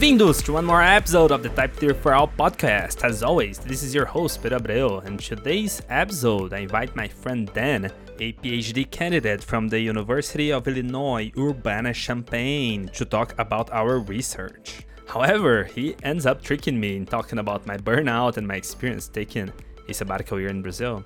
[0.00, 3.04] Bem-vindos to one more episode of the Type Theory for All podcast.
[3.04, 7.52] As always, this is your host, Pedro Abreu, and today's episode, I invite my friend
[7.52, 14.86] Dan, a PhD candidate from the University of Illinois Urbana-Champaign, to talk about our research.
[15.06, 19.52] However, he ends up tricking me in talking about my burnout and my experience taking
[19.86, 21.04] a sabbatical year in Brazil.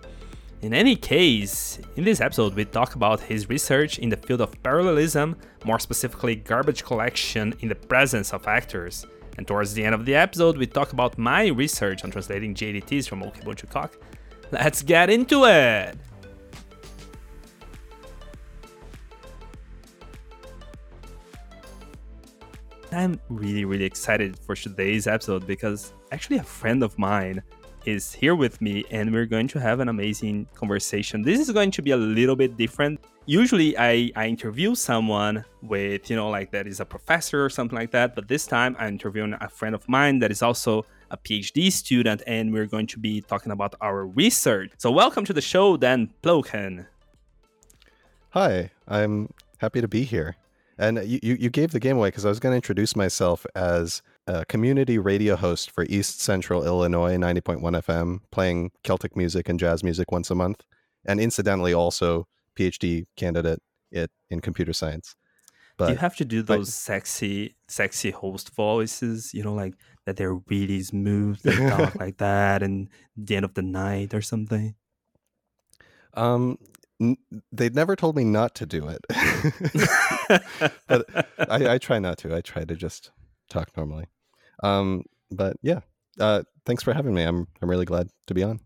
[0.64, 4.50] In any case, in this episode, we talk about his research in the field of
[4.62, 9.04] parallelism, more specifically, garbage collection in the presence of actors.
[9.36, 13.06] And towards the end of the episode, we talk about my research on translating GADTs
[13.06, 13.92] from Okibunchu Coq.
[14.52, 15.98] Let's get into it!
[22.90, 27.42] I'm really, really excited for today's episode because actually a friend of mine
[27.84, 31.22] is here with me and we're going to have an amazing conversation.
[31.22, 33.00] This is going to be a little bit different.
[33.26, 37.76] Usually I, I interview someone with, you know, like that is a professor or something
[37.76, 41.16] like that, but this time I'm interviewing a friend of mine that is also a
[41.16, 44.72] PhD student and we're going to be talking about our research.
[44.78, 46.86] So welcome to the show, Dan Plyukhin.
[48.30, 50.36] Hi, I'm happy to be here.
[50.78, 54.03] And you, you gave the game away because I was going to introduce myself as
[54.27, 59.84] a community radio host for East Central Illinois 90.1 FM, playing Celtic music and jazz
[59.84, 60.64] music once a month,
[61.05, 62.27] and incidentally also
[62.58, 63.60] PhD candidate
[63.91, 65.15] it in computer science.
[65.76, 69.75] But you have to do those sexy, sexy host voices, you know, like
[70.06, 74.22] that they're really smooth, they talk like that, and the end of the night or
[74.22, 74.75] something.
[76.15, 76.59] Um,
[77.53, 79.00] they'd never told me not to do it,
[80.87, 82.34] but I, I try not to.
[82.34, 83.10] I try to just
[83.49, 84.06] talk normally.
[84.62, 85.81] Um, but yeah,
[86.21, 87.22] uh, thanks for having me.
[87.22, 88.60] I'm I'm really glad to be on.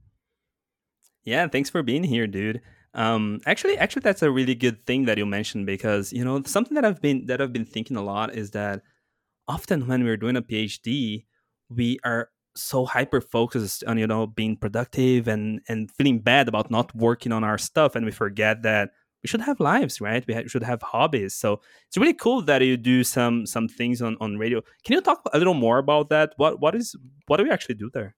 [1.24, 2.60] Yeah, thanks for being here, dude.
[2.94, 6.74] Um, actually, actually, that's a really good thing that you mentioned because you know something
[6.74, 8.82] that I've been that I've been thinking a lot is that
[9.46, 11.26] often when we're doing a PhD,
[11.68, 12.30] we are
[12.62, 17.32] so hyper focused on you know being productive and and feeling bad about not working
[17.32, 18.90] on our stuff, and we forget that
[19.22, 20.24] we should have lives, right?
[20.26, 21.34] We, ha- should have hobbies.
[21.34, 24.62] So it's really cool that you do some some things on on radio.
[24.84, 26.34] Can you talk a little more about that?
[26.36, 26.94] What what is
[27.26, 28.14] what do we actually do there?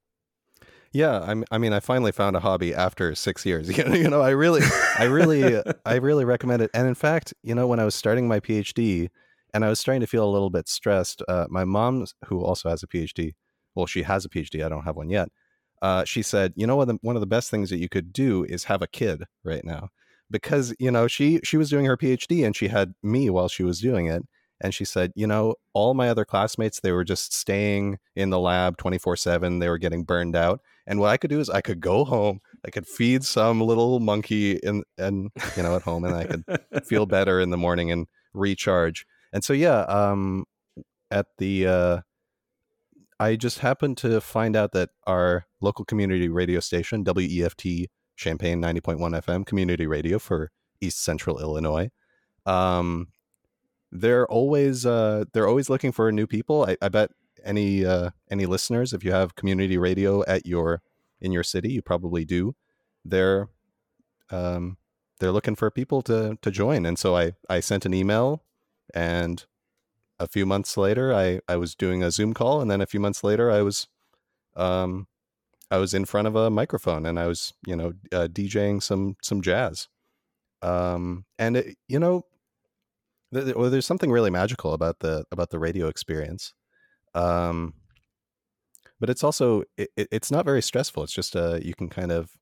[0.93, 3.69] Yeah, I'm, I mean, I finally found a hobby after six years.
[3.79, 4.63] You know, I really,
[4.99, 6.71] I really, I really recommend it.
[6.75, 9.09] And in fact, you know, when I was starting my PhD,
[9.55, 12.69] and I was starting to feel a little bit stressed, uh, my mom, who also
[12.71, 13.35] has a PhD,
[13.75, 14.65] well, she has a PhD.
[14.65, 15.29] I don't have one yet.
[15.83, 16.91] Uh, she said, you know what?
[17.03, 19.91] One of the best things that you could do is have a kid right now
[20.31, 23.63] because you know she she was doing her phd and she had me while she
[23.63, 24.23] was doing it
[24.61, 28.39] and she said you know all my other classmates they were just staying in the
[28.39, 31.81] lab 24/7 they were getting burned out and what i could do is i could
[31.81, 36.15] go home i could feed some little monkey in and you know at home and
[36.15, 36.45] i could
[36.85, 40.45] feel better in the morning and recharge and so yeah um
[41.11, 42.01] at the uh
[43.21, 48.99] I just happened to find out that our local community radio station, WEFT Champaign 90.1
[48.99, 50.51] FM community radio for
[50.81, 51.91] East Central Illinois.
[52.47, 53.09] Um,
[53.93, 56.65] they're always uh, they're always looking for new people.
[56.65, 57.11] I, I bet
[57.45, 60.81] any uh, any listeners, if you have community radio at your
[61.21, 62.55] in your city, you probably do.
[63.05, 63.49] They're
[64.31, 64.79] um,
[65.19, 68.45] they're looking for people to to join, and so I I sent an email,
[68.95, 69.45] and
[70.21, 73.01] a few months later, I I was doing a Zoom call, and then a few
[73.01, 73.89] months later, I was
[74.57, 75.09] um,
[75.71, 79.17] I was in front of a microphone and I was, you know, uh, DJing some
[79.23, 79.89] some jazz.
[80.63, 82.25] Um, and it, you know,
[83.33, 86.55] th- well, there's something really magical about the about the radio experience.
[87.15, 87.75] Um,
[88.99, 91.05] but it's also it, it's not very stressful.
[91.05, 92.33] It's just uh, you can kind of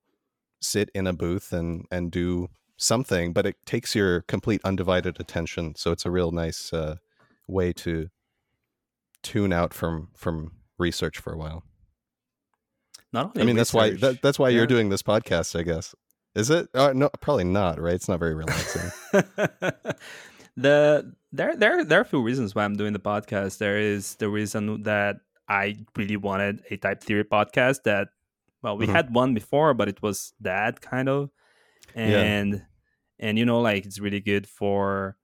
[0.61, 2.49] sit in a booth and and do
[2.79, 5.75] something, but it takes your complete undivided attention.
[5.77, 6.97] So it's a real nice uh,
[7.49, 8.09] way to
[9.23, 11.65] tune out from from research for a while.
[13.13, 13.57] Not only I mean, research.
[13.57, 14.59] that's why that, that's why yeah.
[14.59, 15.95] you're doing this podcast, I guess.
[16.35, 16.69] Is it?
[16.75, 17.81] Uh, no, probably not.
[17.81, 17.95] Right?
[17.95, 18.91] It's not very relaxing.
[20.57, 23.59] the there there there are a few reasons why I'm doing the podcast.
[23.59, 25.17] There is the reason that
[25.49, 27.85] I really wanted a type theory podcast.
[27.85, 28.09] That
[28.63, 28.95] well, we mm-hmm.
[28.95, 31.31] had one before, but it was that kind of,
[31.95, 32.61] and yeah.
[33.19, 35.17] and you know, like it's really good for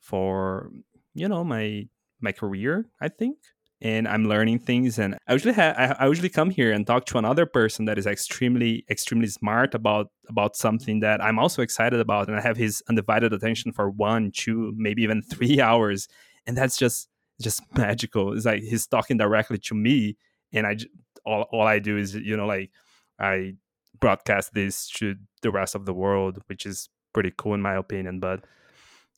[0.00, 0.70] for
[1.14, 1.88] you know my
[2.20, 2.86] my career.
[3.00, 3.38] I think
[3.82, 4.98] and I'm learning things.
[4.98, 8.06] And I usually have I, usually come here and talk to another person that is
[8.06, 12.82] extremely extremely smart about about something that I'm also excited about, and I have his
[12.88, 16.08] undivided attention for one, two, maybe even three hours,
[16.46, 17.08] and that's just
[17.40, 18.34] just magical.
[18.34, 20.16] It's like he's talking directly to me,
[20.52, 20.76] and I
[21.24, 22.70] all all I do is you know like
[23.18, 23.54] I
[23.98, 28.20] broadcast this to the rest of the world, which is pretty cool in my opinion.
[28.20, 28.44] But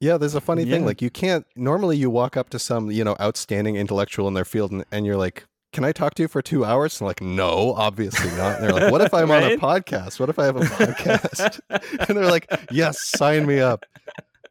[0.02, 0.84] Yeah, there's a funny thing.
[0.84, 4.44] Like you can't normally you walk up to some, you know, outstanding intellectual in their
[4.44, 7.00] field and, and you're like, Can I talk to you for two hours?
[7.00, 8.56] And like, no, obviously not.
[8.56, 10.18] And they're like, What if I'm on a podcast?
[10.18, 11.60] What if I have a podcast?
[12.08, 13.84] and they're like, Yes, sign me up.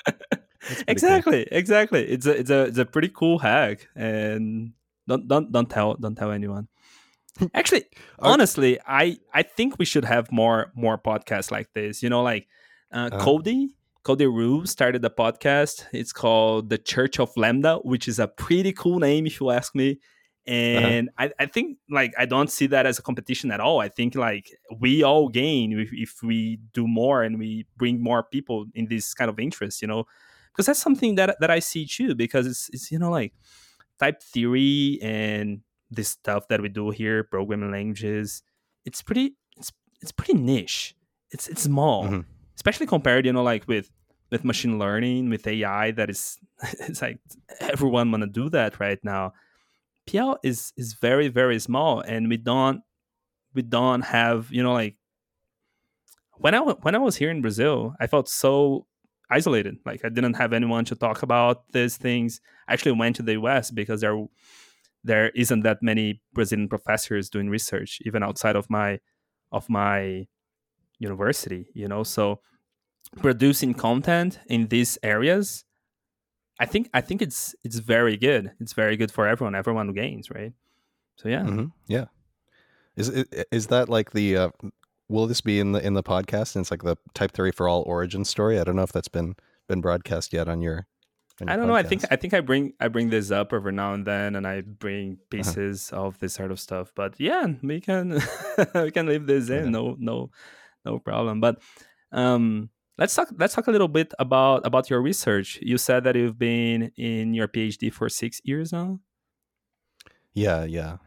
[0.06, 0.84] Pretty cool.
[0.88, 2.04] exactly, exactly.
[2.08, 4.72] It's a it's a it's a pretty cool hack, and
[5.08, 6.70] don't don't don't tell don't tell anyone.
[7.54, 7.86] Actually,
[8.20, 12.02] honestly, I I think we should have more more podcasts like this.
[12.02, 12.48] You know, like
[12.94, 13.20] uh, Uh-huh.
[13.26, 15.86] Cody Cody Rube started a podcast.
[15.94, 19.76] It's called the Church of Lambda, which is a pretty cool name if you ask
[19.76, 20.00] me.
[20.48, 23.80] And I, I think like I don't see that as a competition at all.
[23.80, 24.50] I think like
[24.80, 29.14] we all gain if, if we do more and we bring more people in this
[29.14, 30.06] kind of interest, you know,
[30.52, 32.16] because that's something that that I see too.
[32.16, 33.34] Because it's it's you know like
[34.00, 35.62] type theory and
[35.92, 38.42] this stuff that we do here, programming languages.
[38.84, 39.72] It's pretty it's
[40.02, 40.96] it's pretty niche.
[41.30, 42.26] It's it's small, Mhm.
[42.56, 43.90] Especially compared you know like with
[44.32, 45.92] with machine learning with AI.
[45.92, 46.40] That is
[46.80, 47.20] it's like
[47.60, 49.34] everyone want to do that right now.
[50.08, 52.82] PL is is very very small, and we don't
[53.54, 54.96] we don't have you know like
[56.38, 58.88] when I when I was here in Brazil, I felt so
[59.30, 59.78] isolated.
[59.86, 62.42] Like I didn't have anyone to talk about these things.
[62.68, 64.18] I actually went to the US because there
[65.04, 69.00] there isn't that many Brazilian professors doing research, even outside of my
[69.52, 70.28] of my
[71.02, 71.68] university.
[71.74, 72.40] You know, so
[73.22, 75.66] producing content in these areas,
[76.60, 78.52] I think I think it's it's very good.
[78.60, 79.56] It's very good for everyone.
[79.56, 80.54] Everyone gains, right?
[81.18, 81.44] So yeah.
[81.44, 81.72] Mhm.
[81.88, 82.06] Yeah.
[82.96, 83.10] Is
[83.52, 84.50] is that like the uh,
[85.10, 87.68] will this be in the in the podcast and it's like the type theory for
[87.68, 88.60] all origin story?
[88.60, 89.36] I don't know if that's been
[89.68, 90.88] been broadcast yet on your,
[91.40, 91.76] on I don't know.
[91.76, 92.04] I think.
[92.12, 95.14] I think I bring I bring this up every now and then, and I bring
[95.14, 95.26] Uh-huh.
[95.30, 96.92] pieces of this sort of stuff.
[96.94, 98.22] But yeah, we can
[98.76, 99.72] we can leave this in.
[99.72, 100.30] No no
[100.86, 101.42] no problem.
[101.42, 101.62] But
[102.12, 105.60] um, let's talk let's talk a little bit about about your research.
[105.62, 109.00] You said that you've been in your PhD for six years now.
[110.34, 110.98] Yeah, yeah.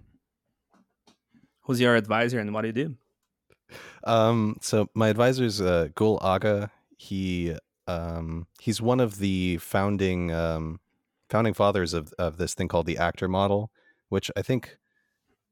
[1.62, 2.97] Who's your advisor and what do you do?
[4.05, 6.71] Um, so my advisor is uh, Gul Agha.
[6.99, 7.56] He
[7.87, 10.81] um, he's one of the founding um,
[11.31, 13.71] founding fathers of of this thing called the actor model,
[14.09, 14.79] which I think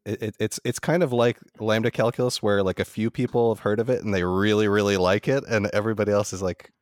[0.04, 3.60] it, it, it's it's kind of like lambda calculus, where like a few people have
[3.62, 6.72] heard of it and they really really like it, and everybody else is like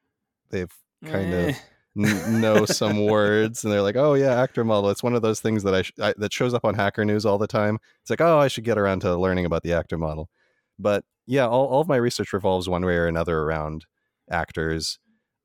[0.51, 0.73] they've
[1.05, 1.55] kind of Eh,
[1.97, 4.91] n- know some words and they're like oh yeah actor model.
[4.91, 7.27] It's one of those things that I, sh- I that shows up on hacker news
[7.27, 7.79] all the time.
[8.03, 10.29] It's like oh i should get around to learning about the actor model.
[10.79, 13.87] But yeah all, all of my research revolves one way or another around
[14.31, 14.99] actors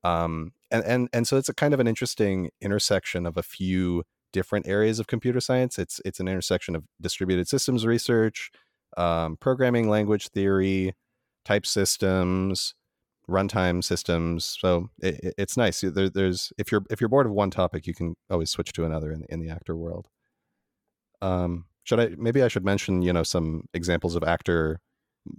[0.04, 4.04] um and and and so it's a kind of an interesting intersection of a few
[4.36, 8.50] different areas of computer science it's it's an intersection of distributed systems research
[8.96, 10.92] um, programming language theory
[11.44, 12.74] type systems
[13.28, 14.56] runtime systems.
[14.60, 15.80] So it, it- it's nice.
[15.80, 18.84] There, there's if you're if you're bored of one topic, you can always switch to
[18.84, 20.06] another in, in the actor world.
[21.20, 24.78] Um, should I maybe I should mention you know some examples of actor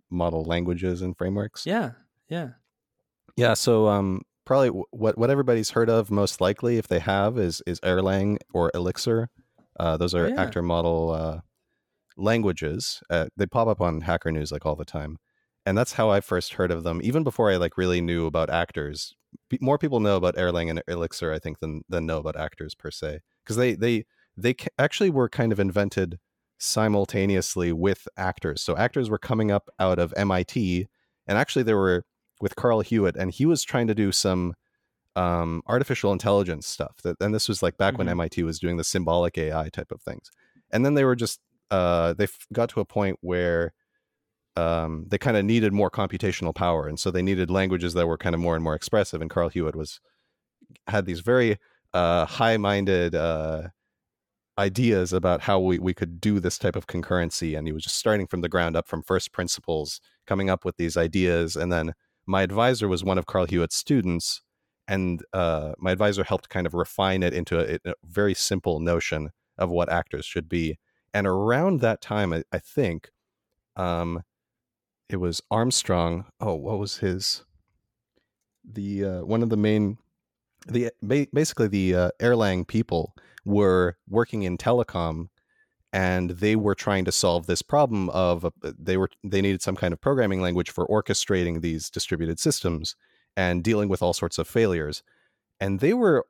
[0.09, 1.65] model languages and frameworks?
[1.65, 1.91] yeah,
[2.29, 2.49] yeah.
[3.37, 3.53] Yeah.
[3.53, 7.79] So um, probably what what everybody's heard of most likely, if they have, is is
[7.81, 9.29] Erlang or Elixir.
[9.79, 10.41] Uh, those are yeah.
[10.41, 11.41] actor model uh,
[12.15, 13.01] languages.
[13.11, 15.17] Uh, they pop up on Hacker News like all the time,
[15.65, 17.01] and that's how I first heard of them.
[17.03, 19.13] Even before I like really knew about actors,
[19.61, 22.89] more people know about Erlang and Elixir, I think, than than know about actors per
[22.89, 26.19] se, because they they they ca- actually were kind of invented
[26.57, 28.63] simultaneously with actors.
[28.63, 30.87] So actors were coming up out of MIT,
[31.27, 32.05] and actually there were
[32.41, 34.53] with Carl Hewitt, and he was trying to do some
[35.15, 36.97] um, artificial intelligence stuff.
[37.03, 38.11] That and this was like back when Mhm.
[38.11, 40.31] MIT was doing the symbolic AI type of things,
[40.71, 41.39] and then they were just
[41.71, 43.73] uh, they got to a point where
[44.55, 48.17] um, they kind of needed more computational power, and so they needed languages that were
[48.17, 49.21] kind of more and more expressive.
[49.21, 49.99] And Carl Hewitt was
[50.87, 51.57] had these very
[51.93, 53.69] uh, high-minded uh,
[54.57, 57.97] ideas about how we, we could do this type of concurrency, and he was just
[57.97, 61.55] starting from the ground up, from first principles, coming up with these ideas.
[61.55, 61.93] And then
[62.27, 64.41] my advisor was one of Carl Hewitt's students,
[64.87, 69.31] and uh, my advisor helped kind of refine it into a, a very simple notion
[69.57, 70.77] of what actors should be.
[71.13, 73.09] And around that time, I, I think,
[73.75, 74.23] um,
[75.09, 76.25] it was Armstrong.
[76.39, 77.45] Oh, what was his?
[78.69, 79.97] The uh, one of the main,
[80.67, 83.15] the basically the uh, Erlang people
[83.45, 85.29] were working in telecom,
[85.93, 89.75] and they were trying to solve this problem of uh, they were they needed some
[89.75, 92.95] kind of programming language for orchestrating these distributed systems
[93.35, 95.03] and dealing with all sorts of failures,
[95.59, 96.25] and they were.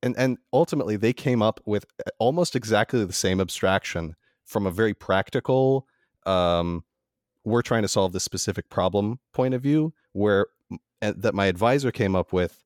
[0.00, 4.70] And, and ultimately, they came up with uh, almost exactly the same abstraction from a
[4.70, 5.88] very practical
[6.24, 6.84] um,
[7.44, 10.46] we're trying to solve this specific problem point of view where
[11.00, 12.62] that my advisor came up with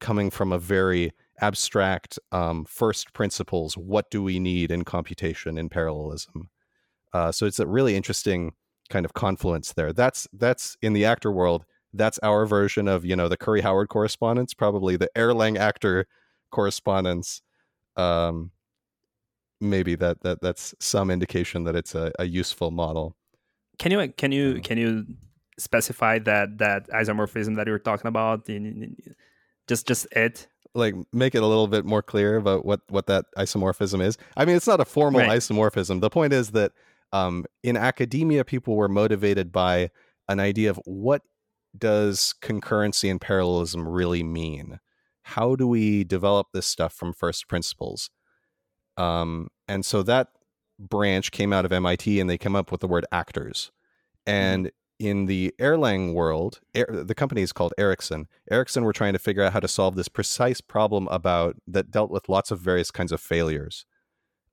[0.00, 3.76] coming from a very abstract um, first principles.
[3.76, 6.50] What do we need in computation in parallelism?
[7.12, 8.52] Uh, so it's a really interesting
[8.90, 9.92] kind of confluence there.
[9.92, 11.64] That's that's in the actor world.
[11.92, 16.06] That's our version of you know the Curry Howard correspondence, probably the Erlang actor
[16.50, 17.40] correspondence.
[17.96, 18.50] Um,
[19.60, 23.16] maybe that that that's some indication that it's a, a useful model.
[23.78, 25.06] Can you can you can you
[25.58, 28.96] specify that that isomorphism that you were talking about in, in
[29.68, 33.26] just just it like make it a little bit more clear about what what that
[33.36, 34.18] isomorphism is.
[34.36, 35.38] I mean it's not a formal right.
[35.38, 36.00] isomorphism.
[36.00, 36.72] The point is that
[37.12, 39.90] um, in academia people were motivated by
[40.28, 41.22] an idea of what
[41.76, 44.80] does concurrency and parallelism really mean?
[45.22, 48.10] How do we develop this stuff from first principles?
[48.96, 50.28] Um, and so that
[50.78, 53.70] branch came out of mit and they came up with the word actors.
[54.26, 54.36] Mm-hmm.
[54.36, 58.26] and in the Erlang world, the company is called Ericsson.
[58.50, 62.10] Ericsson were trying to figure out how to solve this precise problem about that dealt
[62.10, 63.86] with lots of various kinds of failures.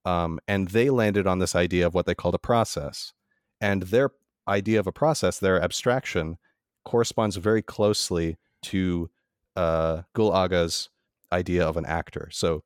[0.03, 3.13] Um, and they landed on this idea of what they called a process.
[3.59, 4.11] And their
[4.47, 6.37] idea of a process, their abstraction,
[6.83, 9.09] corresponds very closely to
[9.55, 10.89] uh, Gul Agha's
[11.31, 12.29] idea of an actor.
[12.31, 12.63] So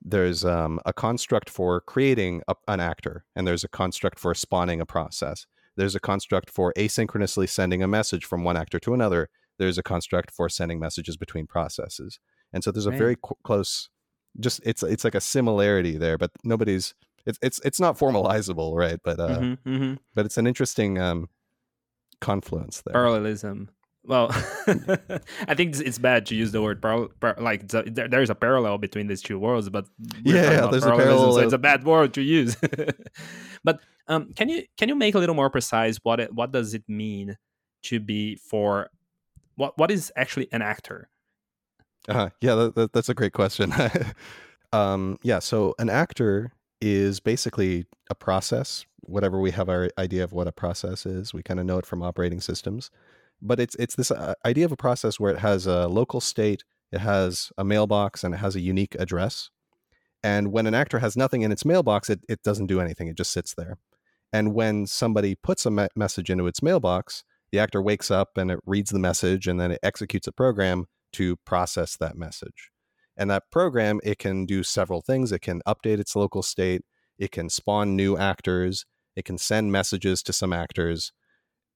[0.00, 4.80] there's um, a construct for creating a, an actor, and there's a construct for spawning
[4.80, 5.46] a process.
[5.78, 9.28] There's a construct for asynchronously sending a message from one actor to another.
[9.58, 12.18] There's a construct for sending messages between processes.
[12.52, 12.98] And so there's a right.
[12.98, 13.88] very qu- close
[14.40, 16.94] just it's it's like a similarity there, but nobody's
[17.26, 18.98] it's it's it's not formalizable, right?
[19.02, 19.94] But uh mm-hmm, mm-hmm.
[20.14, 21.28] but it's an interesting um
[22.20, 22.94] confluence there.
[22.94, 23.70] Parallelism.
[24.04, 24.28] Well,
[25.48, 28.78] I think it's bad to use the word par- par- like there, there's a parallel
[28.78, 29.86] between these two worlds, but
[30.22, 31.34] yeah, there's a parallel.
[31.34, 32.56] So it's a bad word to use.
[33.64, 36.74] but um, can you can you make a little more precise what it, what does
[36.74, 37.36] it mean
[37.84, 38.88] to be for
[39.56, 41.10] what what is actually an actor?
[42.08, 43.74] Uh, yeah, that, that, that's a great question.
[44.72, 48.86] um, yeah, so an actor is basically a process.
[49.00, 51.84] Whatever we have our idea of what a process is, we kind of know it
[51.84, 52.90] from operating systems
[53.40, 56.64] but it's it's this uh, idea of a process where it has a local state,
[56.92, 59.50] it has a mailbox, and it has a unique address.
[60.22, 63.06] And when an actor has nothing in its mailbox, it, it doesn't do anything.
[63.06, 63.78] It just sits there.
[64.32, 68.50] And when somebody puts a me- message into its mailbox, the actor wakes up and
[68.50, 72.70] it reads the message and then it executes a program to process that message.
[73.16, 75.32] And that program, it can do several things.
[75.32, 76.82] It can update its local state,
[77.18, 78.84] it can spawn new actors,
[79.16, 81.12] it can send messages to some actors,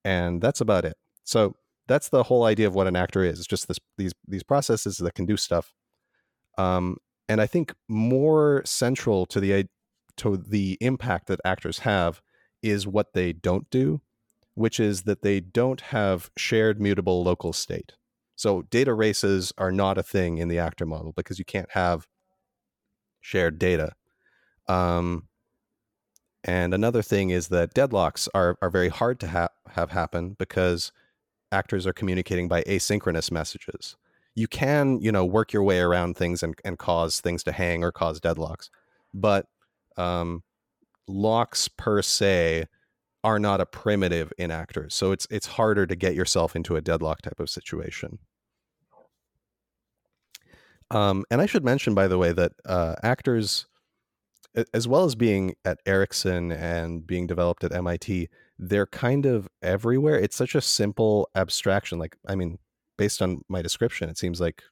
[0.05, 0.95] and that's about it.
[1.23, 1.55] So
[1.87, 3.39] that's the whole idea of what an actor is.
[3.39, 5.73] It's just this these these processes that can do stuff.
[6.57, 9.67] Um, and I think more central to the
[10.17, 12.21] to the impact that actors have
[12.61, 14.01] is what they don't do,
[14.53, 17.93] which is that they don't have shared mutable local state.
[18.35, 22.07] So data races are not a thing in the actor model because you can't have
[23.21, 23.93] shared data.
[24.67, 25.27] Um,
[26.43, 30.91] and another thing is that deadlocks are are very hard to ha- have happen because
[31.53, 33.95] actors are communicating by asynchronous messages.
[34.35, 37.83] You can, you know, work your way around things and, and cause things to hang
[37.83, 38.69] or cause deadlocks,
[39.13, 39.45] but
[39.95, 40.43] um,
[41.07, 42.65] locks per se
[43.23, 44.95] are not a primitive in actors.
[44.95, 48.19] So it's it's harder to get yourself into a deadlock type of situation.
[50.91, 53.65] Um, and I should mention, by the way, that uh, actors,
[54.73, 60.19] as well as being at Ericsson and being developed at MIT, they're kind of everywhere.
[60.19, 61.99] It's such a simple abstraction.
[61.99, 62.59] Like, I mean,
[62.97, 64.63] based on my description, it seems like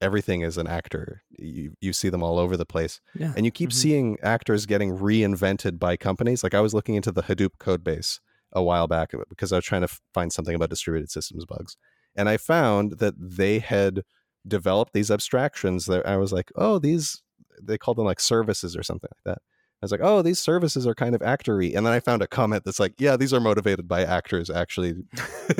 [0.00, 1.22] everything is an actor.
[1.30, 3.00] You you see them all over the place.
[3.14, 3.32] Yeah.
[3.36, 3.78] And you keep mm-hmm.
[3.78, 6.42] seeing actors getting reinvented by companies.
[6.42, 8.20] Like I was looking into the Hadoop code base
[8.52, 11.76] a while back uh, because I was trying to find something about distributed systems bugs.
[12.16, 14.02] And I found that they had
[14.46, 17.22] developed these abstractions that I was like, oh, these
[17.60, 19.42] they called them like services or something like that.
[19.80, 21.76] I was like, oh, these services are kind of actory.
[21.76, 24.94] And then I found a comment that's like, yeah, these are motivated by actors, actually.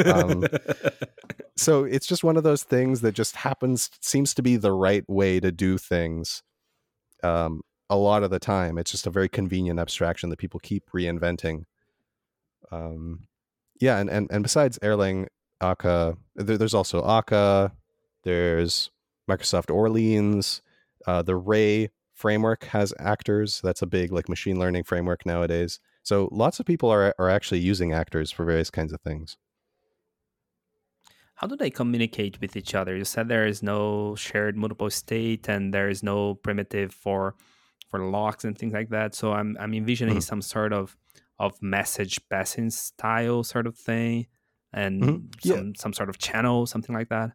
[0.05, 0.45] Um,
[1.57, 5.05] so it's just one of those things that just happens, seems to be the right
[5.09, 6.43] way to do things
[7.23, 8.77] um, a lot of the time.
[8.77, 11.65] It's just a very convenient abstraction that people keep reinventing.
[12.73, 13.29] Um,
[13.81, 15.27] yeah, and, and, and besides Erlang,
[15.61, 17.73] Akka, there, there's also Akka,
[18.25, 18.91] there's
[19.31, 20.61] Microsoft Orleans,
[21.07, 23.61] uh, the Ray framework has actors.
[23.63, 25.79] That's a big like machine learning framework nowadays.
[26.03, 29.37] So lots of people are are actually using actors for various kinds of things.
[31.37, 32.97] How do they communicate with each other?
[32.97, 37.37] You said there is no shared mutable state and there is no primitive for
[37.89, 39.15] for locks and things like that.
[39.15, 40.33] So I'm I'm envisioning mm-hmm.
[40.33, 40.97] some sort of
[41.39, 44.27] of message passing style sort of thing
[44.73, 45.27] and mm-hmm.
[45.45, 45.55] yeah.
[45.55, 47.31] some some sort of channel, something like that.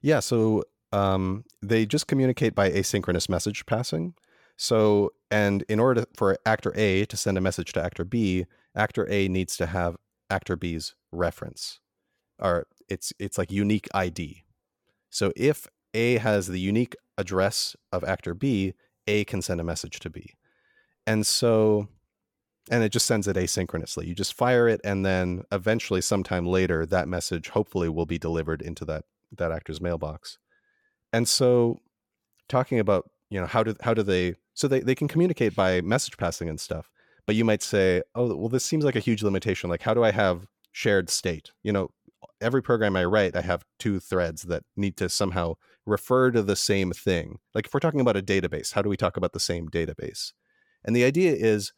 [0.00, 0.64] Yeah, so
[0.94, 4.14] um, they just communicate by asynchronous message passing.
[4.56, 8.46] So, and in order to, for actor A to send a message to actor B,
[8.76, 9.96] actor A needs to have
[10.30, 11.80] actor B's reference,
[12.38, 14.44] or it's it's like unique ID.
[15.10, 18.74] So if A has the unique address of actor B,
[19.08, 20.34] A can send a message to B,
[21.08, 21.88] and so,
[22.70, 24.06] and it just sends it asynchronously.
[24.06, 28.62] You just fire it, and then eventually, sometime later, that message hopefully will be delivered
[28.62, 29.04] into that
[29.36, 30.38] that actor's mailbox.
[31.14, 31.78] And so,
[32.48, 35.80] talking about you know how do how do they so they, they can communicate by
[35.80, 36.90] message passing and stuff
[37.26, 40.04] but you might say oh well this seems like a huge limitation like how do
[40.04, 41.50] i have shared state?
[41.62, 41.90] You know
[42.40, 45.54] every program i write i have two threads that need to somehow
[45.86, 47.38] refer to the same thing.
[47.54, 50.32] Like if we're talking about a database how do we talk about the same database?
[50.84, 51.72] And the idea is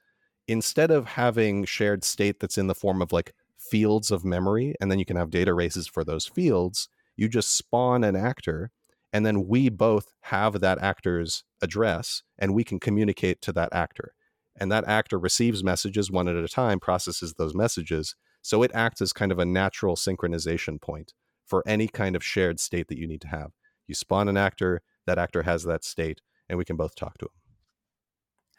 [0.49, 4.91] instead of having shared state that's in the form of like fields of memory and
[4.91, 8.71] then you can have data races for those fields you just spawn an actor
[9.13, 14.13] and then we both have that actor's address and we can communicate to that actor.
[14.59, 19.01] And that actor receives messages one at a time processes those messages so it acts
[19.01, 21.13] as kind of a natural synchronization point
[21.45, 23.53] for any kind of shared state that you need to have.
[23.87, 27.27] You spawn an actor that actor has that state and we can both talk to
[27.27, 27.31] him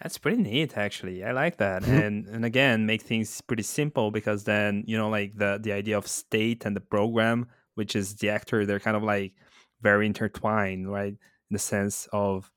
[0.01, 1.23] that's pretty neat actually.
[1.23, 1.95] I like that mm-hmm.
[1.95, 5.97] and and again make things pretty simple because then you know like the the idea
[5.97, 9.33] of state and the program which is the actor they're kind of like
[9.81, 11.13] very intertwined, right?
[11.13, 12.51] In the sense of,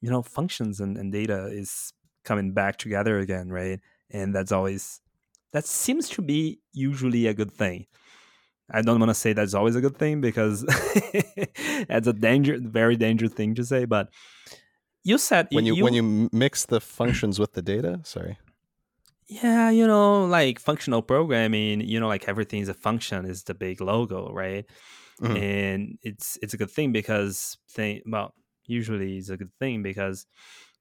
[0.00, 1.92] you know, functions and, and data is
[2.24, 3.80] coming back together again, right?
[4.10, 5.00] And that's always,
[5.52, 7.86] that seems to be usually a good thing.
[8.70, 10.62] I don't want to say that's always a good thing because
[11.88, 13.86] that's a danger, very dangerous thing to say.
[13.86, 14.10] But
[15.04, 18.00] you said when you, you when you mix the functions with the data.
[18.04, 18.36] Sorry.
[19.26, 21.80] Yeah, you know, like functional programming.
[21.80, 24.66] You know, like everything is a function is the big logo, right?
[25.20, 25.36] Mm-hmm.
[25.36, 28.34] and it's it's a good thing because thing well
[28.66, 30.26] usually it's a good thing because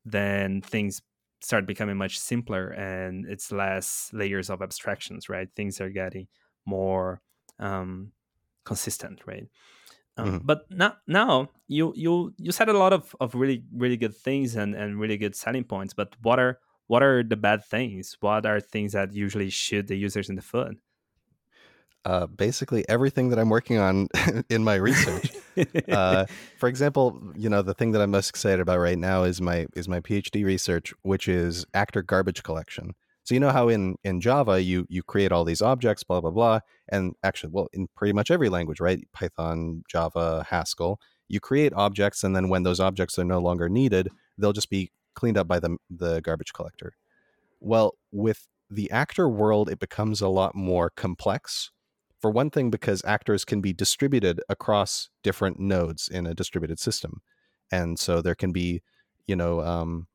[0.06, 1.02] then things
[1.42, 6.28] start becoming much simpler and it's less layers of abstractions right things are getting
[6.66, 7.22] more
[7.60, 8.12] um,
[8.66, 9.48] consistent right
[10.18, 10.38] um, mm-hmm.
[10.46, 14.56] but now now you you you said a lot of, of really really good things
[14.56, 18.46] and, and really good selling points but what are what are the bad things what
[18.46, 20.78] are things that usually shoot the users in the foot
[22.06, 24.08] uh, basically everything that I'm working on
[24.50, 25.32] in my research.
[25.90, 26.26] uh,
[26.58, 29.68] for example, you know the thing that I'm most excited about right now is my
[29.76, 32.96] is my PhD research, which is actor garbage collection.
[33.24, 36.32] So you know how in in Java you you create all these objects, blah blah
[36.32, 39.06] blah, and actually, well, in pretty much every language, right?
[39.12, 44.10] Python, Java, Haskell, you create objects, and then when those objects are no longer needed,
[44.38, 46.94] they'll just be cleaned up by the the garbage collector.
[47.60, 51.72] Well, with the actor world, it becomes a lot more complex
[52.20, 57.22] for one thing, because actors can be distributed across different nodes in a distributed system.
[57.72, 58.82] And so there can be,
[59.28, 60.08] you know, um,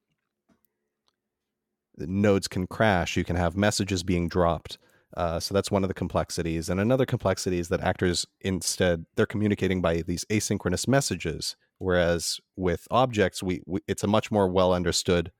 [1.97, 3.17] nodes can crash.
[3.17, 4.79] You can have messages being dropped.
[5.17, 6.71] Uh, so that's one of the complexities.
[6.71, 12.89] And another complexity is that actors instead they're communicating by these asynchronous messages, whereas with
[12.91, 15.31] objects, we, we it's a much more well understood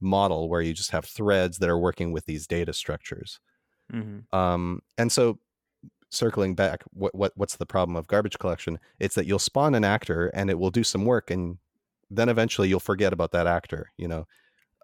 [0.00, 3.40] model where you just have threads that are working with these data structures.
[3.90, 4.36] Mm-hmm.
[4.36, 5.38] Um, and so
[6.12, 8.78] circling back, what, what what's the problem of garbage collection?
[8.98, 11.58] It's that you'll spawn an actor and it will do some work, and
[12.10, 13.90] then eventually you'll forget about that actor.
[13.96, 14.26] You know,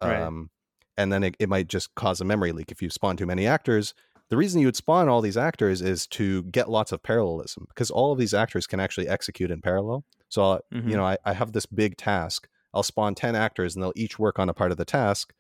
[0.03, 0.21] right.
[0.21, 0.51] um,
[0.97, 3.47] and then it, it might just cause a memory leak if you spawn too many
[3.47, 3.95] actors.
[4.31, 7.91] The reason you would spawn all these actors is to get lots of parallelism because
[7.91, 10.05] all of these actors can actually execute in parallel.
[10.29, 10.89] So, mm-hmm.
[10.89, 12.47] you know, I, I have this big task.
[12.75, 15.33] I'll spawn 10 actors and they'll each work on a part of the task.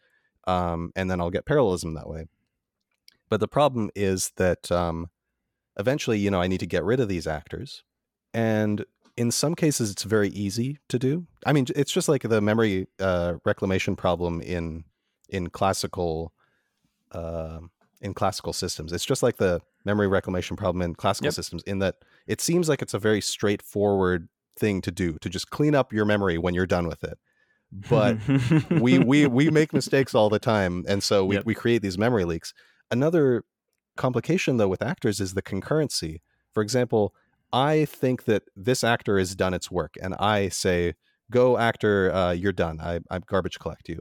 [0.46, 2.24] Um, and then I'll get parallelism that way.
[3.28, 5.10] But the problem is that um,
[5.78, 7.84] eventually, you know, I need to get rid of these actors.
[8.34, 8.84] And
[9.16, 11.26] in some cases, it's very easy to do.
[11.44, 14.84] I mean, it's just like the memory uh, reclamation problem in
[15.28, 16.32] in classical
[17.12, 17.60] uh,
[18.00, 18.92] in classical systems.
[18.92, 21.34] It's just like the memory reclamation problem in classical yep.
[21.34, 25.50] systems in that it seems like it's a very straightforward thing to do to just
[25.50, 27.18] clean up your memory when you're done with it.
[27.90, 28.18] But
[28.70, 31.44] we we we make mistakes all the time, and so we, yep.
[31.44, 32.54] we create these memory leaks.
[32.90, 33.44] Another
[33.98, 36.20] complication though with actors is the concurrency.
[36.54, 37.14] For example,
[37.52, 40.94] I think that this actor has done its work, and I say,
[41.30, 42.80] "Go, actor, uh, you're done.
[42.80, 44.00] I, I garbage collect you."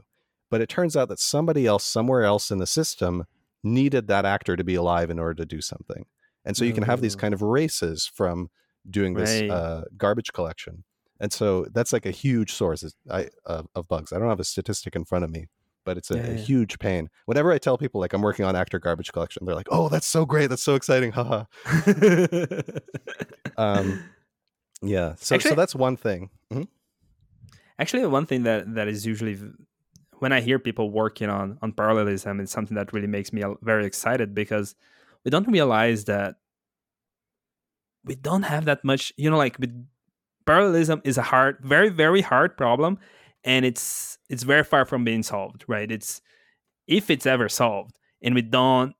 [0.50, 3.24] But it turns out that somebody else, somewhere else in the system,
[3.62, 6.06] needed that actor to be alive in order to do something,
[6.44, 8.48] and so you can have these kind of races from
[8.88, 9.50] doing this right.
[9.50, 10.84] uh, garbage collection.
[11.20, 14.12] And so that's like a huge source of, of bugs.
[14.12, 15.48] I don't have a statistic in front of me,
[15.84, 17.08] but it's a, yeah, a huge pain.
[17.26, 20.06] Whenever I tell people like I'm working on actor garbage collection, they're like, "Oh, that's
[20.06, 20.48] so great!
[20.48, 21.44] That's so exciting!" Haha.
[23.56, 24.02] um,
[24.82, 25.14] Yeah.
[25.16, 26.30] So Actually- so that's one thing.
[26.52, 26.68] Mhm.
[27.78, 29.38] Actually, one thing that that is usually
[30.18, 33.86] when I hear people working on on parallelism, it's something that really makes me very
[33.86, 34.74] excited because
[35.24, 36.36] we don't realize that
[38.04, 39.12] we don't have that much.
[39.16, 39.72] You know, like with
[40.46, 42.98] parallelism is a hard, very very hard problem,
[43.44, 45.64] and it's it's very far from being solved.
[45.68, 45.90] Right?
[45.90, 46.20] It's
[46.86, 48.94] if it's ever solved, and we don't.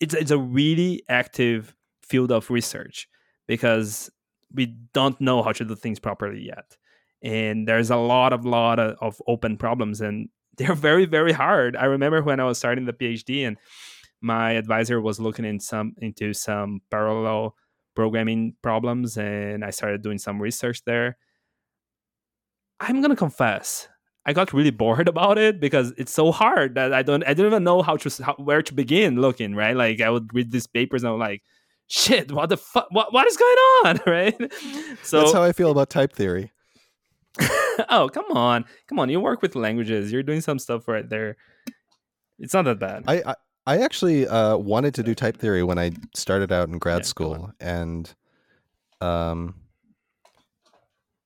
[0.00, 3.08] It's it's a really active field of research
[3.46, 4.10] because
[4.54, 6.76] we don't know how to do things properly yet
[7.22, 11.76] and there's a lot of lot of, of open problems and they're very very hard
[11.76, 13.56] i remember when i was starting the phd and
[14.20, 17.54] my advisor was looking in some into some parallel
[17.94, 21.16] programming problems and i started doing some research there
[22.80, 23.88] i'm gonna confess
[24.26, 27.46] i got really bored about it because it's so hard that i don't i don't
[27.46, 30.66] even know how to how, where to begin looking right like i would read these
[30.66, 31.42] papers and i'm like
[31.86, 34.52] shit what the fuck what, what is going on right
[35.02, 36.52] so that's how I feel about type theory.
[37.88, 38.64] oh, come on.
[38.88, 39.08] Come on.
[39.08, 40.12] You work with languages.
[40.12, 41.36] You're doing some stuff right there.
[42.38, 43.04] It's not that bad.
[43.06, 43.34] I I,
[43.66, 47.04] I actually uh, wanted to do type theory when I started out in grad Yeah,
[47.04, 48.12] school, and
[49.00, 49.54] um,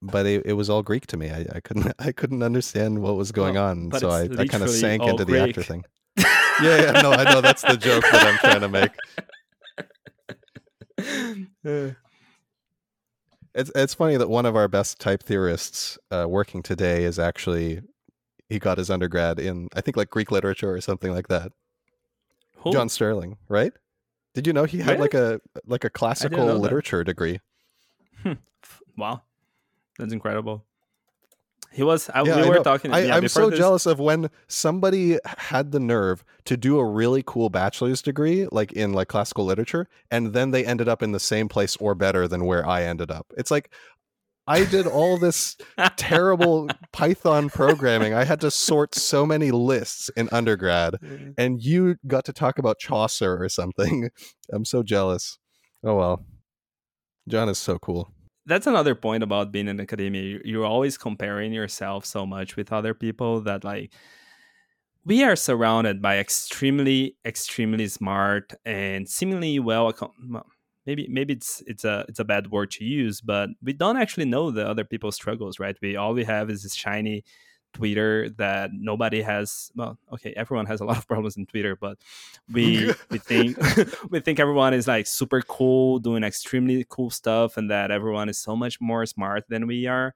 [0.03, 1.31] but it, it was all Greek to me.
[1.31, 4.62] I, I couldn't I couldn't understand what was going Well, on, so I, I kind
[4.62, 5.85] of sank into the actor thing.
[6.17, 8.91] Yeah, yeah, no, I know that's the joke that I'm trying to make.
[11.65, 11.91] Uh,
[13.55, 17.81] It's it's funny that one of our best type theorists uh, working today is actually
[18.49, 21.53] he got his undergrad in I think like Greek literature or something like that.
[22.59, 22.73] who?
[22.73, 23.73] Jon Sterling, right?
[24.35, 26.59] Did you know he had like a like a classical know that.
[26.59, 27.41] literature degree?
[28.97, 29.23] Wow.
[30.03, 30.65] That's incredible.
[31.71, 32.62] He was, I, Yeah, we I were know.
[32.62, 32.93] talking.
[32.93, 36.85] I, yeah, I'm so this- jealous of when somebody had the nerve to do a
[36.85, 41.12] really cool bachelor's degree, like in like classical literature, and then they ended up in
[41.12, 43.33] the same place or better than where I ended up.
[43.38, 43.73] It's like
[44.47, 45.57] I did all this
[45.97, 48.12] terrible Python programming.
[48.12, 50.97] I had to sort so many lists in undergrad,
[51.38, 54.11] and you got to talk about Chaucer or something.
[54.53, 55.38] I'm so jealous.
[55.85, 56.25] Oh well.
[57.29, 58.12] Jon is so cool.
[58.44, 60.22] That's another point about being in academia.
[60.22, 63.92] You- You're always comparing yourself so much with other people that, like,
[65.05, 69.92] we are surrounded by extremely, extremely smart and seemingly well,
[70.85, 74.24] Maybe, maybe it's it's a it's a bad word to use, but we don't actually
[74.24, 75.76] know the other people's struggles, right?
[75.81, 77.22] We all we have is this shiny
[77.72, 79.70] Twitter that nobody has.
[79.74, 81.98] Well, okay, everyone has a lot of problems in Twitter, but
[82.50, 83.56] we we think
[84.11, 88.38] we think everyone is like super cool, doing extremely cool stuff, and that everyone is
[88.38, 90.14] so much more smart than we are.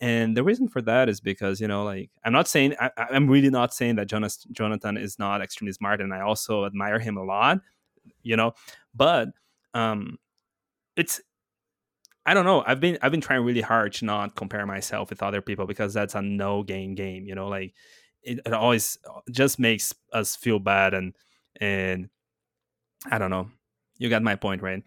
[0.00, 3.28] And the reason for that is because you know, like I'm not saying I, I'm
[3.28, 7.16] really not saying that Jonas, Jonathan is not extremely smart, and I also admire him
[7.16, 7.60] a lot,
[8.22, 8.52] you know.
[8.94, 9.28] But
[9.72, 10.18] um,
[10.96, 11.20] it's
[12.26, 12.62] I don't know.
[12.66, 15.92] I've been I've been trying really hard to not compare myself with other people because
[15.92, 17.26] that's a no gain game.
[17.26, 17.74] You know, like
[18.22, 21.14] it, it always uh, just makes us feel bad and
[21.60, 22.08] and
[23.10, 23.50] I don't know.
[23.98, 24.82] You got my point, right?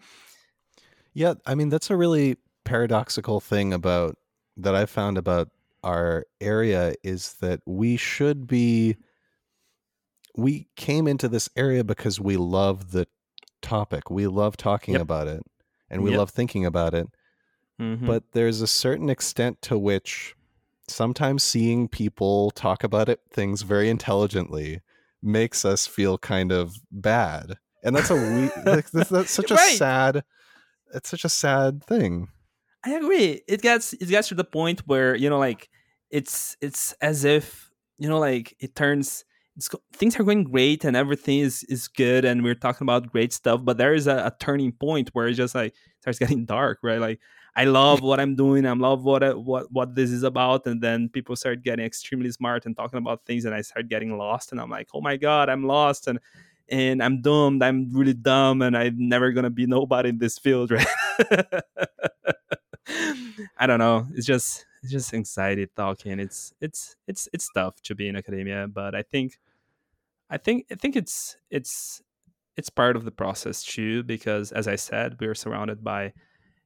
[1.14, 4.16] Yeah, I mean that's a really paradoxical thing about
[4.56, 5.48] that I found about
[5.82, 8.96] our area is that we should be
[10.36, 13.06] we came into this area because we love the
[13.62, 14.10] topic.
[14.10, 15.02] We love talking Yep.
[15.02, 15.42] about it
[15.90, 16.18] and we Yep.
[16.18, 17.08] love thinking about it.
[17.80, 18.06] Mhm.
[18.06, 20.34] But there's a certain extent to which
[20.88, 24.80] sometimes seeing people talk about it things very intelligently
[25.22, 27.58] makes us feel kind of bad.
[27.84, 29.76] And that's a we like, that's, that's such a Right.
[29.76, 30.24] sad
[30.94, 32.28] it's such a sad thing.
[32.84, 33.42] I agree.
[33.46, 35.68] It gets it gets to the point where you know, like
[36.10, 39.24] it's it's as if you know, like it turns.
[39.56, 43.32] It's, things are going great and everything is is good and we're talking about great
[43.32, 46.78] stuff, but there is a, a turning point where it just like starts getting dark,
[46.82, 47.00] right?
[47.00, 47.18] Like
[47.56, 51.08] I love what I'm doing, I love what what what this is about, and then
[51.08, 54.60] people start getting extremely smart and talking about things, and I start getting lost, and
[54.60, 56.20] I'm like, oh my god, I'm lost, and
[56.68, 57.62] and I'm doomed.
[57.62, 60.86] I'm really dumb, and I'm never gonna be nobody in this field, right?
[63.56, 64.06] I don't know.
[64.14, 66.20] It's just it's just anxiety talking.
[66.20, 69.38] It's it's it's it's tough to be in academia, but I think
[70.30, 72.02] I think I think it's it's
[72.56, 76.12] it's part of the process too because as I said, we're surrounded by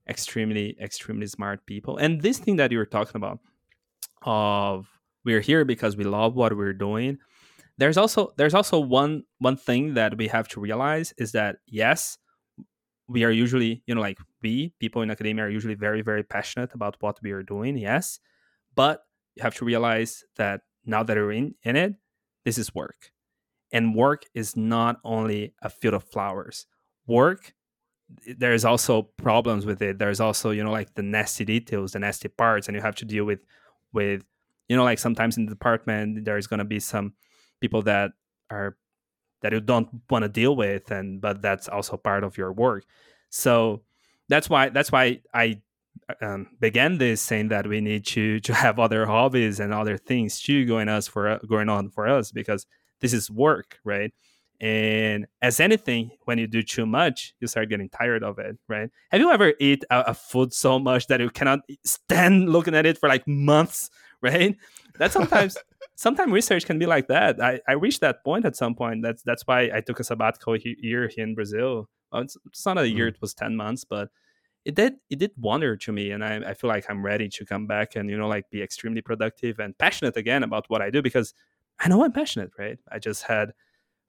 [0.08, 1.96] extremely extremely smart people.
[1.96, 3.38] And this thing that you were talking about
[4.22, 4.88] of
[5.24, 7.18] we're here because we love what we're doing.
[7.78, 12.18] There's also there's also one one thing that we have to realize is that yes,
[13.08, 16.74] we are usually, you know, like we people in academia are usually very, very passionate
[16.74, 18.18] about what we are doing, yes.
[18.74, 19.02] But
[19.36, 21.94] you have to realize that now that you're in, in it,
[22.44, 23.10] this is work.
[23.72, 26.66] And work is not only a field of flowers.
[27.06, 27.54] Work
[28.38, 29.98] there's also problems with it.
[29.98, 33.04] There's also you know like the nasty details the nasty parts and you have to
[33.04, 33.40] deal with
[33.92, 34.24] with
[34.68, 37.14] you know like sometimes in the department there's going to be some
[37.60, 38.12] people that
[38.50, 38.76] are
[39.42, 42.84] that you don't want to deal with and but that's also part of your work.
[43.30, 43.82] So
[44.28, 45.60] that's why that's why i
[46.20, 50.40] um, began this saying that we need to to have other hobbies and other things
[50.40, 52.66] too going us for going on for us because
[53.00, 54.12] this is work right
[54.62, 58.88] and as anything, when you do too much, you start getting tired of it, right?
[59.10, 62.86] Have you ever eat a, a, food so much that you cannot stand looking at
[62.86, 63.90] it for like months,
[64.22, 64.56] right?
[65.00, 65.58] That sometimes
[65.96, 67.42] sometimes research can be like that.
[67.42, 69.02] I, I reached that point at some point.
[69.02, 71.88] That's that's why I took a sabbatical year here in Brazil.
[72.12, 73.14] Well, it's, it's, not a year; mm.
[73.14, 74.10] it was ten months, but
[74.64, 77.44] it did it did wonder to me, and I, I feel like I'm ready to
[77.44, 80.90] come back and you know like be extremely productive and passionate again about what I
[80.90, 81.34] do because
[81.80, 82.78] I know I'm passionate, right?
[82.92, 83.54] I just had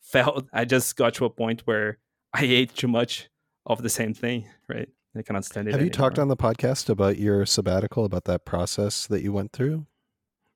[0.04, 1.98] felt I just got to a point where
[2.34, 3.30] I ate too much
[3.66, 4.90] of the same thing, right?
[5.16, 5.72] I cannot stand it.
[5.72, 6.10] Have you anymore.
[6.10, 9.86] talked on the podcast about your sabbatical, about that process that you went through?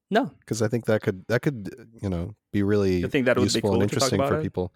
[0.09, 3.37] No, because I think that could that could you know be really you think that
[3.37, 4.43] would be cool and interesting for it?
[4.43, 4.73] people.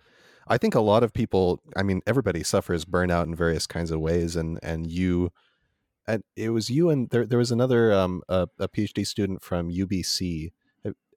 [0.48, 1.62] I think a lot of people.
[1.76, 5.32] I mean, everybody suffers burnout in various kinds of ways, and and you,
[6.06, 9.72] and it was you and there there was another um a, a PhD student from
[9.72, 10.52] UBC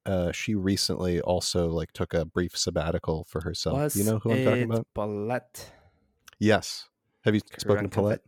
[0.07, 3.79] uh, she recently also like took a brief sabbatical for herself.
[3.79, 4.87] Was you know who I'm talking about?
[4.95, 5.73] Paulette.
[6.39, 6.89] Yes.
[7.25, 8.21] Have you spoken to Paulette?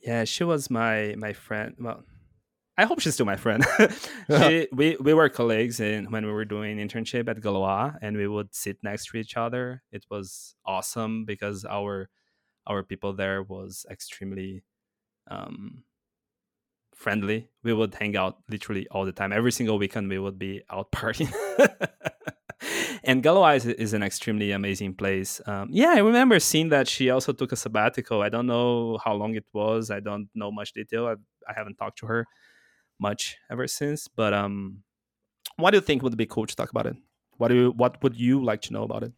[0.00, 1.74] Yeah, she was my my friend.
[1.78, 2.04] Well,
[2.76, 3.64] I hope she's still my friend.
[4.30, 8.28] she, we we were colleagues in when we were doing internship at Galois, and we
[8.28, 9.82] would sit next to each other.
[9.90, 12.10] It was awesome because our
[12.66, 14.62] our people there was extremely
[15.30, 15.82] um,
[16.98, 17.48] friendly.
[17.62, 19.32] We would hang out literally all the time.
[19.32, 21.32] Every single weekend, we would be out partying.
[23.04, 25.40] and Galois is, is, an extremely amazing place.
[25.46, 28.20] Um, yeah, I remember seeing that she also took a sabbatical.
[28.20, 29.90] I don't know how long it was.
[29.90, 31.06] I don't know much detail.
[31.06, 31.14] I,
[31.48, 32.26] I haven't talked to her
[32.98, 34.08] much ever since.
[34.08, 34.82] But um,
[35.56, 36.96] what do you think would be cool to talk about it?
[37.36, 39.12] What do you, what would you like to know about it?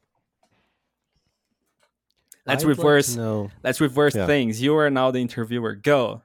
[2.45, 3.17] Let's I'd reverse.
[3.17, 4.27] Like let's reverse yeah.
[4.27, 4.61] things.
[4.61, 5.75] You are now the interviewer.
[5.75, 6.23] Go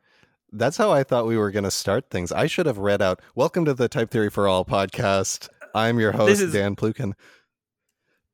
[0.56, 2.32] that's how I thought we were going to start things.
[2.32, 5.50] I should have read out Welcome to the Type Theory for All podcast.
[5.74, 6.54] I'm your host, is...
[6.54, 7.14] Dan Plyukhin.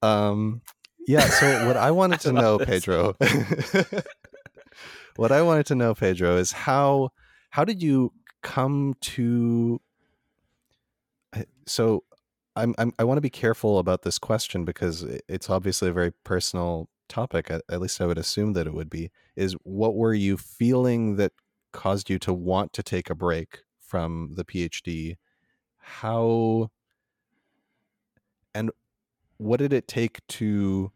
[0.03, 0.61] Um,
[1.07, 2.67] yeah, so what I wanted to I know, this.
[2.67, 3.15] Pedro,
[5.15, 7.09] what I wanted to know, Pedro, is how
[7.49, 9.81] how did you come to
[11.67, 12.03] so
[12.55, 16.11] I'm, I'm i want to be careful about this question because it's obviously a very
[16.23, 20.13] personal topic at, at least i would assume that it would be is what were
[20.13, 21.33] you feeling that
[21.71, 25.17] caused you to want to take a break from the PhD?
[25.77, 26.69] How
[28.53, 28.71] and
[29.37, 30.91] what did it take to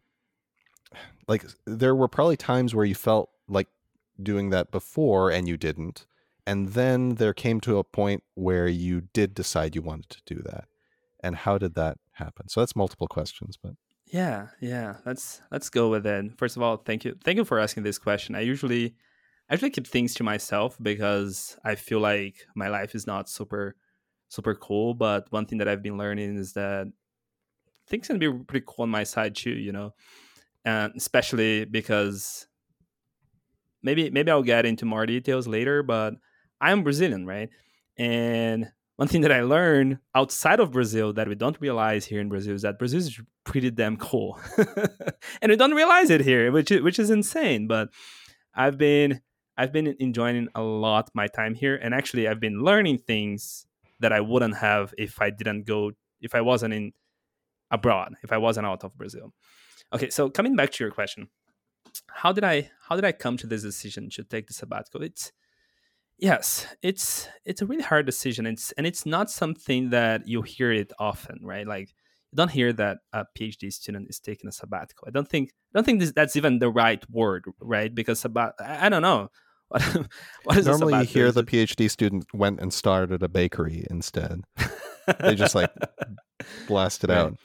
[1.28, 3.68] like there were probably times where you felt like
[4.22, 6.06] doing that before and you didn't
[6.46, 10.40] and then there came to a point where you did decide you wanted to do
[10.42, 10.66] that
[11.20, 13.72] and how did that happen so that's multiple questions but
[14.06, 17.58] yeah yeah let's let's go with it first of all thank you thank you for
[17.58, 18.94] asking this question i usually
[19.48, 23.76] I actually keep things to myself because I feel like my life is not super
[24.28, 24.94] super cool.
[24.94, 26.86] But one thing that I've been learning is that
[27.88, 29.94] things can be pretty cool on my side too, you know,
[30.64, 32.46] and especially because
[33.82, 35.82] maybe maybe I'll get into more details later.
[35.82, 36.14] But
[36.60, 37.50] I'm Brazilian, right?
[37.96, 42.30] And one thing that I learned outside of Brazil that we don't realize here in
[42.30, 44.40] Brazil is that Brazil is pretty damn cool,
[45.42, 47.68] and we don't realize it here, which is, which is insane.
[47.68, 47.90] But
[48.54, 49.20] I've been
[49.56, 53.66] I've been enjoying a lot my time here, and actually, I've been learning things
[54.00, 56.92] that I wouldn't have if I didn't go, if I wasn't in
[57.70, 59.32] abroad, if I wasn't out of Brazil.
[59.92, 61.28] Okay, so coming back to your question,
[62.08, 65.02] how did I how did I come to this decision to take the sabbatical?
[65.02, 65.32] It's
[66.18, 68.46] yes, it's it's a really hard decision.
[68.46, 71.66] It's and it's not something that you hear it often, right?
[71.66, 71.94] Like
[72.32, 75.06] you don't hear that a PhD student is taking a sabbatical.
[75.08, 77.94] I don't think I don't think this, that's even the right word, right?
[77.94, 79.30] Because about I, I don't know
[79.68, 79.82] what,
[80.44, 84.42] what is Normally, you hear the PhD student went and started a bakery instead.
[85.20, 85.72] they just like
[86.68, 87.18] blasted right.
[87.18, 87.36] out.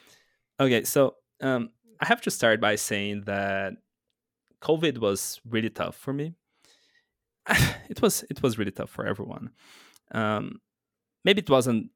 [0.59, 3.73] Okay, so um, I have to start by saying that
[4.61, 6.33] COVID was really tough for me.
[7.89, 9.51] it was it was really tough for everyone.
[10.11, 10.61] Um,
[11.25, 11.89] maybe it wasn't.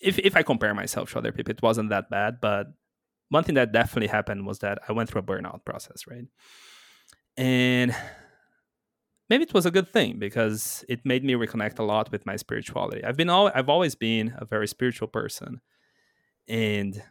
[0.00, 2.40] If if I compare myself to other people, it wasn't that bad.
[2.40, 2.68] But
[3.30, 6.24] one thing that definitely happened was that I went through a burnout process, right?
[7.36, 7.94] And
[9.28, 12.36] maybe it was a good thing because it made me reconnect a lot with my
[12.36, 13.04] spirituality.
[13.04, 15.60] I've been all I've always been a very spiritual person.
[16.48, 17.02] And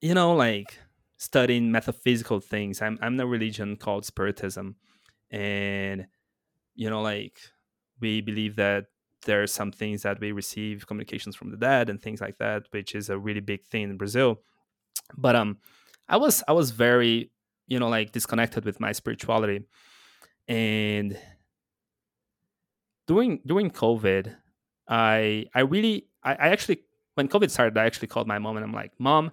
[0.00, 0.78] you know, like
[1.16, 2.82] studying metaphysical things.
[2.82, 4.76] I'm I'm in a religion called Spiritism,
[5.30, 6.06] and
[6.74, 7.38] you know, like
[8.00, 8.86] we believe that
[9.24, 12.64] there are some things that we receive communications from the dead and things like that,
[12.72, 14.40] which is a really big thing in Brazil.
[15.16, 15.58] But um,
[16.08, 17.30] I was I was very
[17.66, 19.62] you know like disconnected with my spirituality,
[20.48, 21.18] and
[23.06, 24.34] during during COVID,
[24.88, 26.80] I I really I, I actually
[27.14, 29.32] when COVID started, I actually called my mom and I'm like, Mom,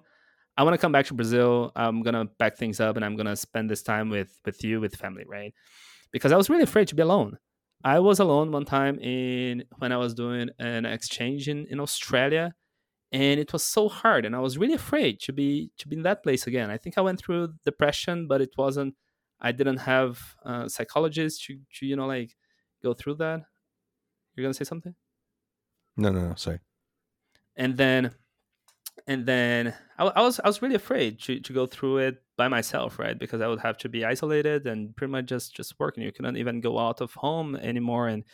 [0.56, 1.72] I want to come back to Brazil.
[1.74, 4.96] I'm gonna pack things up and I'm gonna spend this time with with you, with
[4.96, 5.54] family, right?
[6.12, 7.38] Because I was really afraid to be alone.
[7.82, 12.54] I was alone one time in when I was doing an exchange in, in Australia
[13.12, 16.02] and it was so hard and I was really afraid to be to be in
[16.02, 16.70] that place again.
[16.70, 18.94] I think I went through depression, but it wasn't
[19.40, 22.36] I didn't have uh, a psychologists to, to you know like
[22.82, 23.42] go through that.
[24.34, 24.94] You're gonna say something?
[25.96, 26.34] No, no, no.
[26.34, 26.60] Sorry.
[27.56, 28.12] And then,
[29.06, 32.48] and then I, I was I was really afraid to, to go through it by
[32.48, 33.18] myself, right?
[33.18, 36.02] Because I would have to be isolated and pretty much just just working.
[36.02, 38.24] You couldn't even go out of home anymore, and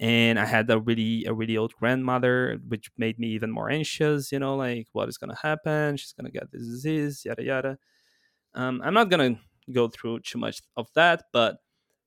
[0.00, 4.30] and I had a really a really old grandmother, which made me even more anxious.
[4.30, 5.96] You know, like what is gonna happen?
[5.96, 7.78] She's gonna get this disease, yada yada.
[8.54, 9.38] Um, I'm not gonna
[9.72, 11.58] go through too much of that, but at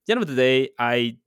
[0.08, 1.17] the end of the day, I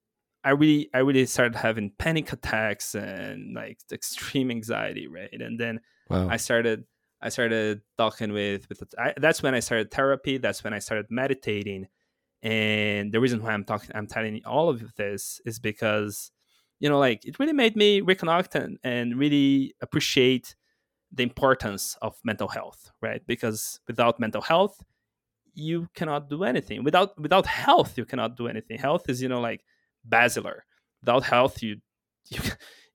[0.42, 5.32] I really I really started having panic attacks and like extreme anxiety, right?
[5.32, 6.28] And then wow.
[6.28, 6.84] I started
[7.20, 10.38] I started talking with with I, that's when I started therapy.
[10.38, 11.88] That's when I started meditating.
[12.42, 16.30] And the reason why I'm talking I'm telling you all of this is because
[16.80, 20.54] you know like it really made me reconnect and, and really appreciate
[21.14, 23.22] the importance of mental health, right?
[23.26, 24.82] Because without mental health,
[25.54, 26.82] you cannot do anything.
[26.82, 28.78] Without without health, you cannot do anything.
[28.78, 29.64] Health is you know like
[30.08, 30.64] basilar.
[31.00, 31.76] Without health, you
[32.28, 32.40] you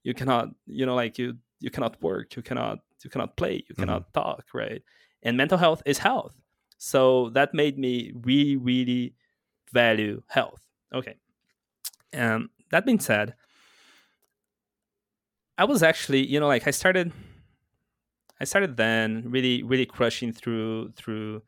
[0.03, 3.61] you cannot you know like you you cannot work, you cannot you cannot play, you
[3.73, 3.83] mm-hmm.
[3.83, 4.81] cannot talk, right?
[5.23, 6.35] And mental health is health.
[6.77, 9.15] So that made me really really
[9.71, 10.61] value health.
[10.93, 11.15] Okay.
[12.13, 13.35] Um, that being said,
[15.59, 17.11] I was actually, you know, like I started
[18.39, 21.43] I started then really really crushing through through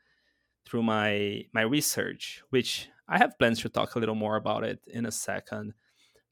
[0.66, 4.80] through my my research, which I have plans to talk a little more about it
[4.88, 5.74] in a second.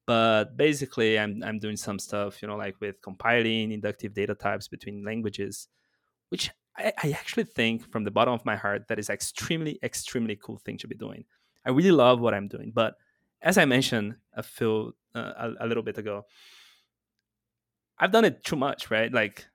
[0.05, 4.67] But basically, I'm I'm doing some stuff, you know, like with compiling inductive data types
[4.67, 5.69] between languages,
[6.27, 10.35] which I, I actually think from the bottom of my heart that is extremely extremely
[10.35, 11.23] cool thing to be doing.
[11.65, 12.95] I really love what I'm doing, but
[13.41, 16.25] as I mentioned a few uh, a, a little bit ago,
[17.99, 19.11] I've done it too much, right?
[19.11, 19.45] Like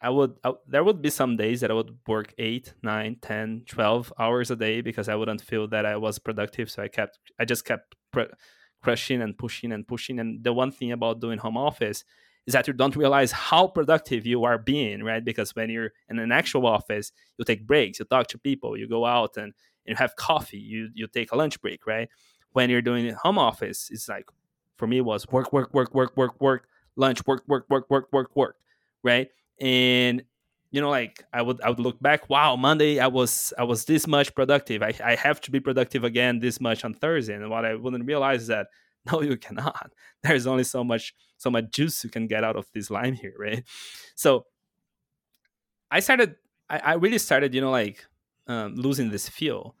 [0.00, 3.62] I would, I, there would be some days that I would work 8, 9, 10,
[3.66, 6.70] 12 hours a day because I wouldn't feel that I was productive.
[6.70, 7.94] So I kept, I just kept
[8.82, 10.20] crushing and pushing and pushing.
[10.20, 12.04] And the one thing about doing home office
[12.46, 15.24] is that you don't realize how productive you are being, right?
[15.24, 18.88] Because when you're in an actual office, you take breaks, you talk to people, you
[18.88, 19.52] go out and, and
[19.86, 22.08] you have coffee, you, you take a lunch break, right?
[22.52, 24.26] When you're doing home office, it's like,
[24.76, 28.08] for me, it was work, work, work, work, work, work, lunch, work, work, work, work,
[28.12, 28.56] work, work,
[29.02, 29.28] right?
[29.60, 30.22] and
[30.70, 33.84] you know like i would i would look back wow monday i was i was
[33.84, 34.82] this much productive.
[34.82, 37.34] I, I have to be productive again this much on thursday.
[37.34, 38.68] And what i wouldn't realize is that
[39.12, 39.92] no you cannot.
[40.22, 43.34] There's only so much so much juice you can get out of this lime here
[43.38, 43.64] right?
[44.14, 44.46] So
[45.90, 46.36] i started
[46.68, 48.06] i, I really started you know like
[48.46, 49.74] um, losing this feel.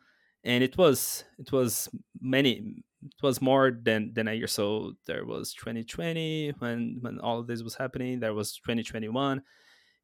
[0.44, 1.88] And it was it was
[2.20, 7.38] many it was more than than a year so there was 2020 when when all
[7.38, 9.42] of this was happening there was 2021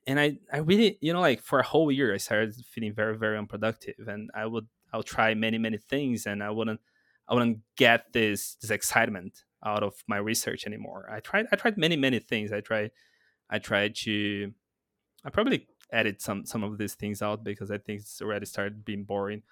[0.06, 3.16] and I, I really, you know, like for a whole year, I started feeling very,
[3.16, 6.80] very unproductive, and I would, I'll try many, many things, and I wouldn't,
[7.28, 11.08] I wouldn't get this, this excitement out of my research anymore.
[11.10, 12.52] I tried, I tried many, many things.
[12.52, 12.90] I tried,
[13.48, 14.52] I tried to,
[15.24, 18.84] I probably edit some, some of these things out because I think it's already started
[18.84, 19.42] being boring.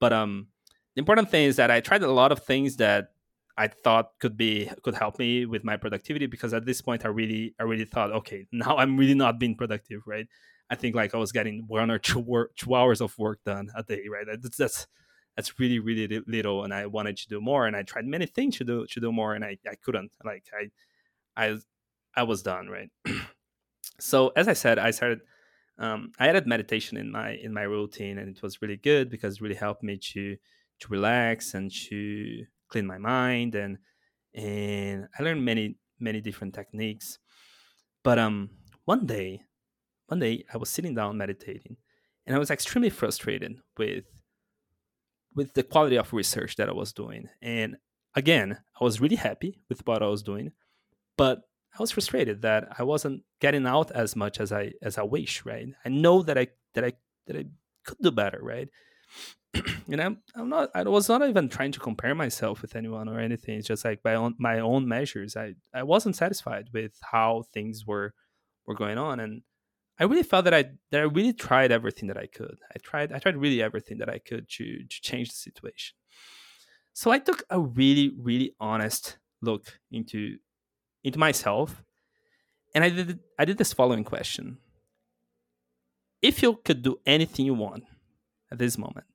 [0.00, 0.48] But um,
[0.94, 3.12] the important thing is that I tried a lot of things that
[3.56, 7.08] I thought could be could help me with my productivity because at this point I
[7.08, 10.26] really I really thought okay now I'm really not being productive right?
[10.70, 13.68] I think like I was getting one or two work, two hours of work done
[13.74, 14.26] a day right?
[14.26, 14.86] That's that's
[15.36, 18.56] that's really really little and I wanted to do more and I tried many things
[18.58, 20.44] to do to do more and I, I couldn't like
[21.36, 21.58] I I
[22.16, 22.90] I was done right?
[23.98, 25.20] So as I said I started
[25.78, 29.36] um, I added meditation in my in my routine and it was really good because
[29.36, 30.36] it really helped me to
[30.80, 33.78] to relax and to clean my mind and
[34.34, 37.18] and I learned many many different techniques.
[38.02, 38.50] But um
[38.84, 39.42] one day
[40.06, 41.76] one day I was sitting down meditating
[42.26, 44.04] and I was extremely frustrated with
[45.34, 47.28] with the quality of research that I was doing.
[47.40, 47.76] And
[48.14, 50.52] again, I was really happy with what I was doing,
[51.16, 51.42] but
[51.78, 55.44] I was frustrated that I wasn't getting out as much as I as I wish,
[55.44, 55.68] right?
[55.84, 56.92] I know that I that I
[57.26, 57.44] that I
[57.84, 58.68] could do better, right?
[59.90, 63.18] and I'm, I'm not I was not even trying to compare myself with anyone or
[63.18, 63.58] anything.
[63.58, 67.84] It's just like by own, my own measures, I I wasn't satisfied with how things
[67.86, 68.14] were
[68.66, 69.42] were going on, and
[69.98, 72.58] I really felt that I that I really tried everything that I could.
[72.74, 75.96] I tried I tried really everything that I could to to change the situation.
[76.92, 80.36] So I took a really really honest look into
[81.02, 81.82] into myself,
[82.74, 84.58] and I did I did this following question:
[86.22, 87.84] If you could do anything you want
[88.52, 89.06] at this moment,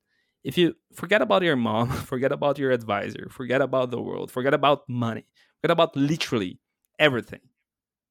[0.46, 4.54] if you forget about your mom, forget about your advisor, forget about the world, forget
[4.54, 5.26] about money,
[5.60, 6.60] forget about literally
[7.00, 7.42] everything,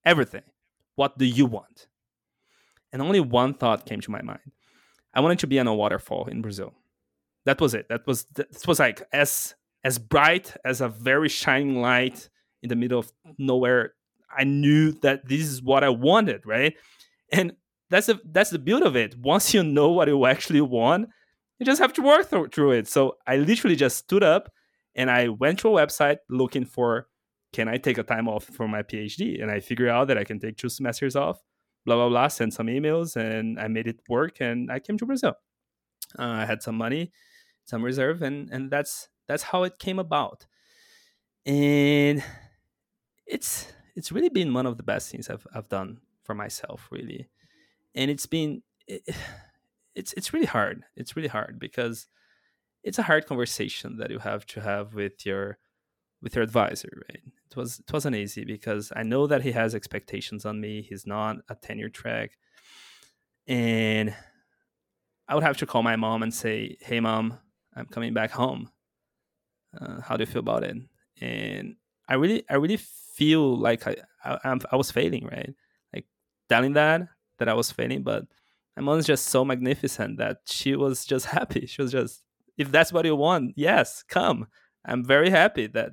[0.05, 0.43] everything.
[0.97, 1.87] What do you want?
[2.93, 4.53] And only one thought came to my mind.
[5.15, 6.75] I wanted to be on a waterfall in Brazil.
[7.47, 7.89] That was it.
[7.89, 9.55] That was that was like as
[9.85, 12.29] as bright as a very shining light
[12.63, 13.95] in the middle of nowhere.
[14.37, 16.75] I knew that this is what I wanted, right?
[17.31, 17.53] And
[17.91, 19.17] that's the that's the beauty of it.
[19.19, 21.11] Once you know what you actually want,
[21.59, 22.89] you just have to work th- through it.
[22.89, 24.53] So I literally just stood up
[24.95, 27.09] and I went to a website looking for
[27.53, 29.41] can I take a time off for my PhD?
[29.41, 31.41] And I figured out that I can take two semesters off,
[31.87, 35.07] blah, blah, blah, send some emails, and I made it work and I came to
[35.07, 35.35] Brazil.
[36.19, 37.13] Uh, I had some money,
[37.65, 40.47] some reserve, and, and that's that's how it came about.
[41.47, 42.25] And
[43.27, 47.29] it's it's really been one of the best things I've, I've done for myself, really.
[47.95, 48.63] And it's been.
[48.87, 49.03] It,
[49.95, 50.85] it's it's really hard.
[50.97, 52.07] It's really hard because
[52.83, 55.59] it's a hard conversation that you have to have with your
[56.23, 57.23] with your advisor, right?
[57.51, 60.83] It was it wasn't easy because I know that he has expectations on me.
[60.83, 62.33] He's not a tenure track,
[63.47, 64.15] and
[65.29, 67.39] I would have to call my mom and say, "Hey, mom,
[67.75, 68.71] I'm coming back home.
[69.79, 70.77] Uh, how do you feel about it?"
[71.21, 71.77] And
[72.09, 75.55] I really, I really feel like I, I, I was failing, right?
[75.93, 76.07] Like
[76.49, 78.27] telling that that I was failing, but
[78.77, 81.67] my mom's just so magnificent that she was just happy.
[81.67, 82.23] She was just,
[82.59, 84.47] if that's what you want, yes, come.
[84.85, 85.93] I'm very happy that,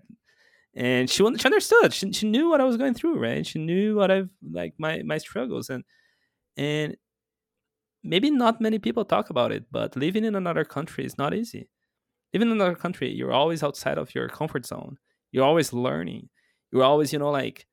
[0.76, 1.94] and she she understood.
[1.94, 3.46] She she knew what I was going through, right?
[3.46, 5.84] She knew what I've like my my struggles and
[6.58, 6.98] and
[8.04, 11.68] maybe not many people talk about it, but living in another country is not easy.
[12.34, 14.98] Living in another country, you're always outside of your comfort zone.
[15.32, 16.30] You're always learning.
[16.72, 17.68] You're always, you know, like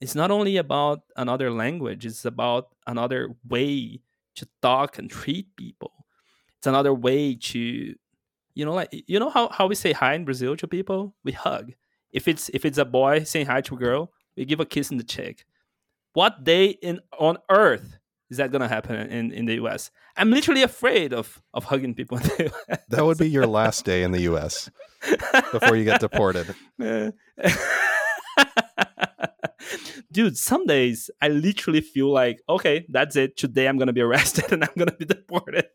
[0.00, 4.00] it's not only about another language, it's about another way
[4.36, 5.92] to talk and treat people.
[6.58, 7.58] It's another way to,
[8.54, 11.14] you know, like you know how, how we say hi in Brazil to people?
[11.24, 11.72] We hug.
[12.12, 14.90] If it's if it's a boy saying hi to a girl, we give a kiss
[14.90, 15.44] in the cheek.
[16.12, 17.98] What day in on earth
[18.30, 19.90] is that gonna happen in, in the US?
[20.16, 22.78] I'm literally afraid of of hugging people in the US.
[22.88, 24.70] That would be your last day in the US
[25.52, 26.54] before you get deported.
[30.14, 33.36] dude, some days I literally feel like, okay, that's it.
[33.36, 35.66] Today I'm gonna be arrested and I'm gonna be deported.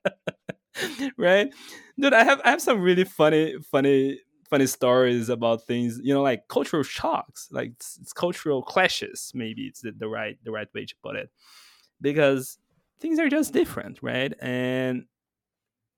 [1.16, 1.52] right?
[1.98, 6.22] Dude, I have I have some really funny, funny, funny stories about things, you know,
[6.22, 10.68] like cultural shocks, like it's, it's cultural clashes, maybe it's the, the right the right
[10.74, 11.30] way to put it.
[12.00, 12.58] Because
[13.00, 14.34] things are just different, right?
[14.40, 15.06] And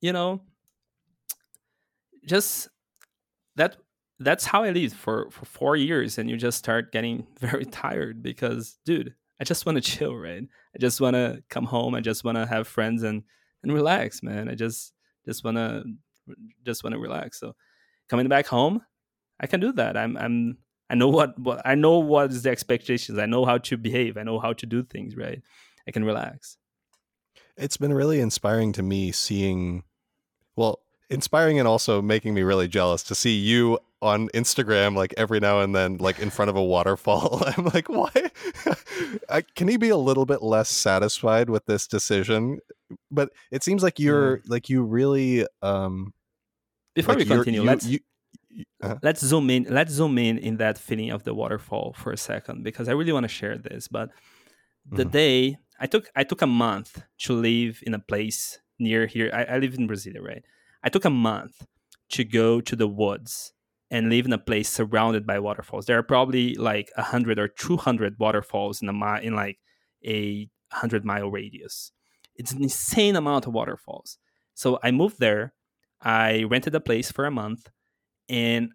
[0.01, 0.43] you know,
[2.25, 2.69] just
[3.57, 3.77] that
[4.21, 8.23] that's how I lived for for four years, and you just start getting very tired
[8.23, 10.43] because, dude, I just want to chill, right?
[10.75, 11.95] I just want to come home.
[11.95, 13.23] I just want to have friends and
[13.63, 14.49] and relax, man.
[14.49, 14.93] I just
[15.25, 15.85] just want to
[16.65, 17.39] just want to relax.
[17.41, 17.55] So
[18.09, 18.83] coming back home,
[19.41, 19.97] I can do that.
[19.97, 20.59] I'm I'm
[20.91, 23.19] I know what, what I know what is the expectations.
[23.19, 24.17] I know how to behave.
[24.17, 25.43] I know how to do things, right?
[25.87, 26.57] I can relax.
[27.57, 29.85] It's been really inspiring to me seeing
[30.57, 35.41] well, inspiring and also making me really jealous to see you on Instagram like every
[35.41, 37.43] now and then like in front of a waterfall.
[37.57, 38.13] I'm like, why?
[39.29, 42.61] I, can he be a little bit less satisfied with this decision?
[43.11, 46.13] But it seems like you're like you really um
[46.95, 48.01] before like we continue, you, let's you,
[48.83, 48.97] uh-huh.
[49.03, 52.65] let's zoom in let's zoom in in that feeling of the waterfall for a second
[52.65, 53.89] because I really want to share this.
[53.89, 54.11] But
[54.91, 55.11] the mm-hmm.
[55.11, 59.31] day I took I took a month to live in a place near here.
[59.33, 60.45] I, I live in Brazil, right?
[60.89, 61.67] I took a month
[62.13, 63.53] to go to the woods
[63.91, 65.85] and live in a place surrounded by waterfalls.
[65.85, 69.59] There are probably like a hundred or two hundred waterfalls in a mi- in like
[70.07, 71.93] a hundred mile radius.
[72.37, 74.17] It's an insane amount of waterfalls.
[74.55, 75.53] So I moved there.
[76.01, 77.69] I rented a place for a month,
[78.31, 78.71] and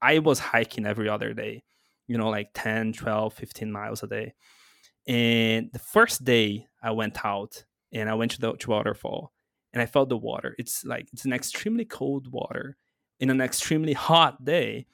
[0.00, 1.64] I was hiking every other day.
[2.06, 4.32] You know, like 10, 12, 15 miles a day.
[5.06, 9.34] And the first day I went out and I went to the to waterfall
[9.78, 10.56] and I felt the water.
[10.58, 12.76] It's like it's an extremely cold water
[13.20, 14.86] in an extremely hot day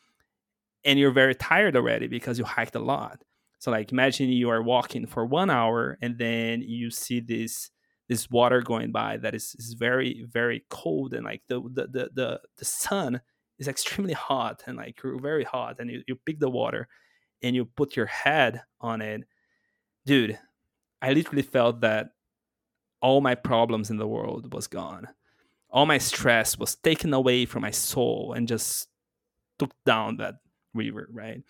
[0.85, 3.25] and you're very tired already because you hiked a lot.
[3.61, 7.71] So like imagine you are walking for 1 hour and then you see this
[8.11, 12.11] this water going by that is, is very very cold and like the the the
[12.13, 13.23] the, the sun
[13.59, 16.89] is extremely hot and like you're very hot and you, you pick the water
[17.43, 19.23] and you put your head on it
[20.05, 20.39] dude
[21.01, 22.11] i literally felt that
[23.05, 25.07] all my problems in the world was gone.
[25.69, 28.89] All my stress was taken away from my soul and just
[29.59, 30.37] took down that
[30.73, 31.43] river right?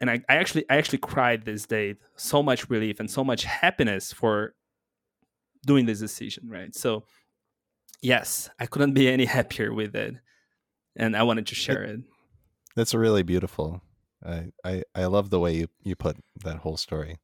[0.00, 1.94] And I, I actually i actually cried this day.
[2.16, 4.54] So much relief and so much happiness for
[5.64, 6.74] doing this decision right?
[6.74, 7.04] So
[8.02, 10.16] yes i couldn't be any happier with it
[10.96, 12.00] and i wanted to share it.
[12.74, 13.80] that's really beautiful.
[14.26, 17.16] I i, I love the way you, you put that whole story.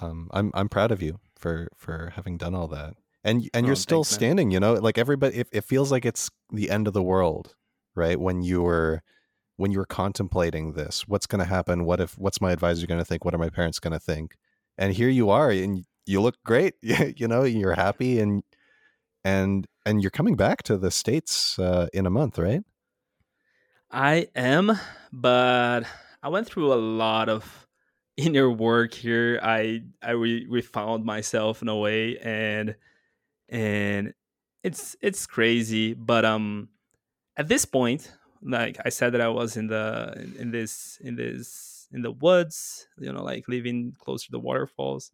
[0.00, 2.94] Um i'm i'm proud of you for for having done all that.
[3.24, 4.52] And and oh, you're still thanks, standing man.
[4.52, 7.54] you know like everybody it, it feels like it's the end of the world
[7.96, 8.20] right?
[8.20, 9.02] When you were
[9.56, 11.84] when you were contemplating this what's going to happen?
[11.84, 13.24] What if what's my advisor going to think?
[13.24, 14.36] What are my parents going to think?
[14.78, 18.42] And here you are and you look great you know you're happy and
[19.24, 22.62] and and you're coming back to the states uh, in a month right?
[23.90, 24.78] I am
[25.12, 25.84] but
[26.22, 27.65] i went through a lot of
[28.16, 32.74] inner work here i i re- refound myself in a way and
[33.48, 34.14] and
[34.62, 36.68] it's it's crazy but um
[37.36, 38.10] at this point
[38.42, 42.10] like i said that i was in the in, in this in this in the
[42.10, 45.12] woods you know like living close to the waterfalls.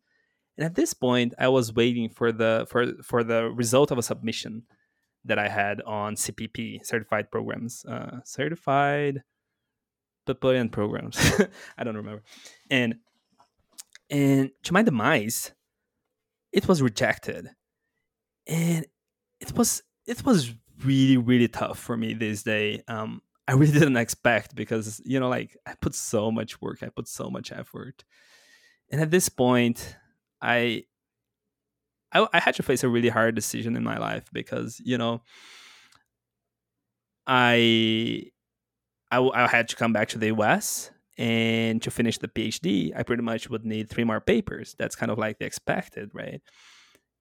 [0.56, 4.02] And at this point i was waiting for the for for the result of a
[4.02, 4.62] submission
[5.24, 9.22] that i had on cpp certified programs uh certified
[10.26, 11.18] Papillion programs.
[11.78, 12.22] I don't remember.
[12.70, 12.96] And
[14.10, 15.52] and to my demise
[16.52, 17.48] it was rejected.
[18.46, 18.86] And
[19.40, 20.52] it was it was
[20.84, 22.82] really really tough for me this day.
[22.88, 26.88] Um i really didn't expect because you know like i put so much work i
[26.88, 28.04] put so much effort.
[28.90, 29.96] And at this point
[30.40, 30.84] i
[32.12, 35.22] i, I had to face a really hard decision in my life because you know
[37.26, 38.30] i
[39.12, 43.02] I, I had to come back to the us and to finish the phd i
[43.02, 44.74] pretty much would need three more papers.
[44.78, 46.40] That's kind of like the expected right?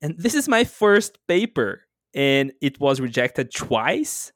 [0.02, 1.82] And this is my first paper
[2.16, 4.32] and it was rejected twice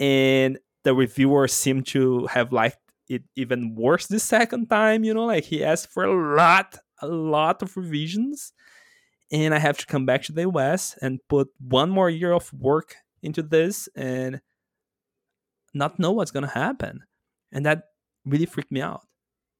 [0.00, 2.78] and the reviewer seemed to have liked
[3.08, 7.06] it even worse the second time you know like he asked for a lot a
[7.06, 8.54] lot of revisions
[9.30, 12.50] and i have to come back to the us and put one more year of
[12.54, 14.40] work into this and
[15.74, 17.04] not know what's going to happen
[17.52, 17.88] and that
[18.24, 19.06] really freaked me out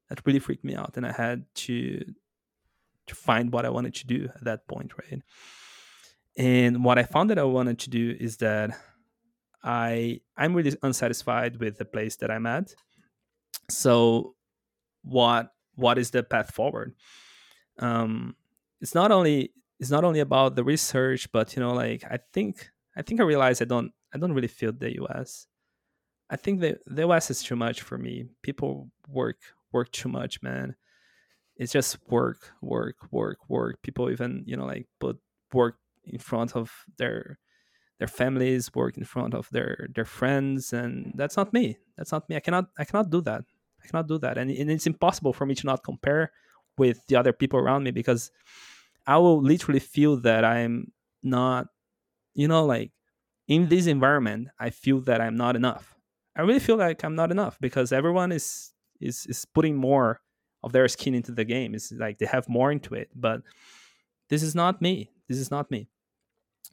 [0.09, 2.03] that really freaked me out and i had to
[3.07, 5.23] to find what I wanted to do at that point, right?
[6.37, 8.71] And what I found that I wanted to do is that
[9.62, 12.75] I I'm really unsatisfied with the place that I'm at.
[13.71, 14.35] So
[15.03, 16.95] what what is the path forward?
[17.79, 18.37] Um,
[18.81, 22.71] it's not only it's not only about the research, but you know, like I think
[22.97, 25.47] I think I realized I don't I don't really feel the US.
[26.35, 28.26] I think the the US is too much for me.
[28.43, 29.39] People work
[29.72, 30.74] work too much, man.
[31.57, 33.82] It's just work work work work.
[33.82, 35.16] People even you know like put
[35.53, 37.39] work in front of their
[38.01, 41.78] their families work in front of their their friends and that's not me.
[41.97, 42.35] That's not me.
[42.37, 43.45] I cannot i cannot do that.
[43.82, 44.37] I cannot do that.
[44.37, 46.32] And, and it's impossible for me to not compare
[46.76, 48.30] with the other people around me because
[49.07, 50.91] i will literally feel that i'm
[51.22, 51.68] not
[52.35, 52.91] you know like
[53.49, 55.94] in this environment i feel that i'm not enough
[56.37, 60.20] i really feel like i'm not enough because everyone is is is putting more
[60.64, 61.74] of their skin into the game.
[61.74, 63.43] It's like they have more into it, but
[64.30, 65.11] this is not me.
[65.28, 65.89] This is not me.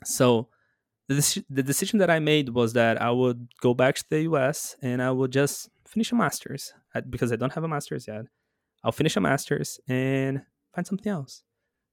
[0.06, 0.48] So
[1.10, 4.78] the, the decision that I made was that I would go back to the US
[4.82, 6.74] and I would just finish a master's
[7.10, 8.26] because I don't have a master's yet.
[8.84, 10.44] I'll finish a master's and
[10.74, 11.44] find something else.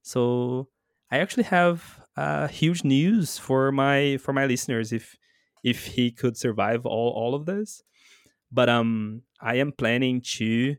[0.02, 0.68] So
[1.10, 5.16] I actually have uh, huge news for my for my listeners if
[5.64, 7.82] if he could survive all all of this.
[8.50, 10.76] But um, I am planning to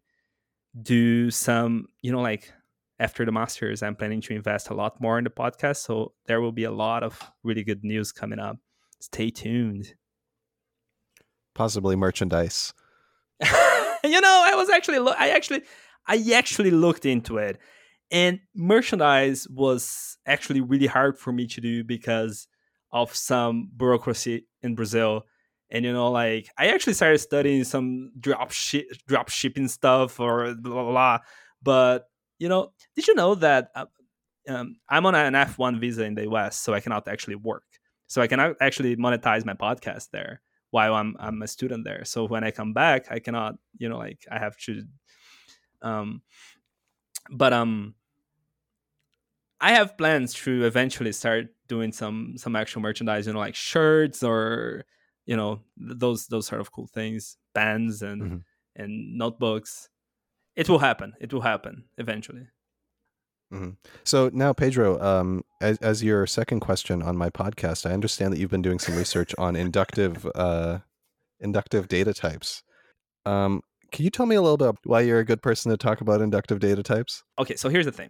[0.81, 2.51] do some, you know, like
[2.99, 5.77] after the Masters, I'm planning to invest a lot more in the podcast.
[5.77, 8.57] So there will be a lot of really good news coming up.
[8.99, 9.93] Stay tuned.
[11.55, 12.73] Possibly merchandise.
[14.03, 15.61] you know, I was actually, lo- I actually,
[16.07, 17.57] I actually looked into it,
[18.11, 22.47] and merchandise was actually really hard for me to do because
[22.91, 25.25] of some bureaucracy in Brazil.
[25.71, 30.55] And you know like i actually started studying some drop ship drop shipping stuff or
[30.55, 31.19] blah, blah blah.
[31.61, 32.09] But
[32.39, 33.85] you know did you know that uh,
[34.47, 37.65] um, i'm on an f1 visa in the us so i cannot actually work.
[38.07, 42.03] So i cannot actually monetize my podcast there while i'm i'm a student there.
[42.03, 44.81] So when i come back i cannot you know like i have to
[45.83, 46.23] um
[47.29, 47.93] but um
[49.61, 54.23] I have plans to eventually start doing some some actual merchandise, you know, like shirts
[54.23, 54.85] or
[55.25, 58.37] you know those those sort of cool things, bands and mm-hmm.
[58.75, 59.89] and notebooks.
[60.55, 61.13] It will happen.
[61.19, 62.47] It will happen eventually.
[63.53, 63.71] Mm-hmm.
[64.03, 68.39] So now, Pedro, um, as, as your second question on my podcast, I understand that
[68.39, 70.79] you've been doing some research on inductive uh,
[71.39, 72.63] inductive data types.
[73.25, 76.01] Um, can you tell me a little bit why you're a good person to talk
[76.01, 77.23] about inductive data types?
[77.39, 78.09] Okay, so here's the thing.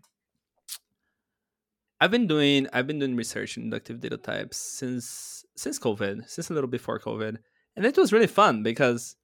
[2.01, 6.49] I've been doing I've been doing research in inductive data types since since COVID, since
[6.49, 7.37] a little before COVID,
[7.75, 9.15] and it was really fun because,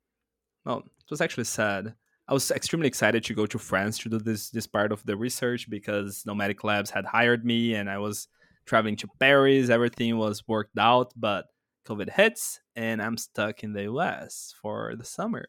[0.66, 1.96] well, it was actually sad.
[2.28, 5.16] I was extremely excited to go to France to do this this part of the
[5.18, 8.28] research because Nomadic Labs had hired me, and I was
[8.66, 9.70] traveling to Paris.
[9.70, 11.46] Everything was worked out, but
[11.88, 15.48] COVID hits, and I'm stuck in the US for the summer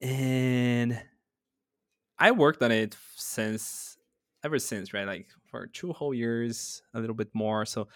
[0.00, 1.00] and
[2.18, 3.97] I worked on it since
[4.44, 5.06] ever since, right?
[5.06, 7.64] Like for two whole years, a little bit more.
[7.64, 7.88] So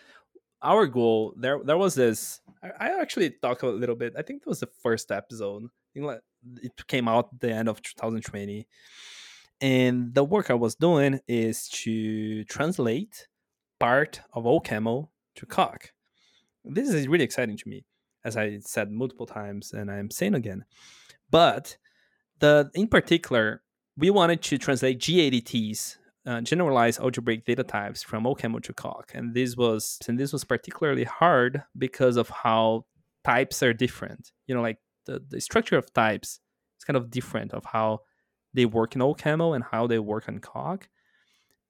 [0.62, 2.40] our goal there there was this.
[2.62, 4.14] I, I actually talked a little bit.
[4.16, 5.64] I think it was the first episode.
[5.94, 8.66] It came out the end of 2020,
[9.60, 13.28] and the work I was doing is to translate
[13.78, 15.92] part of OCaml to Coq.
[16.64, 17.84] This is really exciting to me,
[18.24, 20.64] as I said multiple times, and I'm saying again.
[21.30, 21.76] But
[22.38, 23.62] the in particular,
[23.96, 25.96] we wanted to translate GADTs,
[26.26, 30.44] uh, generalized algebraic data types from OCaml to Coq, and this was and this was
[30.44, 32.86] particularly hard because of how
[33.24, 34.32] types are different.
[34.46, 36.40] You know, like the, the structure of types
[36.78, 38.00] is kind of different of how
[38.54, 40.88] they work in OCaml and how they work on Coq.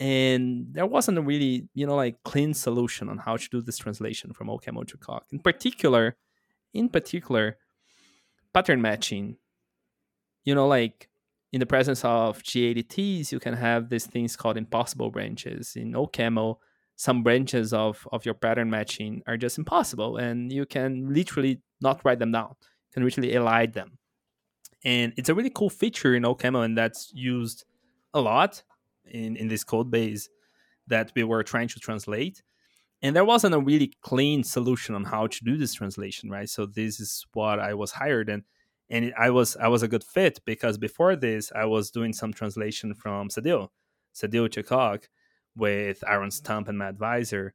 [0.01, 3.79] And there wasn't a really, you know, like clean solution on how to do this
[3.79, 5.25] translation from OCaml to Coq.
[5.31, 6.17] In particular,
[6.75, 7.57] in particular,
[8.53, 9.37] pattern matching
[10.45, 11.09] you know, like
[11.53, 15.77] in the presence of GADTs, you can have these things called impossible branches.
[15.77, 16.57] In OCaml,
[16.97, 22.01] some branches of, of your pattern matching are just impossible, and you can literally not
[22.05, 22.55] write them down.
[22.61, 23.99] You can literally elide them.
[24.85, 27.65] And it's a really cool feature in OCaml, and that's used
[28.15, 28.63] a lot
[29.05, 30.29] in, in this code base
[30.87, 32.43] that we were trying to translate.
[33.03, 36.49] And there wasn't a really clean solution on how to do this translation, right?
[36.49, 38.45] So this is what I was hired and
[38.93, 42.13] and it, I was I was a good fit because before this I was doing
[42.13, 43.69] some translation from Cedille,
[44.15, 45.05] Cedille Chakok
[45.57, 47.55] with Aaron Stump and Matt Visor,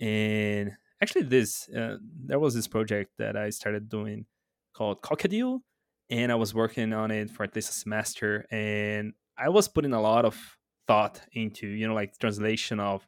[0.00, 4.24] and actually this uh, there was this project that I started doing
[4.72, 5.60] called Cockadil,
[6.08, 9.92] and I was working on it for at least a semester, and I was putting
[9.92, 10.38] a lot of
[10.86, 13.06] thought into you know like translation of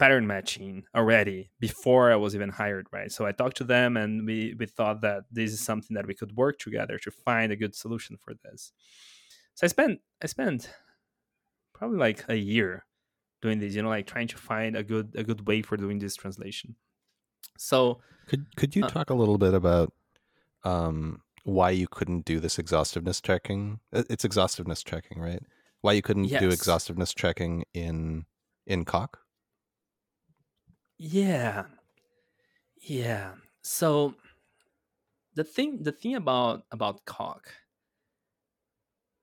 [0.00, 3.12] pattern matching already before I was even hired, right?
[3.12, 6.14] So I talked to them and we we thought that this is something that we
[6.14, 8.72] could work together to find a good solution for this.
[9.54, 10.70] So I spent I spent
[11.74, 12.86] probably like a year
[13.42, 15.98] doing this, you know, like trying to find a good a good way for doing
[15.98, 16.76] this translation.
[17.58, 19.92] So could could you uh, talk a little bit about
[20.64, 23.80] um, why you couldn't do this exhaustiveness checking?
[23.92, 25.42] It's exhaustiveness checking, right?
[25.82, 26.40] Why you couldn't yes.
[26.40, 28.24] do exhaustiveness checking in
[28.66, 29.18] in Coq?
[31.02, 31.64] Yeah.
[32.76, 33.32] Yeah.
[33.62, 34.16] So
[35.34, 37.54] the thing the thing about about Coq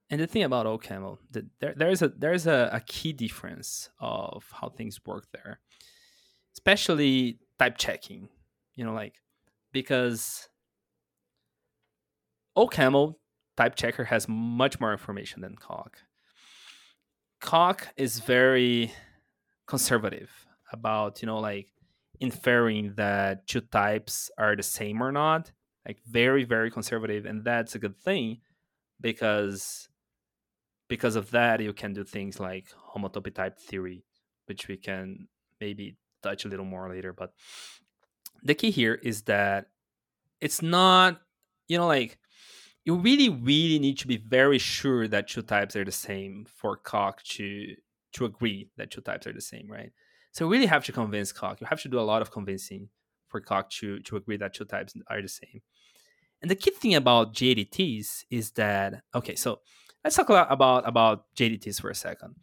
[0.09, 4.45] and the thing about OCaml, that there, there's a there's a, a key difference of
[4.51, 5.59] how things work there.
[6.55, 8.29] Especially type checking.
[8.73, 9.13] You know, like
[9.71, 10.49] because
[12.57, 13.17] OCaml
[13.55, 15.99] type checker has much more information than Coq.
[17.39, 18.91] Coq is very
[19.67, 21.67] conservative about you know like
[22.19, 25.51] inferring that two types are the same or not
[25.85, 28.37] like very very conservative and that's a good thing
[28.99, 29.87] because
[30.87, 34.03] because of that you can do things like homotopy type theory
[34.47, 35.27] which we can
[35.61, 37.33] maybe touch a little more later but
[38.43, 39.67] the key here is that
[40.41, 41.21] it's not
[41.67, 42.17] you know like
[42.85, 46.77] you really really need to be very sure that two types are the same for
[46.77, 47.75] Coq to
[48.13, 49.91] to agree that two types are the same right
[50.31, 51.61] so you really have to convince Coq.
[51.61, 52.89] You have to do a lot of convincing
[53.27, 55.61] for Coq to, to agree that two types are the same.
[56.41, 59.61] And the key thing about GADTs is that okay, so
[60.03, 62.35] let's talk about about GADTs for a second.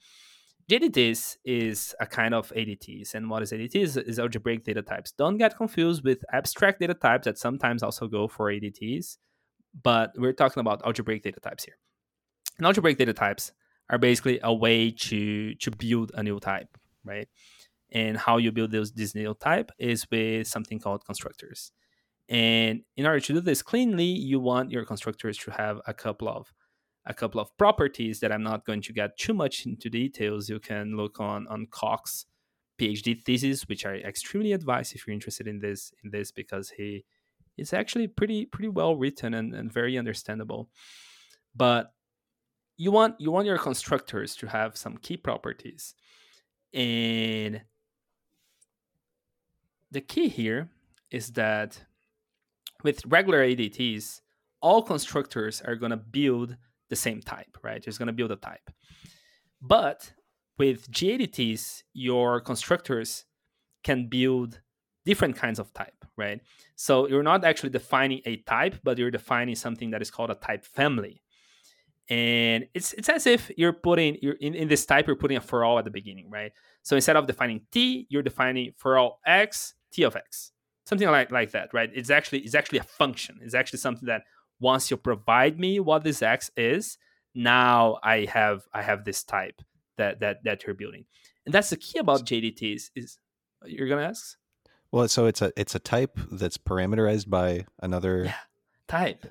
[0.70, 5.12] GADTs is a kind of ADTs, and what is ADTs is algebraic data types.
[5.12, 9.18] Don't get confused with abstract data types that sometimes also go for ADTs,
[9.82, 11.76] but we're talking about algebraic data types here.
[12.56, 13.52] And algebraic data types
[13.90, 17.28] are basically a way to to build a new type, right?
[17.94, 21.70] And how you build those, this new type is with something called constructors.
[22.28, 26.28] And in order to do this cleanly, you want your constructors to have a couple
[26.28, 26.52] of
[27.06, 30.48] a couple of properties that I'm not going to get too much into details.
[30.48, 32.26] You can look on on Coq's
[32.80, 37.04] PhD thesis, which I extremely advise if you're interested in this in this because he
[37.56, 40.70] is actually pretty pretty well written and, and very understandable.
[41.54, 41.92] But
[42.76, 45.94] you want you want your constructors to have some key properties.
[46.72, 47.62] And
[49.94, 50.68] the key here
[51.10, 51.80] is that
[52.82, 54.20] with regular ADTs,
[54.60, 56.56] all constructors are going to build
[56.90, 57.82] the same type, right?
[57.86, 58.70] It's going to build a type.
[59.62, 60.12] But
[60.58, 63.24] with GADTs, your constructors
[63.82, 64.60] can build
[65.04, 66.40] different kinds of type, right?
[66.76, 70.34] So you're not actually defining a type, but you're defining something that is called a
[70.34, 71.22] type family.
[72.10, 75.40] And it's it's as if you're putting you're in, in this type, you're putting a
[75.40, 76.52] for all at the beginning, right?
[76.82, 80.52] So instead of defining t, you're defining for all x, t of x.
[80.86, 81.90] Something like, like that, right?
[81.94, 83.38] It's actually it's actually a function.
[83.42, 84.22] It's actually something that
[84.60, 86.98] once you provide me what this x is,
[87.34, 89.62] now I have I have this type
[89.96, 91.06] that that that you're building.
[91.46, 93.18] And that's the key about GADTs is
[93.64, 94.36] you're gonna ask?
[94.90, 98.34] Well, so it's a it's a type that's parameterized by another yeah,
[98.88, 99.26] type.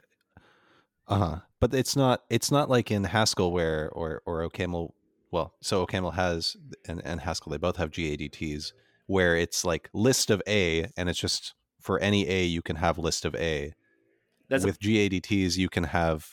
[1.08, 1.40] Uh huh.
[1.60, 4.92] But it's not it's not like in Haskell where or or OCaml.
[5.32, 6.58] Well, so OCaml has
[6.88, 8.74] and, and Haskell they both have GADTs
[9.08, 12.98] where it's like list of A and it's just for any A you can have
[12.98, 13.74] list of A.
[14.50, 16.28] That's With a- GADTs you can have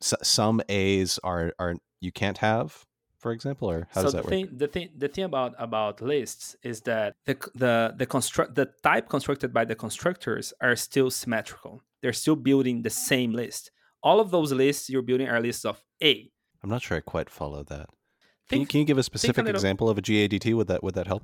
[0.00, 2.84] some A's are are you can't have
[3.24, 4.58] for example, or how so does that the thing, work?
[4.58, 9.08] The thing, the thing about about lists is that the the the construct the type
[9.08, 11.80] constructed by the constructors are still symmetrical.
[12.02, 13.70] They're still building the same list.
[14.02, 16.30] All of those lists you're building are lists of A.
[16.62, 17.86] I'm not sure I quite follow that.
[18.46, 20.52] Think, can, you, can you give a specific a example of a GADT?
[20.52, 21.22] Would that would that help?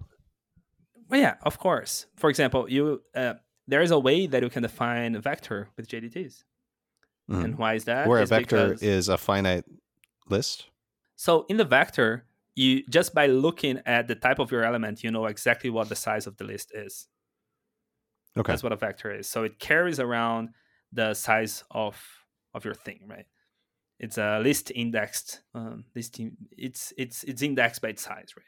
[1.11, 2.07] Well, yeah, of course.
[2.17, 3.35] For example, you uh,
[3.67, 6.45] there is a way that you can define a vector with GADTs.
[7.31, 7.45] Mm-hmm.
[7.45, 8.09] And why is that?
[8.09, 8.83] Where a vector because...
[8.83, 9.65] is a finite
[10.29, 10.67] list.
[11.17, 15.11] So in the vector, you just by looking at the type of your element, you
[15.11, 17.09] know exactly what the size of the list is.
[18.37, 18.53] Okay.
[18.53, 19.29] That's what a vector is.
[19.29, 20.51] So it carries around
[20.93, 22.01] the size of
[22.55, 23.27] of your thing, right?
[23.99, 26.37] It's a list indexed um, listing.
[26.57, 28.45] It's it's it's indexed by its size, right?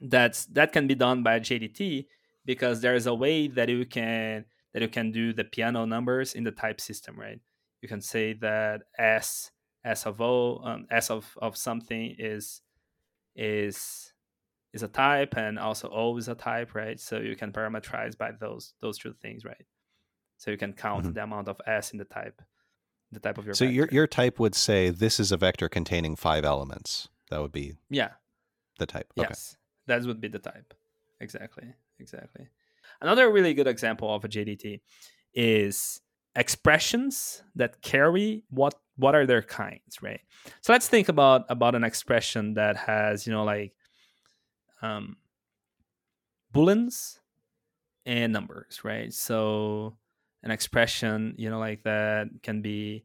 [0.00, 2.06] That's that can be done by GADT
[2.44, 6.34] because there is a way that you can that you can do the Peano numbers
[6.34, 7.40] in the type system, right?
[7.82, 9.50] You can say that s
[9.84, 12.62] s of o um, s of, of something is
[13.34, 14.12] is
[14.72, 18.32] is a type and also o is a type right so you can parameterize by
[18.32, 19.64] those those two things right
[20.36, 21.12] so you can count mm-hmm.
[21.12, 22.42] the amount of s in the type
[23.12, 23.74] the type of your so vector.
[23.74, 27.76] your your type would say this is a vector containing five elements that would be
[27.88, 28.10] yeah
[28.78, 29.32] the type okay.
[29.88, 30.74] That would be the type.
[31.20, 32.46] Exactly exactly.
[33.00, 34.80] Another really good example of a GADT
[35.34, 36.00] is
[36.36, 40.20] expressions that carry what what are their kinds right?
[40.60, 43.72] So let's think about about an expression that has you know like
[44.82, 45.16] um
[46.54, 47.18] booleans
[48.06, 49.12] and numbers right?
[49.12, 49.96] So
[50.42, 53.04] an expression you know like that can be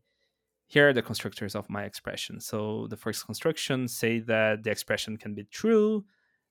[0.68, 2.40] here are the constructors of my expression.
[2.40, 6.06] So the first construction say that the expression can be true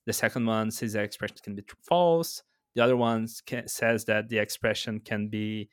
[0.06, 2.42] the second one says the expression can be true, false.
[2.74, 3.28] The other one
[3.66, 5.68] says that the expression can be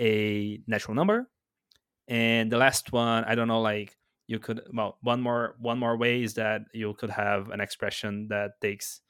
[0.00, 1.28] a natural number.
[2.08, 3.94] And the last one i don't know like
[4.28, 8.28] you could well one more one more way is that you could have an expression
[8.28, 9.00] that takes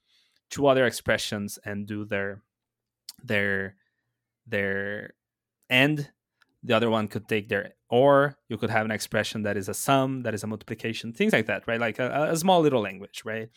[0.50, 2.42] two other expressions and do their
[3.22, 3.76] their
[4.46, 5.14] their
[5.68, 6.10] end.
[6.62, 9.74] The other one could take their or you could have an expression that is a
[9.74, 11.80] sum that is a multiplication things like that right?
[11.80, 13.48] Like a, a small little language right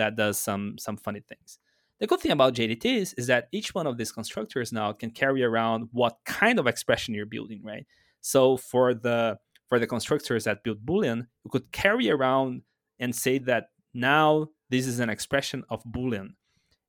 [0.00, 1.58] that does some some funny things
[2.00, 5.44] the good thing about GADTs is that each one of these constructors now can carry
[5.44, 7.86] around what kind of expression you're building, right?
[8.22, 9.38] So for the
[9.68, 12.62] for the constructors that build Boolean, you could carry around
[12.98, 16.30] and say that now this is an expression of Boolean.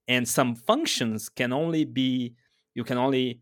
[0.08, 2.36] And some functions can only be
[2.74, 3.42] you can only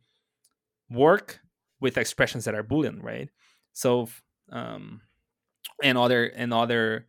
[0.89, 1.39] work
[1.79, 3.29] with expressions that are Boolean, right?
[3.73, 4.09] So
[4.51, 5.01] um,
[5.83, 7.05] and other and other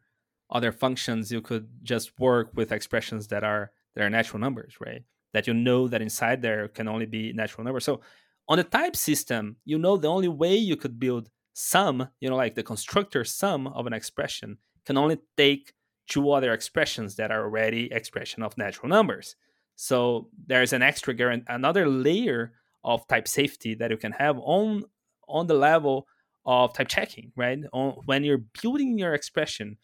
[0.50, 5.02] other functions you could just work with expressions that are that are natural numbers, right?
[5.32, 7.84] That you know that inside there can only be natural numbers.
[7.84, 8.00] So
[8.48, 12.36] on the type system, you know the only way you could build sum, you know,
[12.36, 15.72] like the constructor sum of an expression can only take
[16.08, 19.36] two other expressions that are already expression of natural numbers.
[19.76, 24.84] So there's an extra guarantee, another layer of type safety that you can have on
[25.28, 26.08] on the level
[26.44, 27.58] of type checking, right?
[27.72, 29.76] On, when you're building your expression,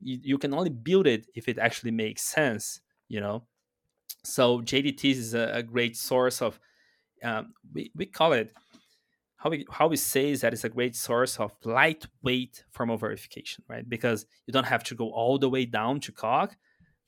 [0.00, 3.44] you, you can only build it if it actually makes sense you know
[4.24, 6.58] so GADTs is a, a great source of
[7.22, 8.52] um, we, we call it
[9.36, 13.64] how we how we say is that it's a great source of lightweight formal verification
[13.68, 16.56] right because you don't have to go all the way down to Coq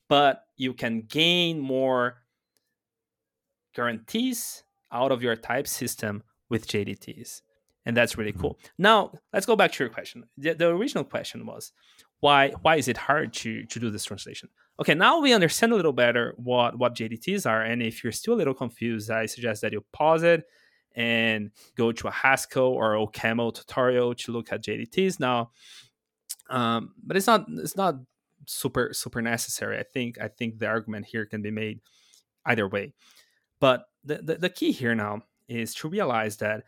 [0.07, 2.17] but you can gain more
[3.73, 7.41] guarantees out of your type system with GADTs.
[7.85, 8.41] And that's really mm-hmm.
[8.41, 8.59] cool.
[8.77, 10.25] Now, let's go back to your question.
[10.37, 11.71] The, the, original question was
[12.19, 14.49] why why is it hard to, to do this translation?
[14.79, 17.61] Okay, now we understand a little better what, what GADTs are.
[17.61, 20.45] And if you're still a little confused, I suggest that you pause it
[20.95, 25.51] and go to a Haskell or OCaml tutorial to look at GADTs now.
[26.49, 27.95] Um, but it's not it's not
[28.45, 29.77] super super necessary.
[29.77, 31.81] I think I think the argument here can be made
[32.45, 32.93] either way.
[33.59, 36.63] But the, the, the key here now is to realize that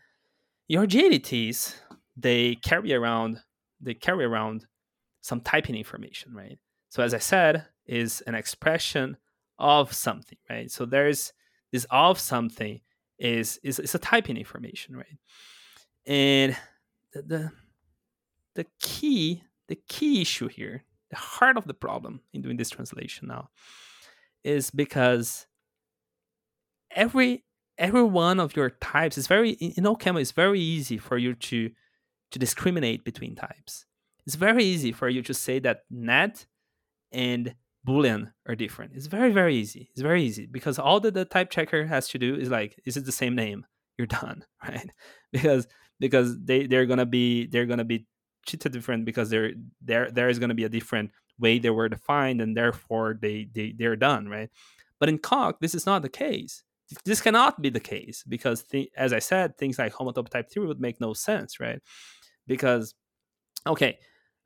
[0.68, 1.74] your GADTs
[2.16, 3.40] they carry around
[3.80, 4.66] they carry around
[5.22, 6.58] some typing information, right?
[6.90, 9.16] So as I said, is an expression
[9.58, 10.70] of something, right?
[10.70, 11.32] So there's
[11.70, 12.80] this of something
[13.18, 15.18] is is, is a typing information, right?
[16.06, 16.56] And
[17.14, 17.52] the, the
[18.54, 23.28] the key the key issue here, the heart of the problem in doing this translation
[23.28, 23.48] now,
[24.44, 25.46] is because
[26.90, 27.44] every
[27.78, 31.70] every one of your types is very in OCaml it's very easy for you to
[32.32, 33.86] to discriminate between types.
[34.26, 36.46] It's very easy for you to say that nat
[37.10, 37.54] and
[37.86, 38.92] boolean are different.
[38.94, 39.90] It's very very easy.
[39.92, 42.96] It's very easy because all that the type checker has to do is like is
[42.96, 43.66] it the same name?
[43.98, 44.90] You're done, right?
[45.32, 45.66] Because
[45.98, 48.06] because they they're gonna be they're gonna be
[48.46, 52.40] treated different because there there there is gonna be a different way they were defined
[52.40, 54.50] and therefore they they they're done, right?
[55.00, 56.62] But in Coq, this is not the case
[57.04, 60.66] this cannot be the case because, th- as I said, things like homotopy type theory
[60.66, 61.80] would make no sense, right?
[62.46, 62.94] Because,
[63.66, 63.98] okay,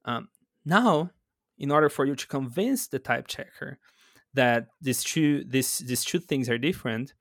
[0.06, 0.28] um,
[0.64, 1.10] now
[1.58, 3.78] in order for you to convince the type checker
[4.34, 7.14] that these two this these two things are different,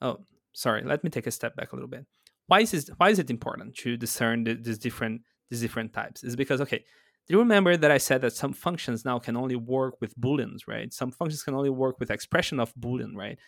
[0.00, 0.18] oh,
[0.52, 2.06] sorry, let me take a step back a little bit.
[2.46, 6.24] Why is this, why is it important to discern the, these different these different types?
[6.24, 9.56] Is because okay, do you remember that I said that some functions now can only
[9.56, 10.92] work with booleans, right?
[10.92, 13.38] Some functions can only work with expression of boolean, right?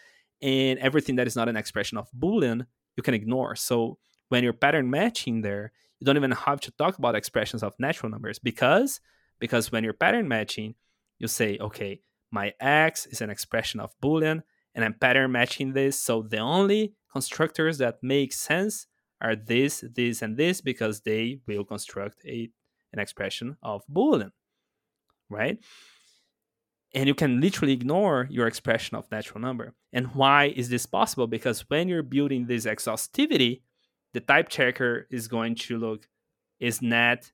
[0.42, 2.66] and everything that is not an expression of boolean
[2.96, 5.72] you can ignore so when you're pattern matching there
[6.04, 9.00] you don't even have to talk about expressions of natural numbers because
[9.38, 10.74] because when you're pattern matching
[11.18, 14.42] you say okay my x is an expression of boolean
[14.74, 18.86] and i'm pattern matching this so the only constructors that make sense
[19.22, 22.50] are this this and this because they will construct a
[22.92, 24.30] an expression of boolean
[25.30, 25.58] right
[26.94, 29.74] and you can literally ignore your expression of natural number.
[29.92, 31.26] And why is this possible?
[31.26, 33.62] Because when you're building this exhaustivity,
[34.14, 36.08] the type checker is going to look
[36.58, 37.30] is nat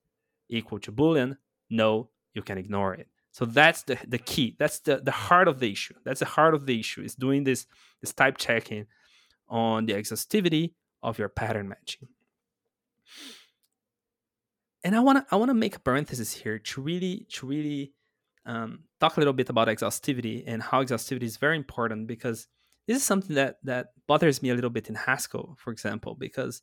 [0.48, 1.36] equal to boolean?
[1.70, 3.06] No, you can ignore it.
[3.30, 4.56] So that's the, the key.
[4.58, 5.94] That's the, the heart of the issue.
[6.04, 7.66] That's the heart of the issue is doing this,
[8.00, 8.86] this type checking
[9.48, 10.72] on the exhaustivity
[11.02, 12.08] of your pattern matching.
[14.82, 17.92] And I wanna I wanna make a parenthesis here to really to really
[18.46, 22.48] um, talk a little bit about exhaustivity and how exhaustivity is very important because
[22.90, 26.60] this is something that that bothers me a little bit in Haskell, for example, because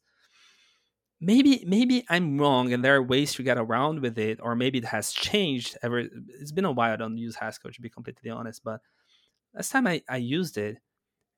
[1.21, 4.79] maybe maybe I'm wrong and there are ways to get around with it, or maybe
[4.79, 5.77] it has changed.
[5.81, 5.99] Ever
[6.41, 8.81] it's been a while I don't use Haskell to be completely honest, but
[9.55, 10.79] last time I, I used it,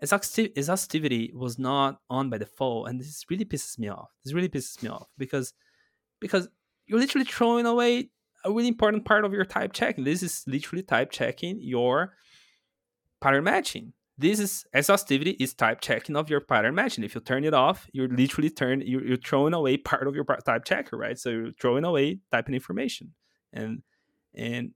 [0.02, 4.10] exhaustivity was not on by default, and this really pisses me off.
[4.26, 5.54] This really pisses me off because
[6.20, 6.50] because
[6.88, 8.10] you're literally throwing away
[8.44, 10.04] a really important part of your type checking.
[10.04, 12.16] This is literally type checking your
[13.22, 13.94] pattern matching.
[14.20, 17.06] This is exhaustivity is type checking of your pattern matching.
[17.06, 20.26] If you turn it off, you're literally turn you're, you're throwing away part of your
[20.46, 21.18] type checker, right?
[21.18, 23.14] So you're throwing away typing information,
[23.54, 23.82] and
[24.36, 24.72] and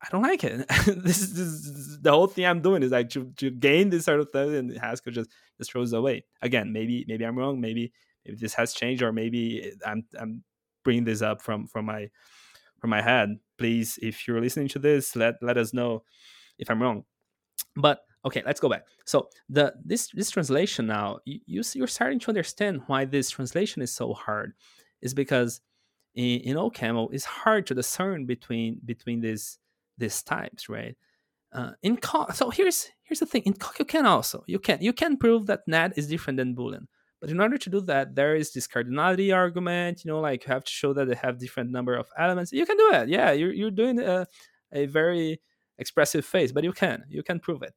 [0.00, 0.68] I don't like it.
[0.86, 4.04] this, is, this, is, the whole thing I'm doing is like to, to gain this
[4.04, 6.24] sort of thing, and Haskell just just throws away.
[6.40, 7.60] Again, maybe maybe I'm wrong.
[7.60, 7.92] Maybe
[8.24, 10.44] maybe this has changed, or maybe I'm I'm
[10.84, 12.10] bringing this up from from my
[12.78, 13.40] from my head.
[13.58, 16.04] Please, if you're listening to this, let let us know
[16.60, 17.02] if I'm wrong.
[17.74, 18.86] But okay, let's go back.
[19.04, 23.82] So the this this translation now, you, you you're starting to understand why this translation
[23.82, 24.54] is so hard,
[25.02, 25.60] is because
[26.14, 29.58] in, in OCaml it's hard to discern between between these
[29.98, 30.96] these types, right?
[31.52, 33.42] Uh, in Coq, so here's here's the thing.
[33.44, 36.54] In Coq, you can also you can you can prove that nat is different than
[36.54, 36.86] boolean.
[37.20, 40.04] But in order to do that, there is this cardinality argument.
[40.04, 42.52] You know, like you have to show that they have different number of elements.
[42.52, 43.08] You can do it.
[43.08, 44.26] Yeah, you're you're doing a,
[44.72, 45.40] a very
[45.78, 47.72] expressive face, but you can you can prove it.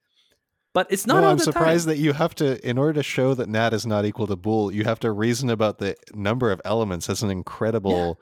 [0.78, 1.22] But it's not.
[1.22, 1.96] No, I'm surprised time.
[1.96, 4.72] that you have to, in order to show that nat is not equal to bool,
[4.72, 8.20] you have to reason about the number of elements as an incredible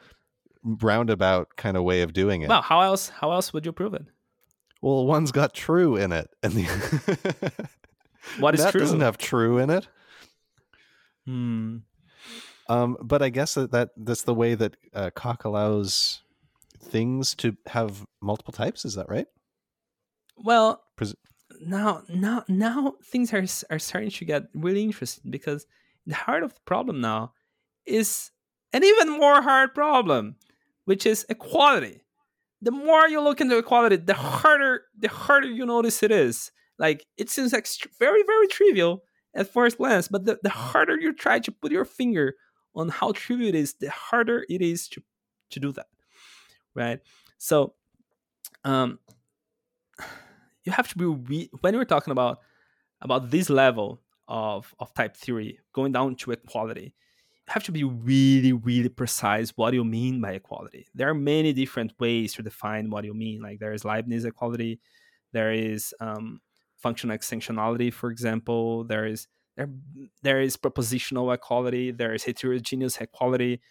[0.63, 0.75] yeah.
[0.79, 2.47] roundabout kind of way of doing it.
[2.47, 3.09] Well, how else?
[3.09, 4.05] How else would you prove it?
[4.81, 6.63] Well, one's got true in it, and the
[8.39, 8.79] what is that true?
[8.79, 9.89] doesn't have true in it.
[11.25, 11.79] Hmm.
[12.69, 16.21] Um, but I guess that, that that's the way that uh, Coq allows
[16.81, 18.85] things to have multiple types.
[18.85, 19.27] Is that right?
[20.37, 21.15] Well, Pres-
[21.65, 25.65] now now now things are are starting to get really interesting because
[26.05, 27.33] the heart of the problem now
[27.85, 28.31] is
[28.73, 30.35] an even more hard problem,
[30.85, 32.01] which is equality.
[32.61, 36.51] The more you look into equality, the harder the harder you notice it is.
[36.77, 37.67] Like it seems like
[37.99, 39.03] very very trivial
[39.33, 42.35] at first glance, but the, the harder you try to put your finger
[42.75, 45.01] on how trivial it is, the harder it is to
[45.51, 45.87] to do that,
[46.73, 46.99] right?
[47.37, 47.73] So,
[48.63, 48.99] um,
[50.65, 52.39] you have to be re- when we're talking about
[53.01, 56.93] about this level of of type theory going down to equality
[57.47, 60.87] you have to be really really precise what you mean by equality.
[60.95, 64.79] There are many different ways to define what you mean like there is leibniz equality
[65.31, 66.41] there is um,
[66.77, 69.69] functional extensionality for example there is there,
[70.23, 73.61] there is propositional equality there is heterogeneous equality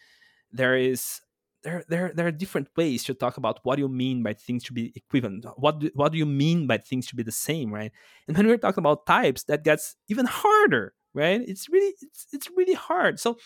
[0.52, 1.20] there is
[1.64, 4.72] there, there, there are different ways to talk about what you mean by things to
[4.72, 5.46] be equivalent.
[5.56, 7.90] What do, what do you mean by things to be the same, right?
[8.28, 11.40] And when we're talking about types, that gets even harder, right?
[11.40, 13.18] It's really it's it's really hard.
[13.18, 13.38] So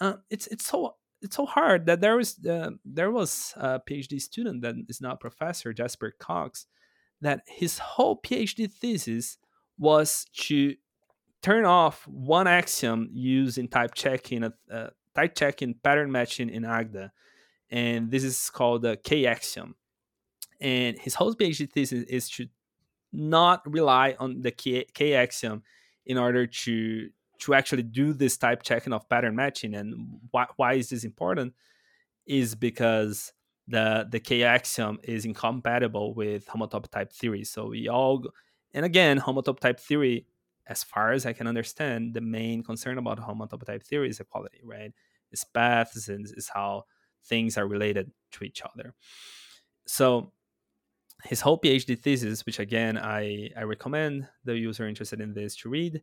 [0.00, 4.20] uh, it's it's so it's so hard that there was uh, there was a PhD
[4.20, 6.66] student that is now professor, Jesper Cockx,
[7.22, 9.38] that his whole PhD thesis
[9.78, 10.74] was to
[11.42, 17.12] turn off one axiom used in type checking, uh, type checking pattern matching in Agda
[17.70, 19.74] and this is called the K axiom.
[20.60, 22.46] And his whole PhD thesis is to
[23.12, 25.62] not rely on the K, axiom
[26.04, 29.74] in order to to actually do this type checking of pattern matching.
[29.74, 31.54] And why, why is this important?
[32.26, 33.32] Is because
[33.68, 37.44] the the K axiom is incompatible with homotopy type theory.
[37.44, 38.24] So we all,
[38.72, 40.26] and again, homotopy type theory,
[40.66, 44.60] as far as I can understand, the main concern about homotopy type theory is equality,
[44.64, 44.92] right?
[45.32, 46.84] It's paths and is how
[47.28, 48.94] things are related to each other.
[49.86, 50.32] So
[51.24, 55.68] his whole PhD thesis, which again I, I recommend the user interested in this to
[55.68, 56.02] read,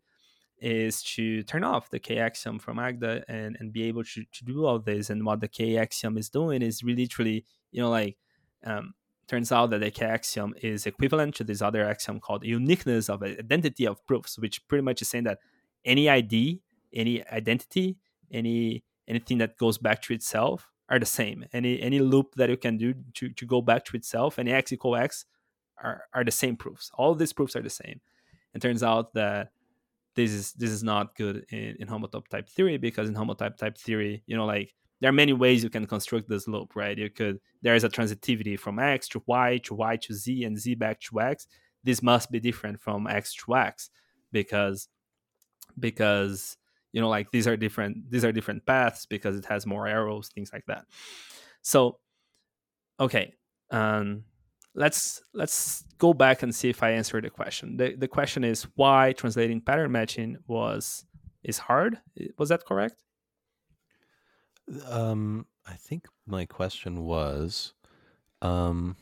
[0.59, 4.45] is to turn off the K axiom from Agda and, and be able to, to
[4.45, 5.09] do all this.
[5.09, 8.17] And what the K axiom is doing is really literally, you know, like
[8.63, 8.93] um,
[9.27, 13.23] turns out that the K axiom is equivalent to this other axiom called uniqueness of
[13.23, 15.39] identity of proofs, which pretty much is saying that
[15.85, 16.61] any ID,
[16.93, 17.97] any identity,
[18.31, 21.43] any anything that goes back to itself are the same.
[21.53, 24.71] Any any loop that you can do to, to go back to itself, any x
[24.71, 25.25] equal x
[25.81, 26.91] are, are the same proofs.
[26.93, 27.99] All these proofs are the same.
[28.53, 29.49] It turns out that
[30.15, 33.77] this is this is not good in, in homotopy type theory because in homotopy type
[33.77, 36.97] theory, you know, like there are many ways you can construct this loop, right?
[36.97, 40.59] You could there is a transitivity from x to y to y to z and
[40.59, 41.47] z back to x.
[41.83, 43.89] This must be different from x to x
[44.31, 44.89] because
[45.79, 46.55] because
[46.93, 50.29] you know like these are different these are different paths because it has more arrows
[50.29, 50.85] things like that.
[51.61, 51.99] So
[52.99, 53.33] okay
[53.71, 54.23] um
[54.75, 57.75] let's let's go back and see if i answered the question.
[57.77, 61.05] The, the question is why translating pattern matching was
[61.43, 61.97] is hard?
[62.37, 63.03] Was that correct?
[64.87, 67.73] Um i think my question was
[68.41, 68.95] um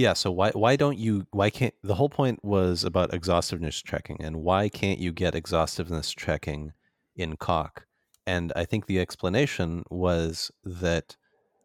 [0.00, 0.14] yeah.
[0.14, 4.36] So why why don't you why can't the whole point was about exhaustiveness checking and
[4.36, 6.72] why can't you get exhaustiveness checking
[7.14, 7.86] in Coq?
[8.26, 11.16] And I think the explanation was that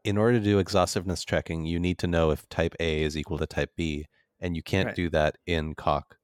[0.04, 3.38] in order to do exhaustiveness checking, you need to know if type A is equal
[3.38, 4.06] to type B,
[4.42, 4.96] and you can't right.
[4.96, 6.18] do that in Coq.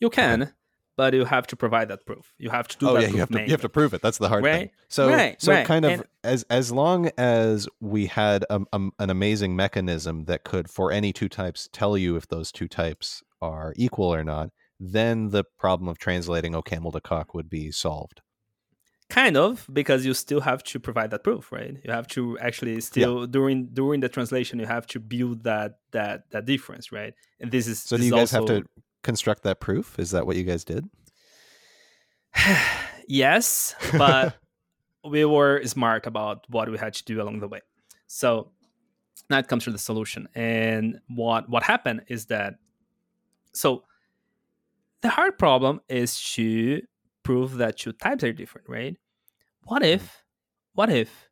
[0.00, 0.52] You can,
[0.96, 2.32] but you have to provide that proof.
[2.38, 3.02] You have to do oh, that.
[3.02, 4.02] yeah, you have to, you have to prove it.
[4.02, 4.54] That's the hard right?
[4.54, 4.70] thing.
[4.88, 5.66] So, right, so right.
[5.66, 10.44] kind of and, as as long as we had a, a, an amazing mechanism that
[10.44, 14.50] could, for any two types, tell you if those two types are equal or not,
[14.78, 18.22] then the problem of translating OCaml to Coq would be solved.
[19.10, 21.76] Kind of, because you still have to provide that proof, right?
[21.84, 23.26] You have to actually still yeah.
[23.28, 27.12] during during the translation, you have to build that that that difference, right?
[27.38, 27.96] And this is so.
[27.96, 28.54] This do you guys also...
[28.54, 28.68] have to
[29.04, 29.98] construct that proof?
[29.98, 30.88] Is that what you guys did?
[33.08, 34.36] yes, but
[35.08, 37.60] we were smart about what we had to do along the way.
[38.06, 38.50] So
[39.30, 40.28] now it comes to the solution.
[40.34, 42.54] And what what happened is that
[43.52, 43.84] so
[45.02, 46.82] the hard problem is to
[47.22, 48.96] prove that two types are different, right?
[49.64, 49.94] What mm-hmm.
[49.94, 50.24] if
[50.72, 51.28] what if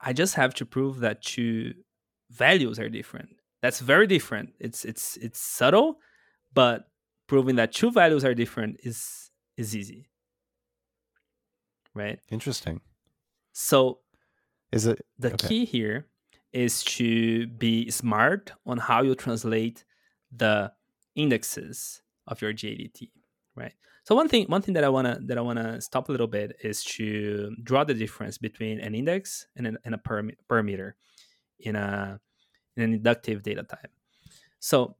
[0.00, 1.74] I just have to prove that two
[2.30, 3.30] values are different?
[3.62, 4.54] That's very different.
[4.58, 5.98] It's it's it's subtle,
[6.54, 6.88] but
[7.26, 10.08] proving that two values are different is is easy
[11.94, 12.18] right?
[12.30, 12.80] Interesting.
[13.52, 14.00] So,
[14.72, 15.48] is it the okay.
[15.48, 16.08] key here
[16.52, 19.84] is to be smart on how you translate
[20.36, 20.72] the
[21.14, 23.10] indexes of your GADT,
[23.56, 23.72] right?
[24.04, 26.56] So one thing, one thing that I wanna that I wanna stop a little bit
[26.62, 30.92] is to draw the difference between an index and, an, and a param- parameter
[31.60, 32.20] in a
[32.76, 33.90] in an inductive data type.
[34.58, 34.96] So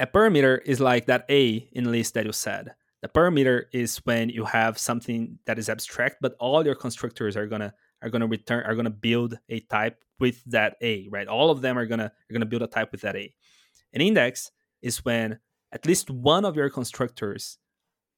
[0.00, 2.74] a parameter is like that a in list that you said.
[3.02, 7.46] The parameter is when you have something that is abstract but all your constructors are
[7.46, 7.72] gonna
[8.02, 11.28] are gonna return are gonna build a type with that a right?
[11.28, 13.32] All of them are gonna are gonna build a type with that a.
[13.92, 15.38] An index is when
[15.72, 17.58] at least one of your constructors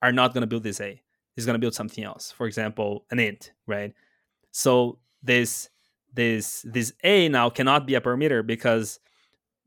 [0.00, 1.02] are not gonna build this a
[1.36, 2.30] is gonna build something else.
[2.30, 3.92] For example an int right?
[4.52, 5.68] So this
[6.14, 9.00] this this a now cannot be a parameter because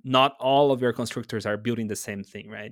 [0.05, 2.71] not all of your constructors are building the same thing, right?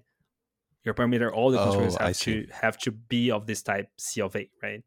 [0.85, 4.21] Your parameter, all the constructors Oh, have to have to be of this type C
[4.21, 4.83] of A, right?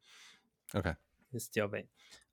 [0.75, 0.95] Okay.
[1.33, 1.85] This C of A.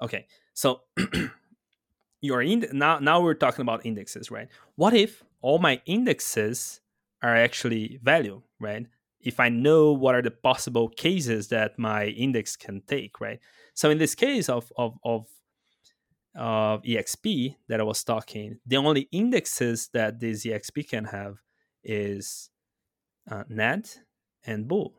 [0.02, 0.82] Okay, so
[2.22, 4.48] your ind- now now we're talking about indexes, right?
[4.76, 6.82] What if all my indexes
[7.22, 8.86] are actually value, right?
[9.20, 13.40] If I know what are the possible cases that my index can take, right?
[13.74, 15.28] So in this case of of of
[16.36, 21.38] of exp that i was talking the only indexes that this exp can have
[21.84, 22.50] is
[23.30, 24.00] uh, nat
[24.46, 24.94] and bool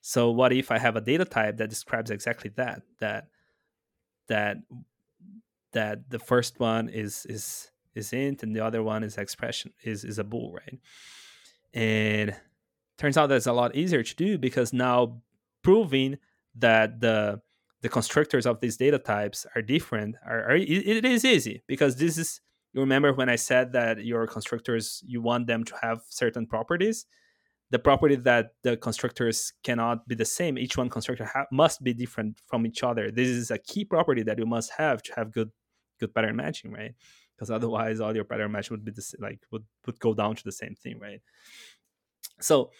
[0.00, 3.28] so what if i have a data type that describes exactly that that
[4.28, 4.58] that
[5.72, 10.04] that the first one is is is int and the other one is expression is
[10.04, 10.78] is a bool right?
[11.74, 12.34] And
[12.98, 15.20] turns out that's a lot easier to do because now
[15.62, 16.18] proving
[16.56, 17.40] that the
[17.84, 22.16] the constructors of these data types are different are, are it, is easy because this
[22.16, 22.40] is
[22.72, 27.04] you remember when i said that your constructors you want them to have certain properties?
[27.70, 30.56] The property that the constructors cannot be the same.
[30.58, 33.10] Each one constructor ha- must be different from each other.
[33.10, 35.50] This is a key property that you must have to have good
[36.00, 36.94] good pattern matching right?
[37.34, 40.44] Because otherwise all your pattern match would be this like would would go down to
[40.44, 41.20] the same thing right?
[42.40, 42.70] So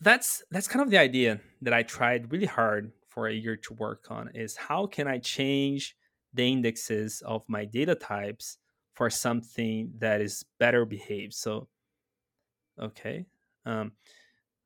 [0.00, 3.74] that's that's kind of the idea that i tried really hard for a year to
[3.74, 5.96] work on is how can I change
[6.34, 8.58] the indexes of my data types
[8.94, 11.34] for something that is better behaved.
[11.34, 11.68] So,
[12.80, 13.26] okay,
[13.64, 13.92] um,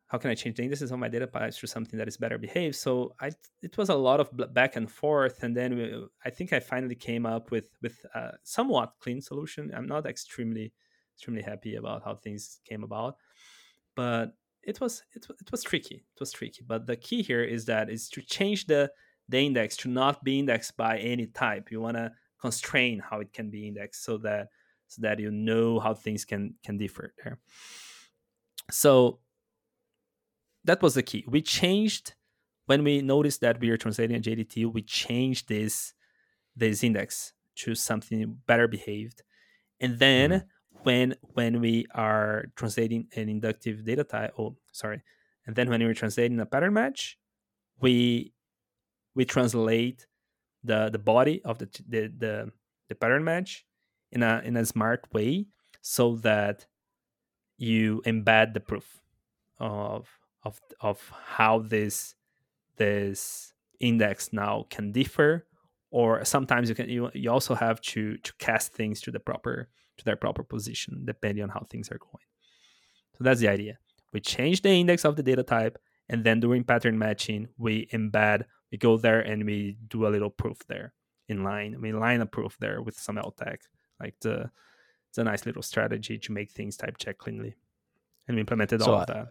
[0.06, 2.38] how can I change the indexes of my data types to something that is better
[2.38, 2.76] behaved?
[2.76, 3.30] So I
[3.62, 6.94] it was a lot of back and forth, and then we, I think I finally
[6.94, 9.70] came up with with a somewhat clean solution.
[9.74, 10.72] I'm not extremely
[11.14, 13.16] extremely happy about how things came about,
[13.94, 16.62] but it was it, it was tricky it was tricky.
[16.66, 18.90] But the key here is that is to change the
[19.28, 21.70] the index to not be indexed by any type.
[21.70, 24.48] You want to constrain how it can be indexed so that
[24.86, 27.38] so that you know how things can can differ there.
[28.70, 29.20] So
[30.64, 31.24] that was the key.
[31.28, 32.14] We changed
[32.66, 35.94] when we noticed that we were translating a GADT we changed this
[36.56, 39.22] this index to something better behaved.
[39.80, 40.46] And then mm-hmm
[40.88, 45.02] when when we are translating an inductive data type oh sorry.
[45.44, 47.18] And then when we're translating a pattern match
[47.80, 48.32] we
[49.14, 50.06] we translate
[50.64, 52.34] the the body of the the the,
[52.88, 53.66] the pattern match
[54.12, 55.46] in a in a smart way
[55.82, 56.66] so that
[57.58, 58.88] you embed the proof
[59.58, 60.08] of
[60.44, 62.14] of of how this
[62.76, 65.44] this index now can differ
[65.90, 69.68] or sometimes you can you, you also have to to cast things to the proper
[69.98, 72.24] to their proper position depending on how things are going.
[73.16, 73.78] So that's the idea.
[74.12, 78.44] We change the index of the data type and then during pattern matching we embed
[78.72, 80.92] we go there and we do a little proof there
[81.28, 81.80] in line.
[81.80, 83.58] We line a proof there with some LTAC
[84.00, 84.50] like the
[85.10, 87.56] it's a nice little strategy to make things type check cleanly.
[88.26, 89.28] And we implemented So all I- of that.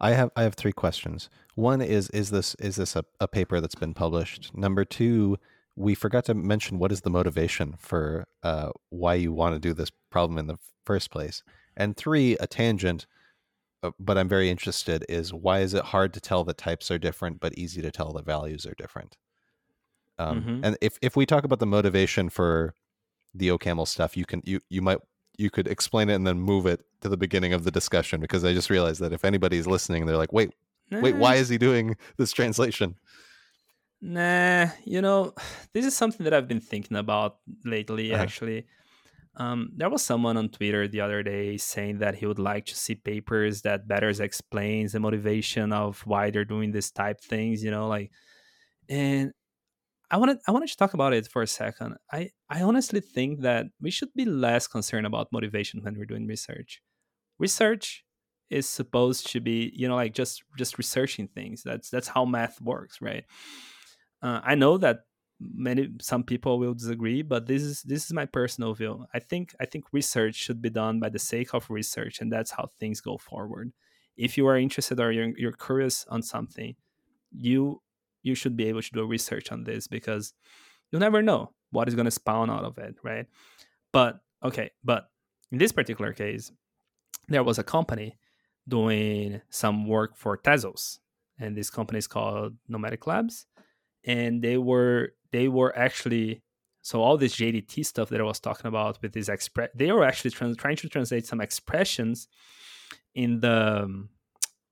[0.00, 1.30] I have I have three questions.
[1.54, 4.50] One is is this is this a, a paper that's been published?
[4.52, 5.38] Number two,
[5.76, 9.72] we forgot to mention what is the motivation for uh, why you want to do
[9.74, 11.42] this problem in the first place.
[11.76, 13.06] And three, a tangent,
[13.82, 16.98] uh, but I'm very interested is why is it hard to tell the types are
[16.98, 19.16] different but easy to tell the values are different?
[20.18, 20.60] Um, Mhm.
[20.62, 22.74] And if if we talk about the motivation for
[23.34, 24.98] the OCaml stuff, you can you you might
[25.38, 28.44] you could explain it and then move it to the beginning of the discussion because
[28.44, 30.52] I just realized that if anybody's listening, they're like, wait,
[31.00, 32.96] wait, why is he doing this translation?
[34.02, 35.34] Nah, you know,
[35.74, 38.26] this is something that I've been thinking about lately, Uh-huh.
[38.26, 38.66] actually.
[39.36, 42.76] Um, there was someone on Twitter the other day saying that he would like to
[42.76, 47.70] see papers that better explains the motivation of why they're doing this type things, you
[47.70, 48.12] know, like
[48.88, 49.32] and
[50.10, 51.96] I wanted I wanted to talk about it for a second.
[52.12, 56.26] I, I honestly think that we should be less concerned about motivation when we're doing
[56.26, 56.82] research.
[57.38, 58.04] Research
[58.50, 61.62] is supposed to be, you know, like just just researching things.
[61.64, 63.24] That's that's how math works, right?
[64.22, 65.00] Uh, I know that
[65.40, 69.06] many some people will disagree, but this is this is my personal view.
[69.12, 72.52] I think I think research should be done by the sake of research, and that's
[72.52, 73.72] how things go forward.
[74.16, 76.76] If you are interested or you're, you're curious on something,
[77.32, 77.82] you
[78.22, 80.32] you should be able to do research on this because
[80.90, 83.26] you'll never know what is going to spawn out of it, right?
[83.92, 85.08] But okay, but
[85.50, 86.52] in this particular case,
[87.28, 88.16] there was a company
[88.68, 90.98] doing some work for Tezos,
[91.38, 93.46] and this company is called Nomadic Labs,
[94.04, 96.42] and they were they were actually
[96.82, 100.04] so all this GADT stuff that I was talking about with this express, they were
[100.04, 102.26] actually trans- trying to translate some expressions
[103.14, 104.08] in the um,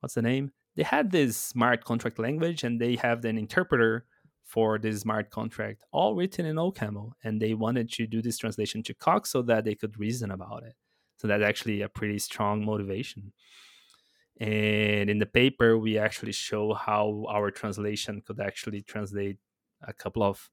[0.01, 0.51] what's the name?
[0.77, 4.07] They had this smart contract language, and they have an interpreter
[4.45, 8.83] for this smart contract, all written in OCaml, and they wanted to do this translation
[8.83, 10.75] to Coq so that they could reason about it.
[11.19, 13.33] So that's actually a pretty strong motivation.
[14.41, 19.39] And in the paper, we actually show how our translation could actually translate
[19.83, 20.51] a couple of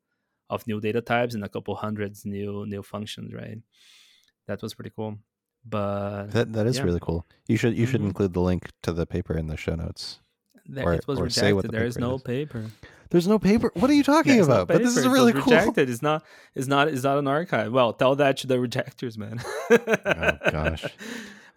[0.50, 3.60] of new data types and a couple hundreds new new functions, right?
[4.48, 5.18] That was pretty cool.
[5.66, 6.84] But that that is yeah.
[6.84, 7.26] really cool.
[7.48, 8.08] You should you should Mhm.
[8.12, 10.20] include the link to the paper in the show notes.
[10.70, 11.64] there, Or- it was rejected.
[11.64, 12.24] the There is no is.
[12.24, 12.66] paper.
[13.10, 13.72] There's no paper.
[13.76, 14.68] What are you talking There's no about?
[14.68, 15.44] But this is really cool.
[15.44, 15.90] rejected.
[15.90, 16.26] It's not.
[16.56, 16.90] It's not.
[16.90, 17.72] It's not an arXiv.
[17.72, 19.40] Well, tell that to the rejectors, man.
[19.72, 20.84] Oh, gosh.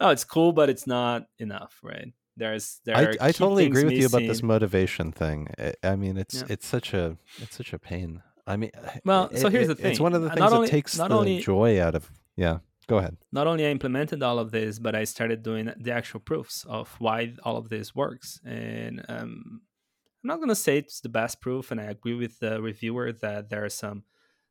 [0.02, 2.15] Oh, it's cool, but it's not enough, right?
[2.41, 2.97] There's there.
[2.97, 5.39] I, are I totally agree things with you about this motivation thing.
[5.59, 6.55] I, I mean, it's Yeah.
[6.55, 8.23] it's such a it's such a pain.
[8.47, 8.71] I mean,
[9.05, 9.91] Well, so here's it- the thing.
[9.93, 12.11] It's one of the Not things only- that takes not the only- joy out of.
[12.37, 12.57] Yeah,
[12.89, 13.17] go ahead.
[13.39, 16.87] not only I implemented all of this, but I started doing the actual proofs of
[16.99, 18.41] why all of this works.
[18.45, 19.61] And um,
[20.23, 23.51] I'm not gonna say it's the best proof, and I agree with the reviewer that
[23.51, 24.05] there are some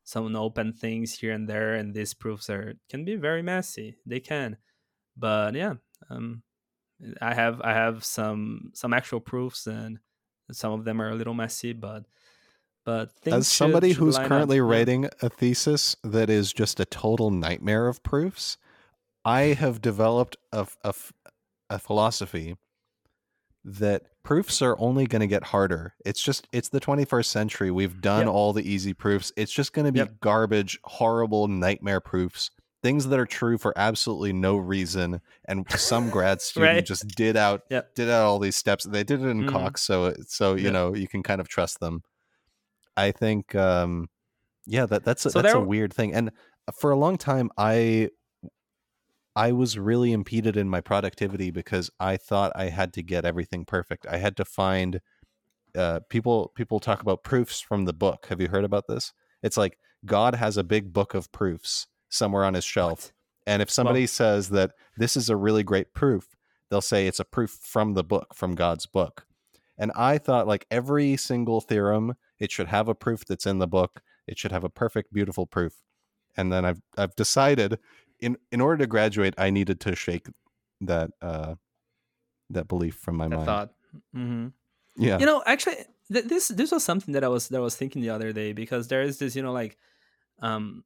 [0.04, 3.96] some open things here and there, and these proofs are can be very messy.
[4.06, 4.56] They can,
[5.16, 5.74] but yeah,
[6.10, 6.42] um,
[7.20, 9.98] I have I have some some actual proofs, and
[10.52, 12.04] some of them are a little messy, but
[12.84, 14.28] but things As somebody should who's line up.
[14.28, 18.56] currently writing a thesis that is just a total nightmare of proofs,
[19.24, 20.66] I have developed a
[21.70, 22.56] a philosophy
[23.64, 25.94] that proofs are only going to get harder.
[26.04, 27.70] It's just it's the 21st century.
[27.70, 28.34] We've done Yep.
[28.34, 29.32] all the easy proofs.
[29.36, 30.20] It's just going to be Yep.
[30.20, 32.50] garbage, horrible nightmare proofs.
[32.82, 36.86] Things that are true for absolutely no reason, and some grad student Right.
[36.86, 37.94] just did out Yep.
[37.94, 38.84] did out all these steps.
[38.84, 39.46] They did it in Mhm.
[39.46, 40.72] Coq, so so you Yep.
[40.72, 42.02] know you can kind of trust them.
[42.96, 44.08] I think, um,
[44.66, 46.14] yeah, that that's a, So that's a weird thing.
[46.14, 46.30] And
[46.80, 48.10] for a long time, I
[49.36, 53.64] I was really impeded in my productivity because I thought I had to get everything
[53.64, 54.06] perfect.
[54.06, 55.00] I had to find
[55.76, 56.52] uh, people.
[56.56, 58.26] People talk about proofs from the book.
[58.28, 59.12] Have you heard about this?
[59.42, 63.12] It's like God has a big book of proofs somewhere on his shelf, What?
[63.46, 66.36] and if somebody says that this is a really great proof,
[66.68, 69.26] they'll say it's a proof from the book, from God's book.
[69.78, 73.66] And I thought like every single theorem, it should have a proof that's in the
[73.66, 74.02] book.
[74.26, 75.72] It should have a perfect, beautiful proof.
[76.36, 77.78] And then I've I've decided
[78.20, 80.28] in in order to graduate, I needed to shake
[80.82, 81.54] that uh
[82.50, 83.46] that belief from my That mind.
[83.46, 83.70] thought.
[84.12, 84.46] hmm
[84.96, 85.18] Yeah.
[85.18, 85.76] you know actually
[86.12, 88.52] th- this this was something that i was that i was thinking the other day
[88.52, 89.76] because there is this you know like
[90.40, 90.84] um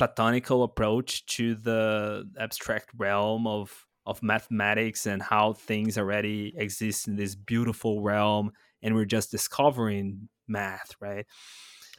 [0.00, 7.16] platonical approach to the abstract realm of of mathematics and how things already exist in
[7.16, 8.50] this beautiful realm
[8.82, 11.26] and we're just discovering math right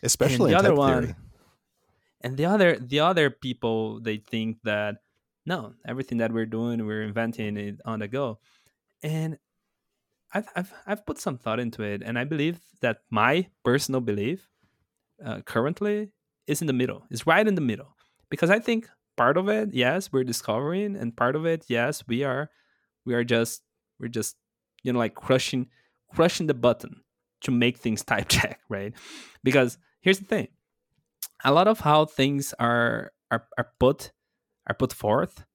[0.04, 1.16] Especially the other one- theory.
[2.22, 4.96] and the other the other people they think that
[5.46, 8.40] no everything that we're doing we're inventing it on the go
[9.04, 9.38] and
[10.34, 14.50] I've, I've i've put some thought into it and i believe that my personal belief
[15.24, 16.10] uh, currently
[16.48, 17.96] is in the middle It's right in the middle.
[18.30, 22.24] Because i think part of it yes we're discovering and part of it yes we
[22.24, 22.50] are
[23.06, 23.62] we are just
[24.00, 24.36] we're just
[24.84, 25.68] you know like crushing
[26.14, 27.02] crushing the button
[27.42, 28.94] to make things type check right?
[29.44, 30.48] Because here's the thing
[31.44, 34.12] a lot of how things are are, are put
[34.68, 35.46] are put forth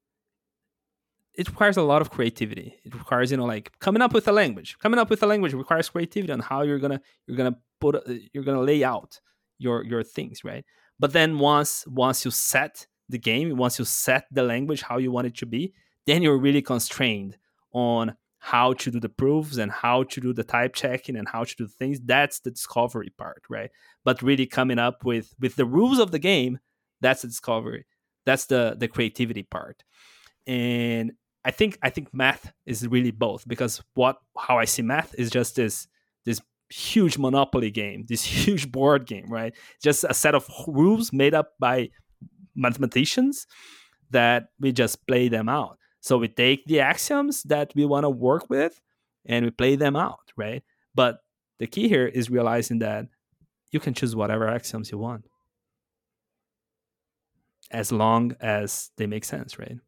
[1.35, 2.77] it requires a lot of creativity.
[2.83, 4.79] It requires you know like coming up with a language.
[4.79, 8.15] Coming up with a language requires creativity on how you're gonna you're gonna put uh,
[8.33, 9.21] you're gonna lay out
[9.59, 10.65] your your things right?
[10.99, 15.13] But then once once you set the game once you set the language how you
[15.13, 15.73] want it to be
[16.07, 17.37] then you're really constrained
[17.73, 21.43] on how to do the proofs and how to do the type checking and how
[21.43, 21.99] to do things.
[22.01, 23.71] That's the discovery part right?
[24.05, 26.59] But really coming up with with the rules of the game
[27.01, 27.87] that's the discovery.
[28.25, 29.83] That's the the creativity part.
[30.47, 31.13] And
[31.45, 35.31] i think i think math is really both because what how i see math is
[35.31, 35.87] just this
[36.71, 39.55] huge monopoly game this huge board game right?
[39.83, 41.91] Just a set of rules made up by
[42.55, 43.47] mathematicians
[44.11, 45.79] that we just play them out.
[46.01, 48.81] So we take the axioms that we want to work with
[49.27, 50.63] and we play them out right?
[50.95, 51.19] But
[51.59, 53.07] the key here is realizing that
[53.73, 55.27] you can choose whatever axioms you want.
[57.71, 59.79] As long as they make sense right?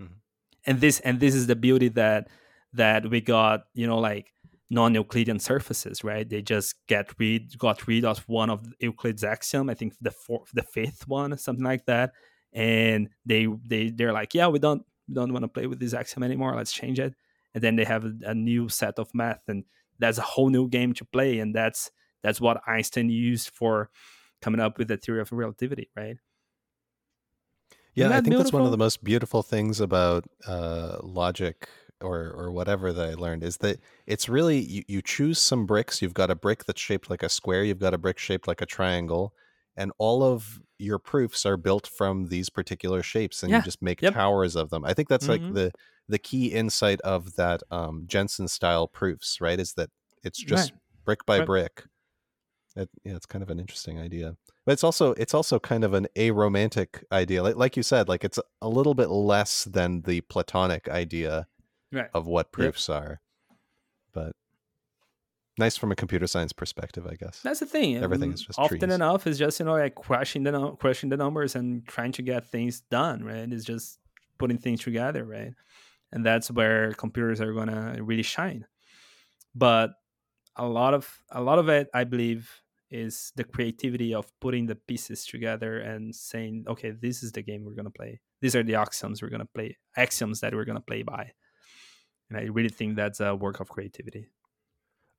[0.00, 0.20] Mhm.
[0.66, 2.28] and this and this is the beauty that
[2.72, 4.32] that we got you know like
[4.70, 6.28] non-euclidean surfaces right?
[6.28, 10.50] They just get rid got rid of one of euclid's axiom i think the fourth
[10.52, 12.12] the fifth one something like that.
[12.52, 15.94] And they they they're like yeah we don't we don't want to play with this
[15.94, 16.54] axiom anymore.
[16.54, 17.14] Let's change it.
[17.54, 19.64] And then they have a, a, new set of math and
[19.98, 21.38] that's a whole new game to play.
[21.38, 21.90] And that's
[22.22, 23.90] that's what einstein used for
[24.40, 26.16] coming up with the theory of relativity right?
[27.94, 28.42] Yeah i think beautiful?
[28.44, 31.68] that's one of the most beautiful things about uh, logic
[32.00, 36.00] or or whatever that I learned is that it's really you, you choose some bricks.
[36.00, 37.64] You've got a brick that's shaped like a square.
[37.64, 39.34] You've got a brick shaped like a triangle,
[39.76, 43.58] and all of your proofs are built from these particular shapes, and yeah.
[43.58, 44.14] you just make yep.
[44.14, 44.84] towers of them.
[44.84, 45.44] I think that's mm-hmm.
[45.46, 45.72] like the
[46.08, 49.58] the key insight of that um, Gentzen style proofs, right?
[49.58, 49.90] Is that
[50.22, 50.80] it's just right.
[51.04, 51.46] brick by right.
[51.46, 51.84] brick.
[52.76, 55.94] It, yeah, it's kind of an interesting idea, but it's also it's also kind of
[55.94, 57.42] an aromantic idea.
[57.42, 61.48] Like, like you said, like it's a little bit less than the Platonic idea
[61.92, 62.10] right.
[62.14, 63.02] of what proofs yep.
[63.02, 63.20] are.
[64.12, 64.32] But
[65.58, 67.40] nice from a computer science perspective, I guess.
[67.42, 67.96] That's the thing.
[67.96, 68.94] Everything is just often trees.
[68.94, 72.48] enough is just you know like crushing the crushing the numbers and trying to get
[72.48, 73.24] things done.
[73.24, 73.50] Right?
[73.52, 73.98] It's just
[74.38, 75.52] putting things together, right?
[76.12, 78.66] And that's where computers are gonna really shine.
[79.54, 79.90] But
[80.56, 82.50] a lot of a lot of it, I believe,
[82.90, 87.64] is the creativity of putting the pieces together and saying, okay, this is the game
[87.64, 88.20] we're gonna play.
[88.40, 91.32] These are the axioms we're gonna play, axioms that we're gonna play by
[92.28, 94.28] and I really think that's a work of creativity.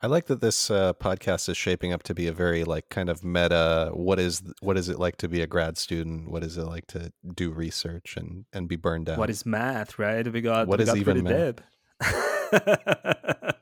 [0.02, 3.10] I like that this uh, podcast is shaping up to be a very like kind
[3.10, 3.92] of meta.
[3.94, 6.32] What is what is it like to be a grad student?
[6.32, 9.18] What is it like to do research and and be burned out?
[9.18, 10.00] What is math?
[10.00, 10.26] Right?
[10.32, 11.60] We got what we is got even math?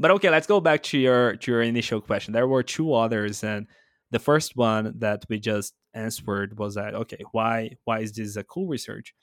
[0.00, 2.32] but okay, let's go back to your to your initial question.
[2.32, 3.68] There were two others, and
[4.10, 8.42] the first one that we just answered was that okay, why why is this a
[8.42, 9.14] cool research?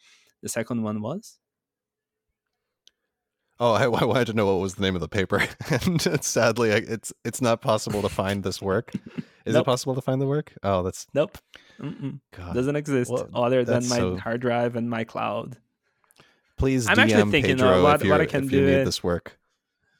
[0.41, 1.39] The second one was
[3.59, 6.69] Oh, I, I, wanted to know what was the name of the paper, and sadly,
[6.69, 8.91] it's it's not possible to find this work.
[9.45, 9.63] Is nope.
[9.63, 10.53] it possible to find the work?
[10.63, 11.38] Oh, that's nope.
[12.53, 14.17] Doesn't exist well, other than my so...
[14.17, 15.57] hard drive and my cloud.
[16.57, 18.67] Please, I'm DM actually thinking Pedro what, what I can do.
[18.67, 18.85] It.
[18.85, 19.38] this work.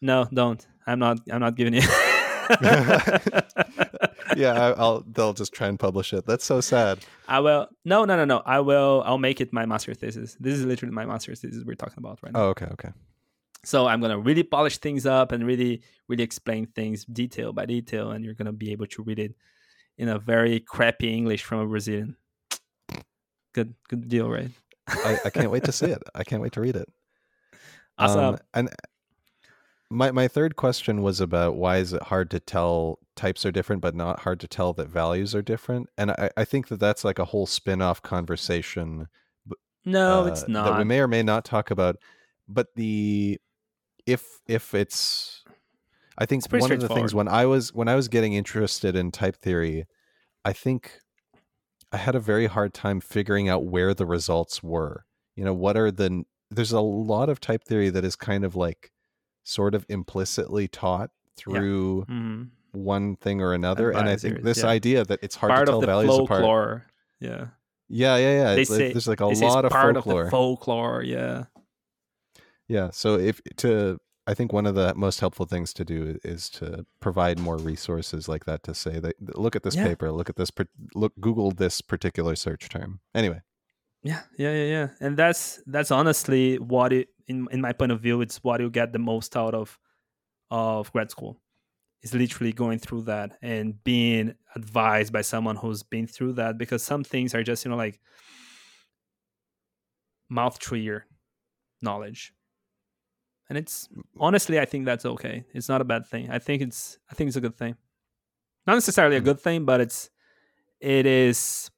[0.02, 0.66] No, don't.
[0.86, 1.20] I'm not.
[1.32, 1.82] I'm not giving you.
[4.36, 6.26] yeah, I, will They'll just try and publish it.
[6.26, 7.00] That's so sad.
[7.28, 7.68] I will.
[7.86, 8.42] No, no, no, no.
[8.46, 9.04] I will.
[9.06, 10.36] I'll make it my master thesis.
[10.40, 12.40] This is literally my master thesis we're talking about right now.
[12.40, 12.90] Oh, okay, okay.
[13.68, 18.12] So I'm gonna really polish things up and really, really explain things detail by detail,
[18.12, 19.36] and you're gonna be able to read it
[19.98, 22.16] in a very crappy English from a Brazilian.
[23.52, 24.52] Good, good deal, right?
[24.88, 26.02] I, I can't wait to see it.
[26.16, 26.88] I can't wait to read it.
[27.98, 28.20] Awesome.
[28.20, 28.70] Um, and
[29.90, 33.82] my my third question was about why is it hard to tell types are different,
[33.82, 35.90] but not hard to tell that values are different?
[35.98, 39.10] And I, I think that that's like a whole spin off conversation.
[39.84, 40.70] No, uh, it's not.
[40.70, 41.98] That we may or may not talk about.
[42.48, 43.42] But the
[44.08, 45.44] if if it's
[46.18, 48.96] I think it's one of the things when I was when I was getting interested
[48.96, 49.86] in type theory,
[50.44, 51.00] I think
[51.92, 55.06] I had a very hard time figuring out where the results were.
[55.36, 58.56] You know, what are the there's a lot of type theory that is kind of
[58.56, 58.92] like
[59.44, 62.16] sort of implicitly taught through yeah.
[62.16, 62.44] mm-hmm.
[62.72, 63.90] one thing or another.
[63.90, 64.70] Advisors, and I think this yeah.
[64.70, 66.40] idea that it's hard part to tell values folklore.
[66.40, 66.84] apart.
[67.20, 67.48] Yeah.
[67.90, 68.56] Yeah, yeah, yeah.
[68.56, 70.26] They say, there's like a lot of folklore.
[70.26, 71.46] Of folklore, yeah.
[72.68, 72.90] Yeah.
[72.92, 76.86] So if to I think one of the most helpful things to do is to
[77.00, 79.86] provide more resources like that to say that look at this yeah.
[79.86, 80.52] paper, look at this,
[80.94, 83.00] look Google this particular search term.
[83.16, 83.42] Anyway.
[84.04, 88.02] Yeah, yeah, yeah, yeah, and that's that's honestly what it in in my point of
[88.02, 89.80] view, it's what you get the most out of
[90.52, 91.42] of grad school.
[92.04, 96.84] Is literally going through that and being advised by someone who's been through that because
[96.84, 98.00] some things are just you know like
[100.30, 101.08] mouth to ear
[101.82, 102.34] knowledge
[103.50, 105.46] and it's honestly i think that's okay.
[105.54, 106.30] It's not a bad thing.
[106.30, 107.76] I think it's i think it's a good thing.
[108.66, 109.26] Not necessarily a mm.
[109.26, 110.10] good thing but it's
[110.80, 111.72] it is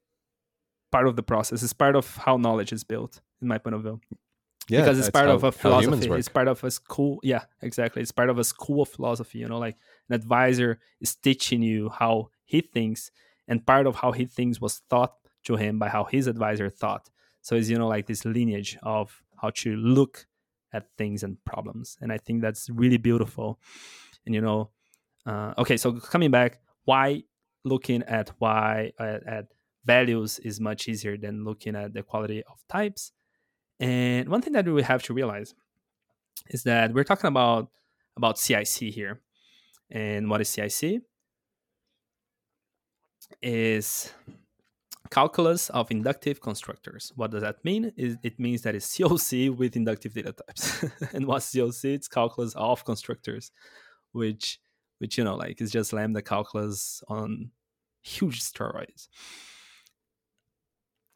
[0.91, 1.63] part of the process.
[1.63, 4.01] It's part of how knowledge is built in my point of view.
[4.67, 6.11] Yeah because it's part of a philosophy.
[6.11, 8.01] it's part of a school yeah exactly.
[8.01, 9.77] It's part of a school of philosophy you know like
[10.09, 13.11] an advisor is teaching you how he thinks
[13.47, 15.13] and part of how he thinks was taught
[15.45, 17.09] to him by how his advisor thought.
[17.41, 20.27] So it's you know like this lineage of how to look
[20.73, 21.97] at things and problems.
[22.01, 23.59] And i think that's really beautiful.
[24.25, 24.69] And you know
[25.25, 27.23] uh, okay so coming back why
[27.65, 29.45] looking at why at, at
[29.85, 33.11] values is much easier than looking at the quality of types?
[33.79, 35.53] And one thing that we have to realize
[36.49, 37.69] is that we're talking about
[38.17, 39.21] about cic here.
[39.89, 41.01] And what is cic
[43.41, 44.13] is
[45.11, 47.11] calculus of inductive constructors.
[47.15, 47.91] What does that mean?
[47.97, 50.85] It means that it's COC with inductive data types.
[51.13, 51.95] and what's COC?
[51.95, 53.51] It's calculus of constructors,
[54.11, 54.59] which
[54.99, 57.51] which you know like is just lambda calculus on
[58.01, 59.07] huge steroids.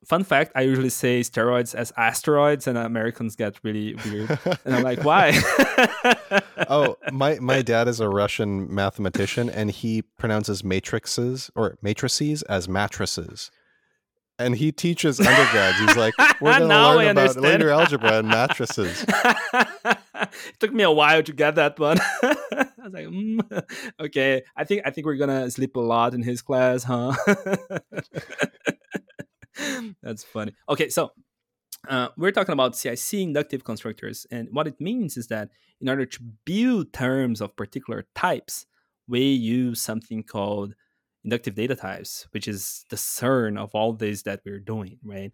[0.06, 4.84] fun fact i usually say steroids as asteroids and americans get really weird and i'm
[4.84, 5.32] like why
[6.70, 12.68] oh my my dad is a russian mathematician and he pronounces matrices or matrices as
[12.68, 13.49] mattresses
[14.40, 15.80] and he teaches undergrads.
[15.80, 19.98] He's like we're going to learn about linear algebra and mattresses it
[20.60, 22.00] took me a while to get that one.
[22.02, 23.64] I was like mm,
[24.00, 27.14] okay i think i think we're gonna sleep a lot in his class huh?
[30.02, 30.54] That's funny.
[30.70, 31.12] Okay, so
[31.88, 35.50] uh, we're talking about CIC inductive constructors, and what it means is that
[35.80, 38.66] in order to build terms of particular types,
[39.08, 40.76] we use something called
[41.24, 45.32] inductive data types, which is the CERN of all this that we're doing, right?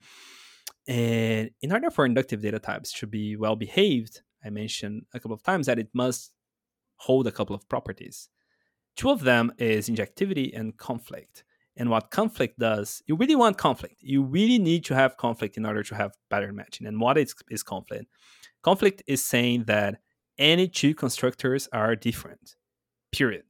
[0.87, 5.35] And in order for inductive data types to be well behaved, I mentioned a couple
[5.35, 6.31] of times that it must
[6.97, 8.29] hold a couple of properties.
[8.95, 11.43] Two of them is injectivity and conflict.
[11.77, 13.95] And what conflict does you really want conflict.
[13.99, 16.87] You really need to have conflict in order to have pattern matching.
[16.87, 18.05] And what is, is conflict?
[18.63, 19.99] Conflict is saying that
[20.37, 22.55] any two constructors are different
[23.11, 23.43] period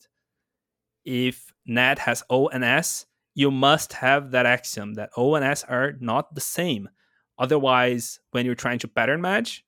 [1.06, 3.06] if nat has o and s
[3.36, 6.90] you must have that axiom that o and s are not the same.
[7.38, 9.64] Otherwise when you're trying to pattern match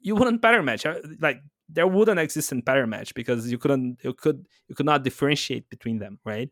[0.00, 0.86] you wouldn't pattern match.
[0.86, 4.86] Uh, like there wouldn't exist in pattern match because you couldn't you could you could
[4.86, 6.50] not differentiate between them right?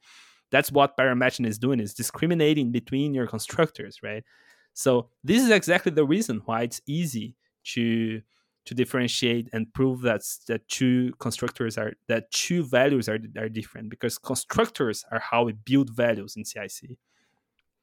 [0.51, 4.25] That's what pattern matching is doing is discriminating between your constructors right?
[4.73, 7.37] So this is exactly the reason why it's easy
[7.75, 8.23] to
[8.66, 13.91] to differentiate and prove that that two constructors are that two values are, are different
[13.91, 16.97] because constructors are how we build values in CIC.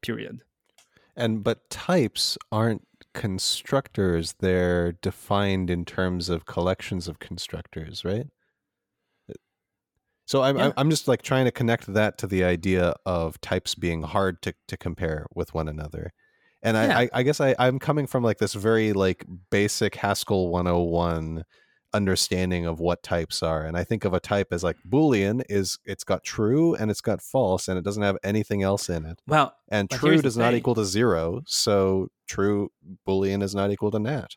[0.02, 0.41] Period.
[1.16, 8.28] And but types aren't constructors; they're defined in terms of collections of constructors, right?
[10.26, 10.72] So I'm yeah.
[10.78, 14.53] I'm just like trying to connect that to the idea of types being hard to
[14.70, 16.14] to compare with one another.
[16.64, 16.98] And yeah.
[16.98, 21.44] I, I guess I, I'm coming from like this very like basic Haskell 101
[21.94, 23.66] understanding of what types are.
[23.66, 27.02] And I think of a type as like Boolean is it's got true and it's
[27.02, 29.20] got false and it doesn't have anything else in it.
[29.28, 31.42] Well, and true does not equal to zero.
[31.48, 32.72] So true
[33.08, 34.36] Boolean is not equal to nat.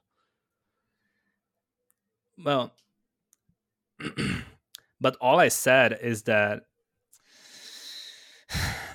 [2.42, 2.72] Well,
[5.04, 6.62] But all I said is that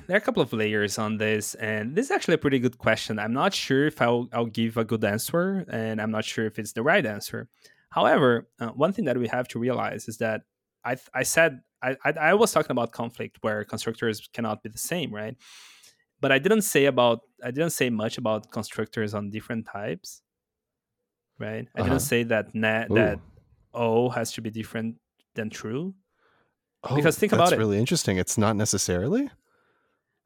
[0.10, 2.80] there are a couple of layers on this, and this is actually a pretty good
[2.80, 3.20] question.
[3.20, 6.58] I'm not sure if I'll, I'll give a good answer, and I'm not sure if
[6.58, 7.48] it's the right answer.
[7.92, 10.42] However, uh, one thing that we have to realize is that
[10.84, 14.80] I, I said I, I, I was talking about conflict where constructors cannot be the
[14.80, 15.36] same, right?
[16.20, 20.24] But I didn't say about I didn't say much about constructors on different types,
[21.38, 21.68] right?
[21.76, 21.90] I uh-huh.
[21.90, 23.20] didn't say that na- that
[23.76, 24.96] O has to be different
[25.36, 25.94] than true.
[26.84, 27.50] Oh, because think about it.
[27.52, 28.18] That's really interesting.
[28.18, 29.30] It's not necessarily.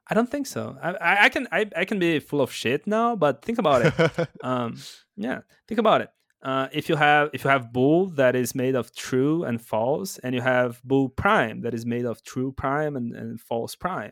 [0.08, 0.78] I don't think so.
[0.82, 4.30] I, I can I, I can be full of shit now, but think about it.
[4.44, 4.78] um,
[5.16, 6.10] yeah, think about it.
[6.42, 10.18] Uh, if you have if you have bool that is made of true and false,
[10.20, 14.12] and you have bool prime that is made of true prime and, and false prime,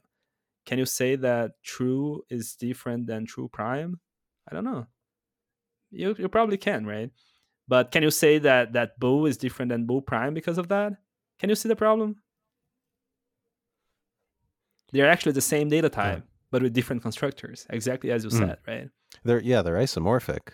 [0.66, 4.00] can you say that true is different than true prime?
[4.50, 4.88] I don't know.
[5.90, 7.12] You you probably can, right?
[7.68, 10.94] But can you say that that bool is different than bool prime because of that?
[11.40, 12.16] Can you see the problem?
[14.92, 16.24] They're actually the same data type, yeah.
[16.52, 18.38] but with different constructors, exactly as you mm.
[18.38, 18.90] said, right?
[19.24, 20.54] They're yeah, they're isomorphic.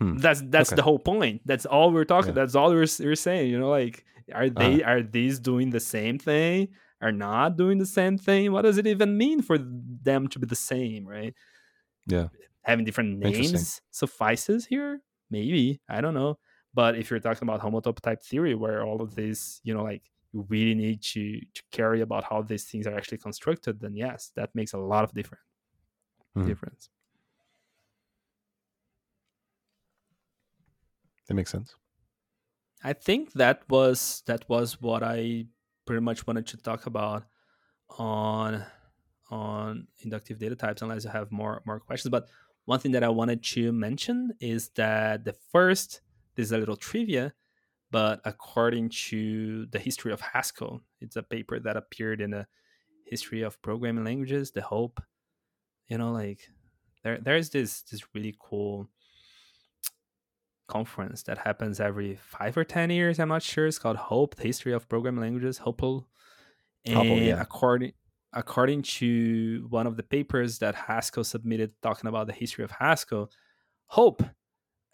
[0.00, 0.16] Hmm.
[0.16, 0.76] That's that's okay.
[0.76, 1.42] the whole point.
[1.44, 2.30] That's all we're talking.
[2.30, 2.40] Yeah.
[2.40, 3.50] That's all we're, we're saying.
[3.50, 4.04] You know, like
[4.34, 6.68] are they uh, are these doing the same thing?
[7.02, 8.52] Are not doing the same thing?
[8.52, 11.34] What does it even mean for them to be the same, right?
[12.06, 12.28] Yeah,
[12.62, 15.00] having different names suffices here.
[15.30, 16.38] Maybe I don't know.
[16.72, 20.02] But if you're talking about homotopy type theory, where all of these, you know, like
[20.32, 24.30] you really need to, to carry about how these things are actually constructed, then yes,
[24.36, 25.42] that makes a lot of different
[26.36, 26.48] mm-hmm.
[26.48, 26.88] difference.
[31.28, 31.74] That makes sense.
[32.82, 35.46] I think that was that was what I
[35.86, 37.24] pretty much wanted to talk about
[37.98, 38.64] on
[39.30, 42.28] on inductive data types unless you have more more questions but
[42.64, 46.00] one thing that i wanted to mention is that the first
[46.34, 47.32] this is a little trivia
[47.90, 52.46] but according to the history of Haskell, it's a paper that appeared in the
[53.04, 55.00] history of programming languages, the Hope.
[55.88, 56.48] You know, like
[57.02, 58.88] there there's this this really cool
[60.68, 63.18] conference that happens every five or ten years.
[63.18, 63.66] I'm not sure.
[63.66, 66.04] It's called Hope, the history of programming languages, HOPL.
[66.86, 67.40] And HOPL, yeah.
[67.40, 67.92] according
[68.32, 73.30] according to one of the papers that Haskell submitted talking about the history of Haskell,
[73.86, 74.22] Hope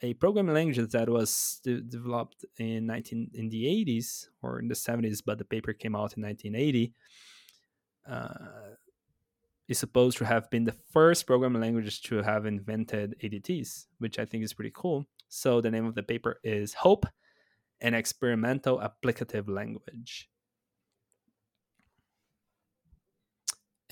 [0.03, 4.75] a programming language that was de- developed in 19 in the 80s or in the
[4.75, 6.93] 70s, but the paper came out in 1980.
[8.09, 8.75] Uh,
[9.69, 14.25] is supposed to have been the first programming language to have invented ADTs, which I
[14.25, 15.07] think is pretty cool.
[15.29, 17.07] So the name of the paper is Hope,
[17.81, 20.29] an experimental applicative language.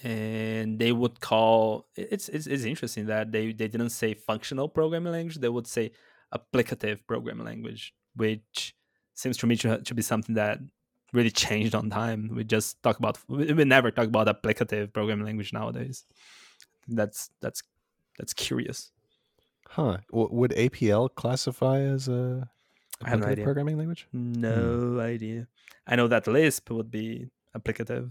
[0.05, 5.13] And they would call it's, it's it's interesting that they they didn't say functional programming
[5.13, 5.93] language; they would say
[6.35, 8.77] applicative programming language, which
[9.15, 10.59] seems to me to, to be something that
[11.15, 12.31] really changed on time.
[12.35, 16.05] We just talk about we, we never talk about applicative programming language nowadays.
[16.87, 17.63] That's that's
[18.19, 18.91] that's curious.
[19.69, 19.99] Huh?
[20.11, 22.49] W- would APL classify as a
[23.03, 23.45] I have no idea.
[23.45, 24.07] programming language?
[24.13, 25.01] No hmm.
[25.01, 25.47] idea.
[25.87, 28.11] I know that Lisp would be applicative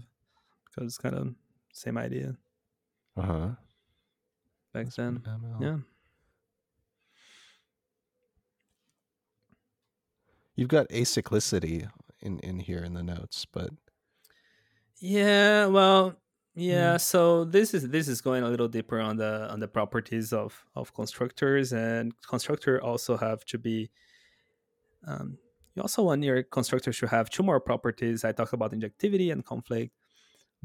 [0.66, 1.34] because it's kind of
[1.74, 2.36] same idea.
[3.16, 3.48] Uh huh.
[4.72, 5.22] Back Lisp then,
[5.60, 5.76] yeah.
[10.56, 11.88] You've got acyclicity
[12.20, 13.70] in in here in the notes, but
[15.00, 16.14] yeah, well,
[16.54, 16.94] yeah.
[16.94, 17.00] Mm.
[17.00, 20.64] So this is this is going a little deeper on the on the properties of
[20.76, 23.90] of constructors, and constructor also have to be.
[25.06, 25.38] Um,
[25.74, 28.24] you also want your constructors to have two more properties.
[28.24, 29.92] I talked about injectivity and conflict,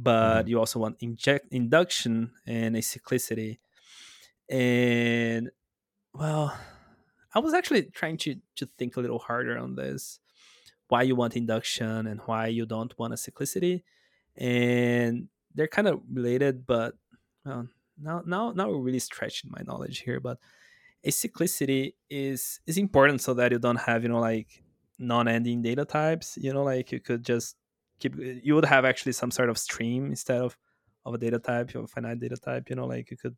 [0.02, 0.50] but mm.
[0.50, 3.60] you also want inject induction and acyclicity.
[4.50, 5.52] And
[6.14, 6.58] well,
[7.36, 10.20] I was actually trying to to think a little harder on this
[10.88, 13.84] why you want induction and why you don't want a cyclicity
[14.36, 16.96] and they're kind of related but
[17.46, 17.68] well,
[18.02, 20.40] now now now we're really stretching my knowledge here but
[21.06, 24.64] acyclicity is is important so that you don't have you know like
[24.98, 27.56] non-ending data types you know like you could just
[28.00, 30.58] keep you would have actually some sort of stream instead of
[31.06, 33.36] of a data type have a finite data type you know like you could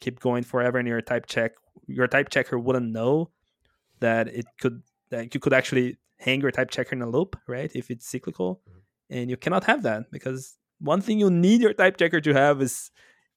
[0.00, 1.52] keep going forever and your type check
[1.86, 3.30] your type checker wouldn't know
[4.00, 7.70] that it could that you could actually hang your type checker in a loop, right?
[7.74, 8.78] If it's cyclical, mm-hmm.
[9.10, 12.60] and you cannot have that because one thing you need your type checker to have
[12.62, 12.90] is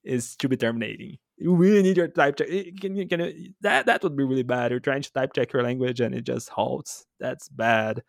[0.03, 1.17] is to be terminating.
[1.37, 2.47] You really need your type check.
[2.79, 4.71] Can you, can you, that that would be really bad.
[4.71, 7.05] You're trying to type check your language and it just halts.
[7.19, 8.03] That's bad.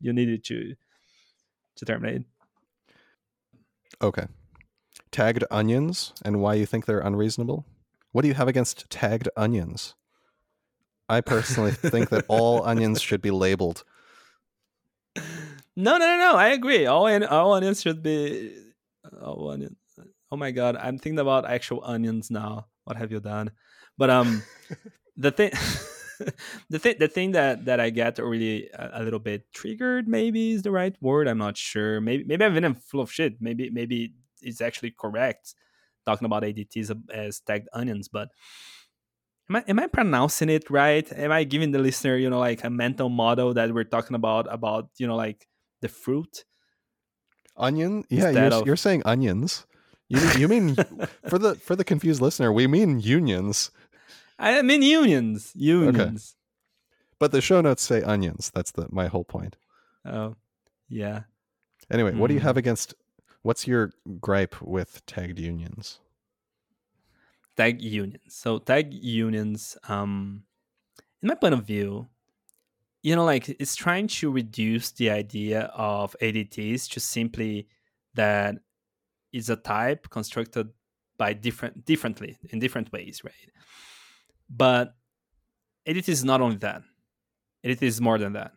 [0.00, 0.74] You need it to
[1.76, 2.22] to terminate.
[4.02, 4.26] Okay.
[5.10, 7.64] Tagged onions and why you think they're unreasonable.
[8.12, 9.94] What do you have against tagged onions?
[11.08, 13.84] I personally think that all onions should be labeled
[15.76, 16.36] no, no, no, no.
[16.36, 16.86] I agree.
[16.86, 18.56] All all onions should be.
[19.22, 19.76] All onion.
[20.30, 22.66] Oh my god, I'm thinking about actual onions now.
[22.84, 23.50] What have you done?
[23.96, 24.42] But um,
[25.16, 25.52] the thing.
[26.70, 30.52] the thing the thing that that I get really a, a, little bit triggered maybe
[30.52, 31.28] is the right word.
[31.28, 32.00] I'm not sure.
[32.00, 33.40] Maybe maybe I've been full of shit.
[33.40, 35.54] Maybe maybe it's actually correct
[36.04, 38.28] talking about ADTs as tagged onions, but
[39.48, 41.10] Am I am I pronouncing it right?
[41.12, 44.52] Am I giving the listener, you know, like a mental model that we're talking about
[44.52, 45.46] about, you know, like
[45.82, 46.44] the fruit?
[47.56, 48.04] Onion?
[48.10, 48.66] Yeah, you're, of...
[48.66, 49.66] you're saying onions.
[50.08, 50.74] You you mean
[51.28, 53.70] for the for the confused listener, we mean unions.
[54.38, 55.52] I mean unions.
[55.54, 55.96] Unions.
[55.96, 56.42] Okay.
[57.18, 58.50] But the show notes say onions.
[58.54, 59.56] That's the my whole point.
[60.04, 60.36] Oh.
[60.88, 61.22] Yeah.
[61.90, 62.18] Anyway, mm.
[62.18, 62.46] what do you hmm.
[62.46, 62.94] have against
[63.42, 66.00] what's your gripe with tagged unions?
[67.56, 68.22] tag unions.
[68.28, 70.42] So tag unions, um,
[71.22, 72.08] in my point of view,
[73.02, 77.68] you know, like it's trying to reduce the idea of ADTs to simply
[78.14, 78.56] that
[79.32, 80.70] it's a type constructed
[81.18, 83.50] by different differently in different ways, right?
[84.48, 84.94] But
[85.88, 86.82] ADT is not only that.
[87.64, 88.52] ADT is more than that.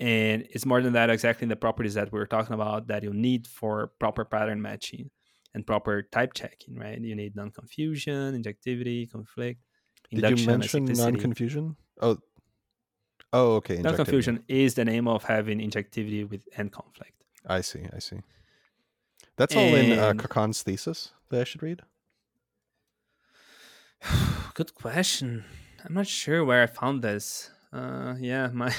[0.00, 3.02] And it's more than that exactly in the properties that we are talking about that
[3.02, 5.10] you need for proper pattern matching
[5.54, 7.00] and proper type checking, right?
[7.00, 9.60] You need non-confusion, injectivity, conflict.
[10.10, 11.76] Did you mention non-confusion?
[12.00, 12.18] Oh,
[13.32, 13.78] oh, okay.
[13.78, 17.24] Non-confusion is the name of having injectivity with end conflict.
[17.46, 17.86] I see.
[17.92, 18.20] I see.
[19.36, 21.82] That's all in uh, Coquand's thesis that I should read.
[24.54, 25.44] Good question.
[25.84, 27.50] I'm not sure where I found this.
[27.70, 28.74] Uh yeah my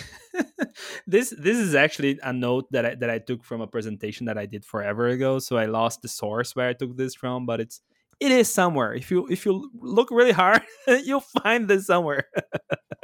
[1.08, 4.36] this this is actually a note that I, that I took from a presentation that
[4.40, 7.60] I did forever ago so I lost the source where I took this from but
[7.60, 7.82] it's
[8.20, 8.94] it is somewhere.
[8.96, 12.26] If you if you look really hard you'll find this somewhere.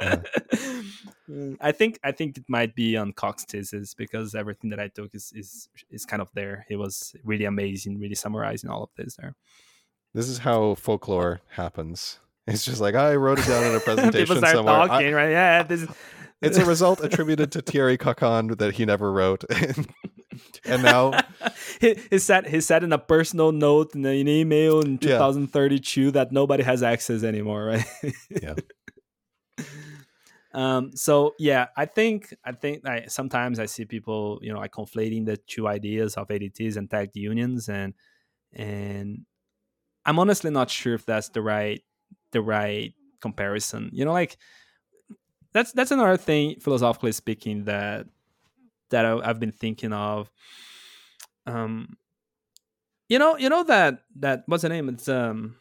[1.60, 5.14] I think I think it might be on Cockx thesis because everything that I took
[5.14, 6.66] is is is kind of there.
[6.68, 9.36] It was really amazing really summarizing all of this there
[10.16, 14.26] this is how folklore happens it's just like I wrote it down in a presentation
[14.26, 14.86] People start somewhere.
[14.86, 15.30] talking, I, right?
[15.30, 15.86] Yeah, this.
[16.42, 19.44] it's a result attributed to Thierry Coquand that he never wrote,
[20.64, 21.12] and now
[21.80, 26.10] he, he said he said in a personal note in an email in 2032 yeah.
[26.12, 27.86] that nobody has access anymore, right?
[28.42, 28.54] yeah.
[30.54, 34.72] Um, so yeah, I think I think I, sometimes I see people, you know, like
[34.72, 37.92] conflating the two ideas of ADTs and tagged unions, and
[38.52, 39.26] and
[40.06, 41.82] I'm honestly not sure if that's the right
[42.32, 43.90] the right comparison.
[43.92, 44.38] You know, like
[45.52, 48.06] that's that's another thing philosophically speaking that
[48.90, 50.30] that I, have been thinking of.
[51.46, 51.96] Um,
[53.08, 54.88] you know, you know that that what's the name?
[54.88, 55.56] It's um,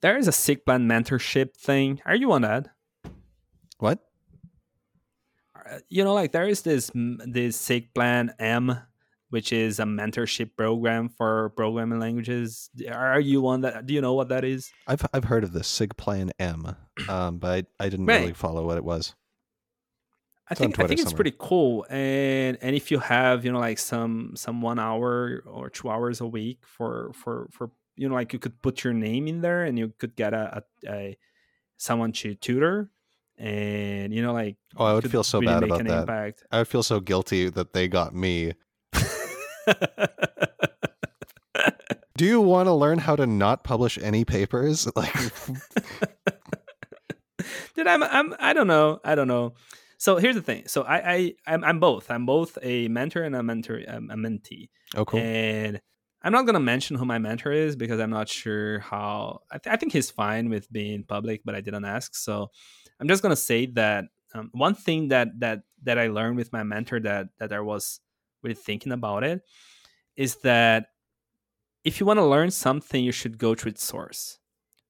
[0.00, 2.00] there is a SIGPLAN mentorship thing.
[2.04, 2.68] Are you on that?
[3.78, 4.00] What?
[5.54, 8.78] Uh, you know, like there is this this SIGPLAN-M,
[9.32, 12.68] which is a mentorship program for programming languages.
[12.86, 13.86] Are you on that?
[13.86, 14.70] Do you know what that is?
[14.86, 16.76] I've I've heard of the SIGPLAN-M,
[17.08, 18.20] um, but I, I didn't right.
[18.20, 19.14] really follow what it was.
[20.50, 23.78] I think I think it's pretty cool, and and if you have you know like
[23.78, 28.34] some some one hour or two hours a week for for for you know like
[28.34, 31.18] you could put your name in there and you could get a, a, a
[31.78, 32.90] someone to tutor
[33.38, 36.44] and you know like oh i would feel so really bad about that impact.
[36.52, 38.52] i would feel so guilty that they got me
[42.16, 45.14] do you want to learn how to not publish any papers like
[47.74, 49.54] dude i'm i'm i don't know i don't know
[50.02, 50.64] so here's the thing.
[50.66, 52.10] So I, I I'm, I'm both.
[52.10, 54.68] I'm both a mentor and a mentor, um, a mentee.
[54.96, 55.20] Oh, cool.
[55.20, 55.80] And
[56.22, 59.42] I'm not gonna mention who my mentor is because I'm not sure how.
[59.48, 62.16] I, th- I think he's fine with being public, but I didn't ask.
[62.16, 62.50] So
[62.98, 66.64] I'm just gonna say that um, one thing that that that I learned with my
[66.64, 68.00] mentor that that I was
[68.42, 69.42] really thinking about it
[70.16, 70.86] is that
[71.84, 74.38] if you want to learn something, you should go to its source.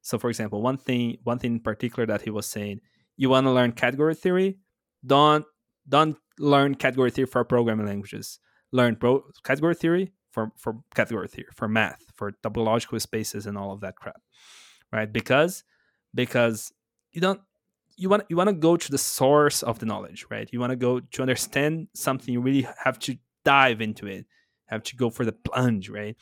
[0.03, 2.81] So, for example, one thing one thing in particular that he was saying,
[3.17, 4.59] you want to learn category theory,
[5.07, 5.45] don't
[5.89, 8.39] don't learn category theory for programming languages.
[8.73, 13.73] Learn pro- category theory for for category theory, for math, for topological spaces, and all
[13.73, 14.21] of that crap,
[14.93, 15.13] right?
[15.13, 15.63] Because
[16.15, 16.73] because
[17.13, 17.41] you don't
[17.97, 20.49] you want you want to go to the source of the knowledge, right?
[20.53, 22.33] You want to go to understand something.
[22.33, 24.27] You really have to dive into it.
[24.67, 26.17] Have to go for the plunge, right?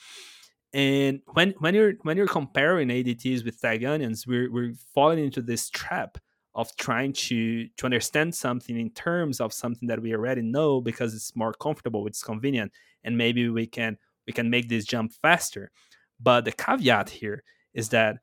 [0.72, 5.42] And when when you're when you're comparing ADTs with tag onions, we're we're falling into
[5.42, 6.18] this trap
[6.55, 11.14] of trying to to understand something in terms of something that we already know because
[11.14, 12.72] it's more comfortable it's convenient
[13.05, 15.70] and maybe we can we can make this jump faster
[16.18, 17.42] but the caveat here
[17.72, 18.16] is that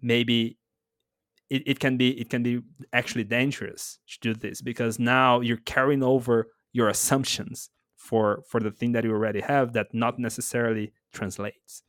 [0.00, 0.56] maybe
[1.50, 2.60] it, it can be it can be
[2.92, 8.70] actually dangerous to do this because now you're carrying over your assumptions for for the
[8.70, 11.82] thing that you already have that not necessarily translates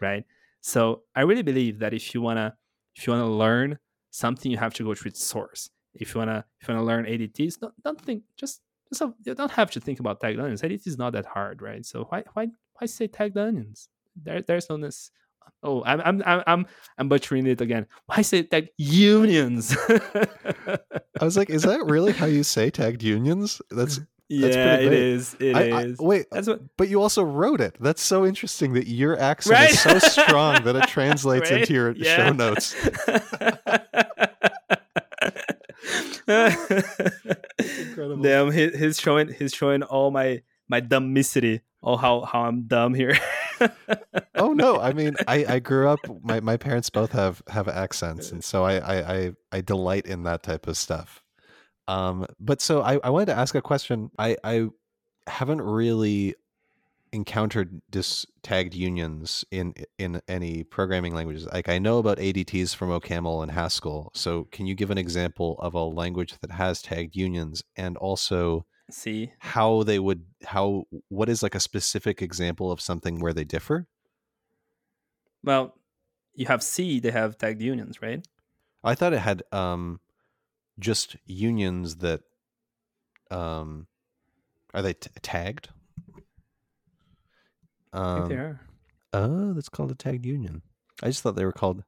[0.00, 0.24] right
[0.62, 2.54] so i really believe that if you want to
[2.96, 3.78] if you want to learn
[4.16, 5.70] something you have to go to its source.
[5.94, 9.50] If you wanna if you wanna learn ADTs, don't, don't think just just you don't
[9.50, 10.62] have to think about tagged onions.
[10.62, 11.84] ADT is not that hard, right?
[11.84, 12.48] So why why
[12.78, 13.88] why say tagged onions?
[14.16, 15.10] There there's no this.
[15.62, 16.66] Oh, I'm I'm I'm
[16.98, 17.86] I'm butchering it again.
[18.06, 19.76] Why say tagged unions?
[21.20, 23.62] I was like, is that really how you say tagged unions?
[23.70, 25.36] That's yeah, it is.
[25.38, 26.00] It I, is.
[26.00, 26.60] I, wait, That's what...
[26.76, 27.76] but you also wrote it.
[27.80, 29.70] That's so interesting that your accent right?
[29.70, 31.60] is so strong that it translates right?
[31.60, 32.16] into your yeah.
[32.16, 32.74] show notes.
[37.58, 38.16] Incredible.
[38.22, 42.62] Damn, he, he's showing he's showing all my my dumbicity, all oh, how how I'm
[42.62, 43.16] dumb here.
[44.34, 46.00] oh no, I mean, I I grew up.
[46.22, 50.24] My my parents both have have accents, and so I I I, I delight in
[50.24, 51.22] that type of stuff.
[51.88, 54.10] Um, but so I, I wanted to ask a question.
[54.18, 54.68] I, I
[55.26, 56.34] haven't really
[57.12, 61.46] encountered dis tagged unions in in any programming languages.
[61.52, 64.10] Like I know about ADTs from OCaml and Haskell.
[64.14, 68.66] So can you give an example of a language that has tagged unions and also
[68.90, 73.44] see how they would how what is like a specific example of something where they
[73.44, 73.86] differ?
[75.42, 75.78] Well,
[76.34, 78.26] you have C, they have tagged unions, right?
[78.84, 80.00] I thought it had um
[80.78, 82.20] just unions that
[83.30, 83.86] um
[84.74, 85.70] are they t- tagged?
[87.92, 88.60] Um, they are.
[89.12, 90.62] Oh, that's called a tagged union.
[91.02, 91.84] I just thought they were called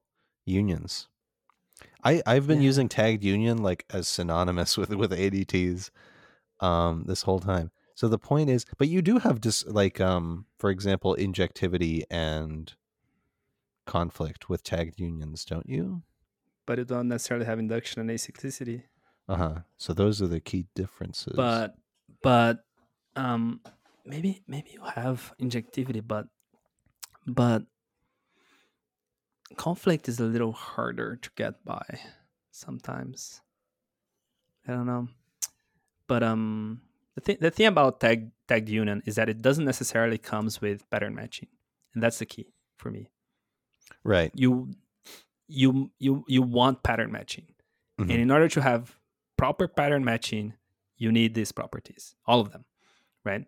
[0.46, 1.08] unions.
[2.02, 2.66] I I've been yeah.
[2.66, 5.90] using tagged union like as synonymous with with ADTs
[6.60, 7.70] um this whole time.
[7.94, 12.72] So the point is, but you do have just like um for example injectivity and
[13.86, 16.02] conflict with tagged unions, don't you?
[16.68, 18.82] But it don't necessarily have induction and acyclicity.
[19.26, 19.54] Uh huh.
[19.78, 21.32] So those are the key differences.
[21.34, 21.74] But
[22.22, 22.60] but
[23.16, 23.60] um
[24.04, 26.28] maybe maybe you have injectivity, but
[27.26, 27.64] but
[29.56, 32.00] conflict is a little harder to get by
[32.50, 33.40] sometimes.
[34.68, 35.08] I don't know.
[36.06, 36.82] But um
[37.14, 40.88] the thing the thing about tag tagged union is that it doesn't necessarily comes with
[40.90, 41.48] pattern matching.
[41.94, 43.08] And that's the key for me.
[44.04, 44.30] Right.
[44.34, 44.76] You
[45.48, 47.46] you you you want pattern matching
[47.98, 48.10] mm-hmm.
[48.10, 48.96] and in order to have
[49.36, 50.54] proper pattern matching
[50.96, 52.64] you need these properties all of them
[53.24, 53.46] right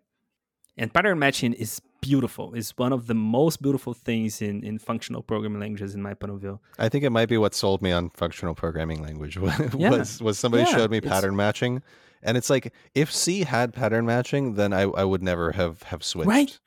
[0.77, 2.53] and pattern matching is beautiful.
[2.55, 6.33] It's one of the most beautiful things in, in functional programming languages, in my point
[6.33, 6.59] of view.
[6.79, 10.03] I think it might be what sold me on functional programming language was yeah.
[10.21, 11.81] was somebody yeah, showed me pattern matching,
[12.23, 16.03] and it's like if C had pattern matching, then I, I would never have have
[16.03, 16.27] switched.
[16.27, 16.59] Right,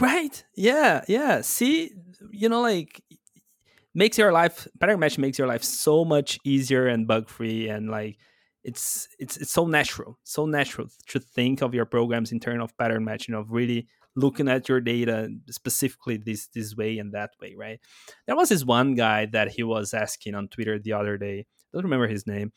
[0.00, 1.42] right, yeah, yeah.
[1.42, 1.92] See,
[2.30, 3.02] you know, like
[3.94, 7.90] makes your life pattern matching makes your life so much easier and bug free and
[7.90, 8.18] like
[8.64, 12.76] it's it's it's so natural so natural to think of your programs in terms of
[12.76, 13.86] pattern matching of really
[14.16, 17.80] looking at your data specifically this this way and that way right?
[18.26, 21.40] There was this one guy that he was asking on twitter the other day.
[21.40, 22.52] I don't remember his name.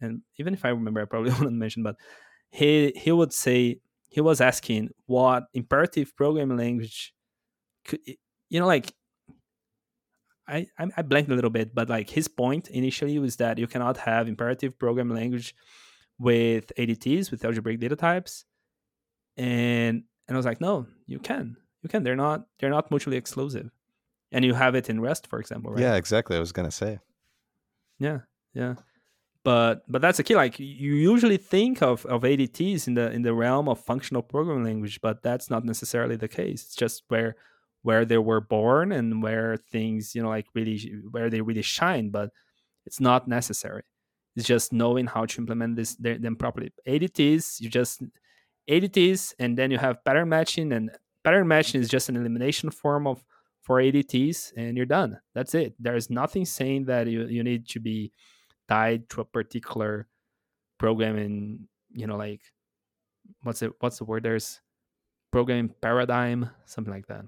[0.00, 1.96] And even if i remember i probably wouldn't mention but
[2.50, 7.12] he he would say he was asking what imperative programming language
[7.84, 8.00] could
[8.48, 8.92] you know like
[10.50, 13.96] I, I blanked a little bit, but like his point initially was that you cannot
[13.98, 15.54] have imperative programming language
[16.18, 18.44] with ADTs with algebraic data types,
[19.36, 22.02] and and I was like, no, you can, you can.
[22.02, 23.70] They're not they're not mutually exclusive,
[24.32, 25.80] and you have it in Rust, for example, right?
[25.80, 26.36] Yeah, exactly.
[26.36, 26.98] I was gonna say.
[27.98, 28.20] Yeah,
[28.54, 28.74] yeah,
[29.44, 30.34] but but that's the key.
[30.34, 34.64] Like you usually think of of ADTs in the in the realm of functional programming
[34.64, 36.64] language, but that's not necessarily the case.
[36.64, 37.36] It's just where
[37.82, 40.78] where they were born and where things you know like really
[41.10, 42.30] where they really shine but
[42.86, 43.82] it's not necessary.
[44.36, 46.72] It's just knowing how to implement this them properly.
[46.86, 48.02] Adts you just
[48.68, 50.90] adts and then you have pattern matching and
[51.24, 53.24] pattern matching is just an elimination form of
[53.62, 55.20] for adts and you're done.
[55.34, 55.74] That's it.
[55.78, 58.12] There's nothing saying that you, you need to be
[58.68, 60.06] tied to a particular
[60.78, 62.40] programming you know like
[63.42, 64.22] what's it what's the word?
[64.22, 64.60] There's
[65.30, 67.24] programming paradigm something like that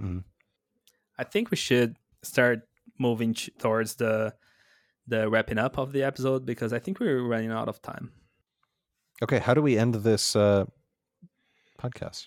[0.00, 0.20] Mm-hmm.
[1.18, 2.68] I think we should start
[2.98, 4.34] moving towards the
[5.06, 8.12] the wrapping up of the episode because I think we're running out of time.
[9.22, 10.64] Okay, how do we end this uh,
[11.78, 12.26] podcast?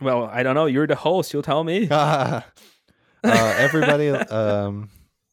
[0.00, 0.66] Well, I don't know.
[0.66, 1.32] You're the host.
[1.32, 1.88] You'll tell me.
[1.90, 2.42] uh,
[3.24, 4.90] everybody, um,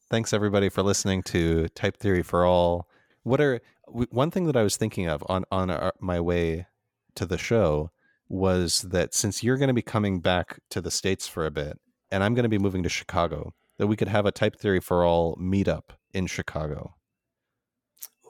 [0.10, 2.88] thanks everybody for listening to Type Theory for All.
[3.23, 6.68] What are one thing that I was thinking of on on our, my way
[7.15, 7.91] to the show
[8.31, 11.77] was that since you're going to be coming back to the states for a bit
[12.11, 14.79] and I'm going to be moving to Chicago, that we could have a Type Theory
[14.79, 16.95] for All meetup in Chicago.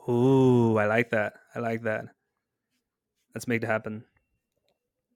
[0.10, 1.34] Ooh, I like that.
[1.54, 2.06] I like that.
[3.36, 4.04] Let's make it happen.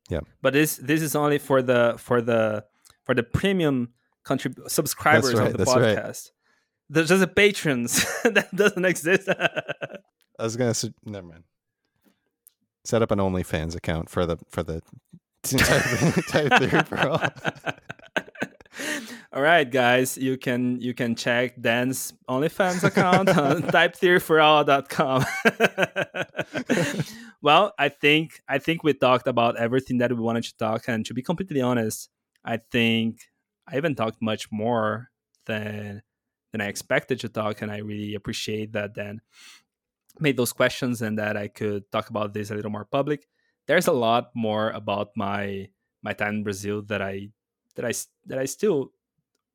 [0.07, 0.19] Yeah.
[0.41, 2.65] But this this is only for the for the
[3.03, 3.89] for the premium
[4.23, 6.05] contrib- subscribers right, of the podcast.
[6.05, 6.31] Right.
[6.89, 9.27] There's just a patrons that doesn't exist.
[9.29, 11.43] I was gonna say, never mind
[12.85, 14.81] set up an OnlyFans account for the for the
[15.43, 17.21] type, type theory for all.
[19.33, 25.25] all right, guys, you can you can check Dan's OnlyFans account on typetheoryforall.com.
[27.41, 31.05] well, I think I think we talked about everything that we wanted to talk, and
[31.05, 32.09] to be completely honest,
[32.43, 33.21] I think
[33.67, 35.09] I even talked much more
[35.45, 36.01] than
[36.51, 39.21] than I expected to talk, and I really appreciate that, Dan
[40.19, 43.27] made those questions and that I could talk about this a little more public.
[43.67, 45.69] There's a lot more about my
[46.03, 47.29] my time in Brazil that I
[47.75, 47.93] that I
[48.27, 48.91] that I still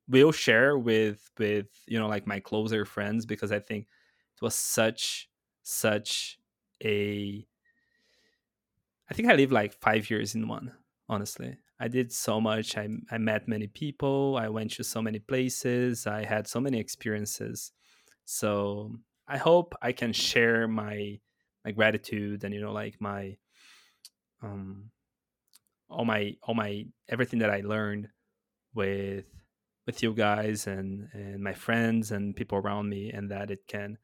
[0.09, 4.55] will share with with you know like my closer friends because I think it was
[4.55, 5.28] such
[5.62, 6.39] such
[6.82, 7.47] a
[9.09, 10.73] I think I lived like 5 years in one
[11.09, 11.59] honestly.
[11.78, 12.77] I did so much.
[12.77, 16.78] I I met many people, I went to so many places, I had so many
[16.78, 17.73] experiences.
[18.24, 18.99] So
[19.31, 21.20] I hope I can share my
[21.65, 23.36] my gratitude and you know like my
[24.43, 24.90] um
[25.89, 28.09] all my all my everything that I learned
[28.74, 29.27] with
[29.86, 33.98] with you guys and and my friends and people around me and that it can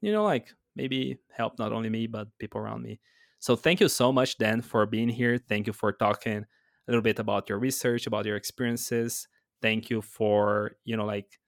[0.00, 3.00] you know like maybe help not only me but people around me.
[3.40, 5.38] So thank you so much dan for being here.
[5.38, 9.28] Thank you for talking a little bit about your research about your experiences.
[9.62, 11.38] Thank you for you know like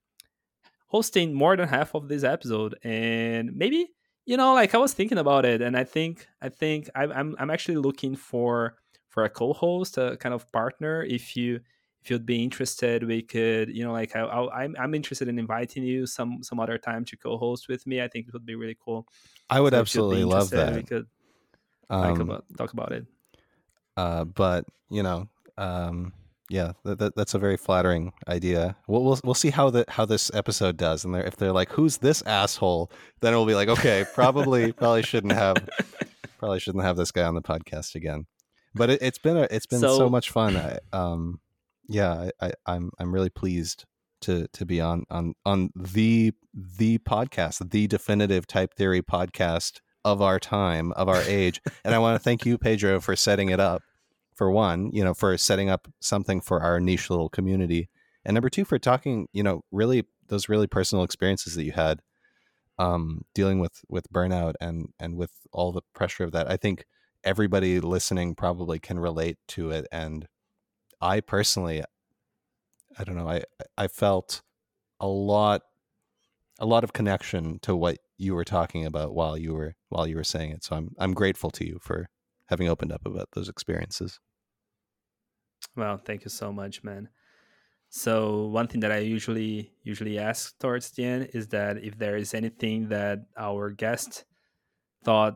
[0.91, 3.87] hosting more than half of this episode and maybe
[4.25, 7.49] you know like i was thinking about it and i think i think i'm i'm
[7.49, 8.75] actually looking for
[9.07, 11.03] for a co-host a kind of partner.
[11.03, 11.59] If you
[12.01, 15.37] if you'd be interested we could you know like I, I i'm i'm interested in
[15.37, 18.01] inviting you some some other time to co-host with me.
[18.01, 19.07] I think it would be really cool.
[19.49, 21.07] I would so absolutely love that we could
[21.89, 23.05] um, talk about talk about it.
[23.97, 25.27] uh but you know
[25.57, 26.13] um
[26.51, 28.75] yeah, that, that, that's a very flattering idea.
[28.85, 31.71] We'll, we'll we'll see how the how this episode does, and they're, if they're like,
[31.71, 32.91] "Who's this asshole?"
[33.21, 35.55] Then we'll be like, "Okay, probably probably shouldn't have
[36.39, 38.25] probably shouldn't have this guy on the podcast again."
[38.75, 40.57] But it, has been a, it's been so, so much fun.
[40.57, 41.39] I, um,
[41.87, 43.85] yeah, I, I, I'm I'm really pleased
[44.21, 50.21] to to be on on on the the podcast, the definitive type theory podcast of
[50.21, 51.61] our time, of our age.
[51.85, 53.83] and I want to thank you, Pedro, for setting it up.
[54.41, 57.89] For one, you know, for setting up something for our niche little community,
[58.25, 62.01] and number two, for talking, you know, really those really personal experiences that you had,
[62.79, 66.49] um, dealing with with burnout and and with all the pressure of that.
[66.49, 66.85] I think
[67.23, 70.27] everybody listening probably can relate to it, and
[70.99, 71.83] I personally,
[72.97, 73.43] I don't know, I
[73.77, 74.41] I felt
[74.99, 75.61] a lot
[76.57, 80.15] a lot of connection to what you were talking about while you were while you
[80.15, 80.63] were saying it.
[80.63, 82.09] So I'm I'm grateful to you for
[82.47, 84.19] having opened up about those experiences.
[85.75, 87.09] Well, thank you so much, man.
[87.89, 92.15] So one thing that I usually usually ask towards the end is that if there
[92.15, 94.23] is anything that our guest
[95.03, 95.35] thought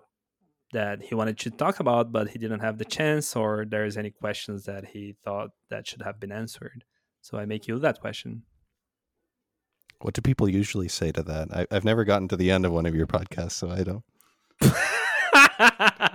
[0.72, 4.10] that he wanted to talk about but he didn't have the chance or there's any
[4.10, 6.86] questions that he thought that should have been answered.
[7.22, 8.44] So I make you that question.
[10.00, 11.48] What do people usually say to that?
[11.52, 14.04] I, have never gotten to the end of one of your podcasts, so I don't.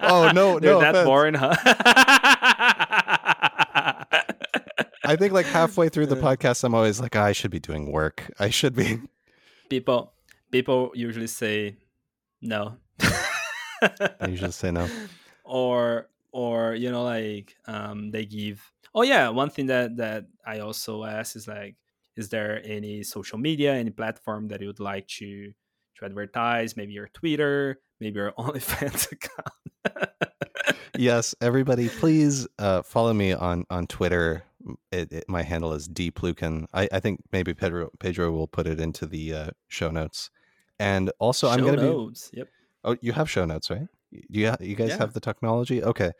[0.03, 1.55] oh no, no, that boring, huh?
[5.11, 7.91] I think like halfway through the podcast, I'm always like, oh, I should be doing
[7.91, 8.31] work.
[8.39, 9.01] I should be.
[9.69, 10.12] People,
[10.53, 11.77] people usually say
[12.41, 12.77] no.
[13.01, 14.89] I usually say no.
[15.45, 18.62] Or, or you know, like um, they give.
[18.95, 21.74] Oh yeah, one thing that that I also ask is like,
[22.16, 25.53] is there any social media, any platform that you would like to
[25.97, 26.77] to advertise?
[26.77, 30.12] Maybe your Twitter, maybe your OnlyFans account.
[30.97, 34.45] yes, everybody, please uh, follow me on on Twitter.
[34.93, 36.66] It, it, my handle is dplyukhn.
[36.74, 40.31] I, I think maybe Pedro Pedro will put it into the uh, show notes.
[40.78, 42.39] And also, show I'm going to be.
[42.39, 42.49] Yep.
[42.85, 43.87] Oh, you have show notes, right?
[44.11, 44.99] You you guys yeah.
[44.99, 45.82] have the technology?
[45.82, 46.12] Okay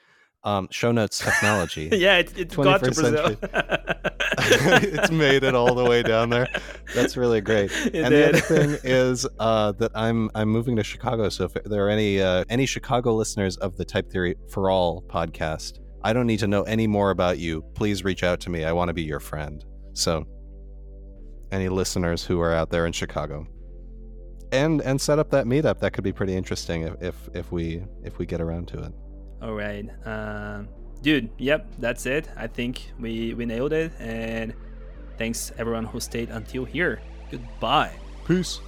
[0.45, 1.89] um, show notes technology.
[1.93, 3.37] yeah, it, it got to Brazil.
[4.43, 6.49] it's made it all the way down there.
[6.95, 7.71] That's really great.
[7.71, 8.35] It and did.
[8.35, 11.29] the other thing is uh, that I'm I'm moving to Chicago.
[11.29, 15.03] So if there are any uh, any Chicago listeners of the Type Theory for All
[15.03, 17.63] podcast, I don't need to know any more about you.
[17.75, 18.65] Please reach out to me.
[18.65, 19.65] I want to be your friend.
[19.93, 20.27] So
[21.53, 23.47] any listeners who are out there in Chicago.
[24.53, 25.79] And and set up that meetup.
[25.79, 28.93] That could be pretty interesting if, if, if we if we get around to it.
[29.43, 29.89] All right.
[30.05, 30.65] Uh,
[31.03, 32.29] dude, yep, that's it.
[32.37, 33.93] I think we, we nailed it.
[33.99, 34.53] And
[35.19, 37.01] thanks everyone who stayed until here.
[37.31, 37.93] Goodbye.
[38.27, 38.61] Peace.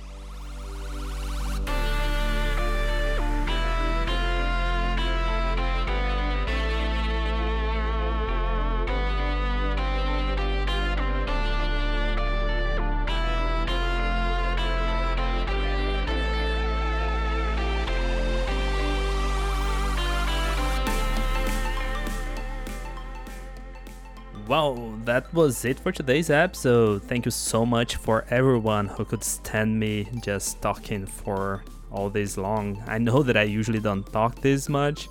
[24.52, 24.74] Well,
[25.06, 27.02] that was it for today's episode.
[27.04, 32.36] Thank you so much for everyone who could stand me just talking for all this
[32.36, 32.84] long.
[32.86, 35.08] I know that I usually don't talk this much.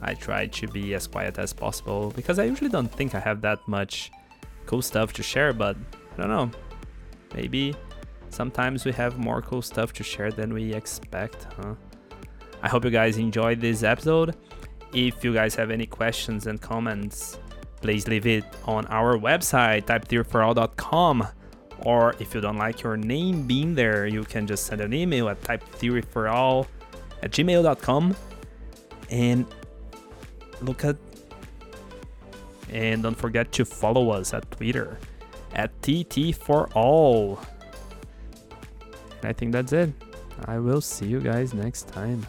[0.00, 3.42] I try to be as quiet as possible because I usually don't think I have
[3.42, 4.10] that much
[4.64, 5.76] cool stuff to share, but
[6.14, 6.50] I don't know.
[7.34, 7.74] Maybe
[8.30, 11.74] sometimes we have more cool stuff to share than we expect, huh?
[12.62, 14.34] I hope you guys enjoyed this episode.
[14.94, 17.38] If you guys have any questions and comments,
[17.80, 21.28] please leave it on our website, typetheoryforall.com.
[21.84, 25.28] Or if you don't like your name being there, you can just send an email
[25.28, 26.66] at typetheoryforall
[27.22, 28.16] at gmail.com
[29.10, 29.46] and
[30.60, 30.96] look at
[32.70, 34.98] and don't forget to follow us at Twitter
[35.54, 37.42] at TT4All.
[39.22, 39.92] I think that's it.
[40.44, 42.26] I will see you guys next time.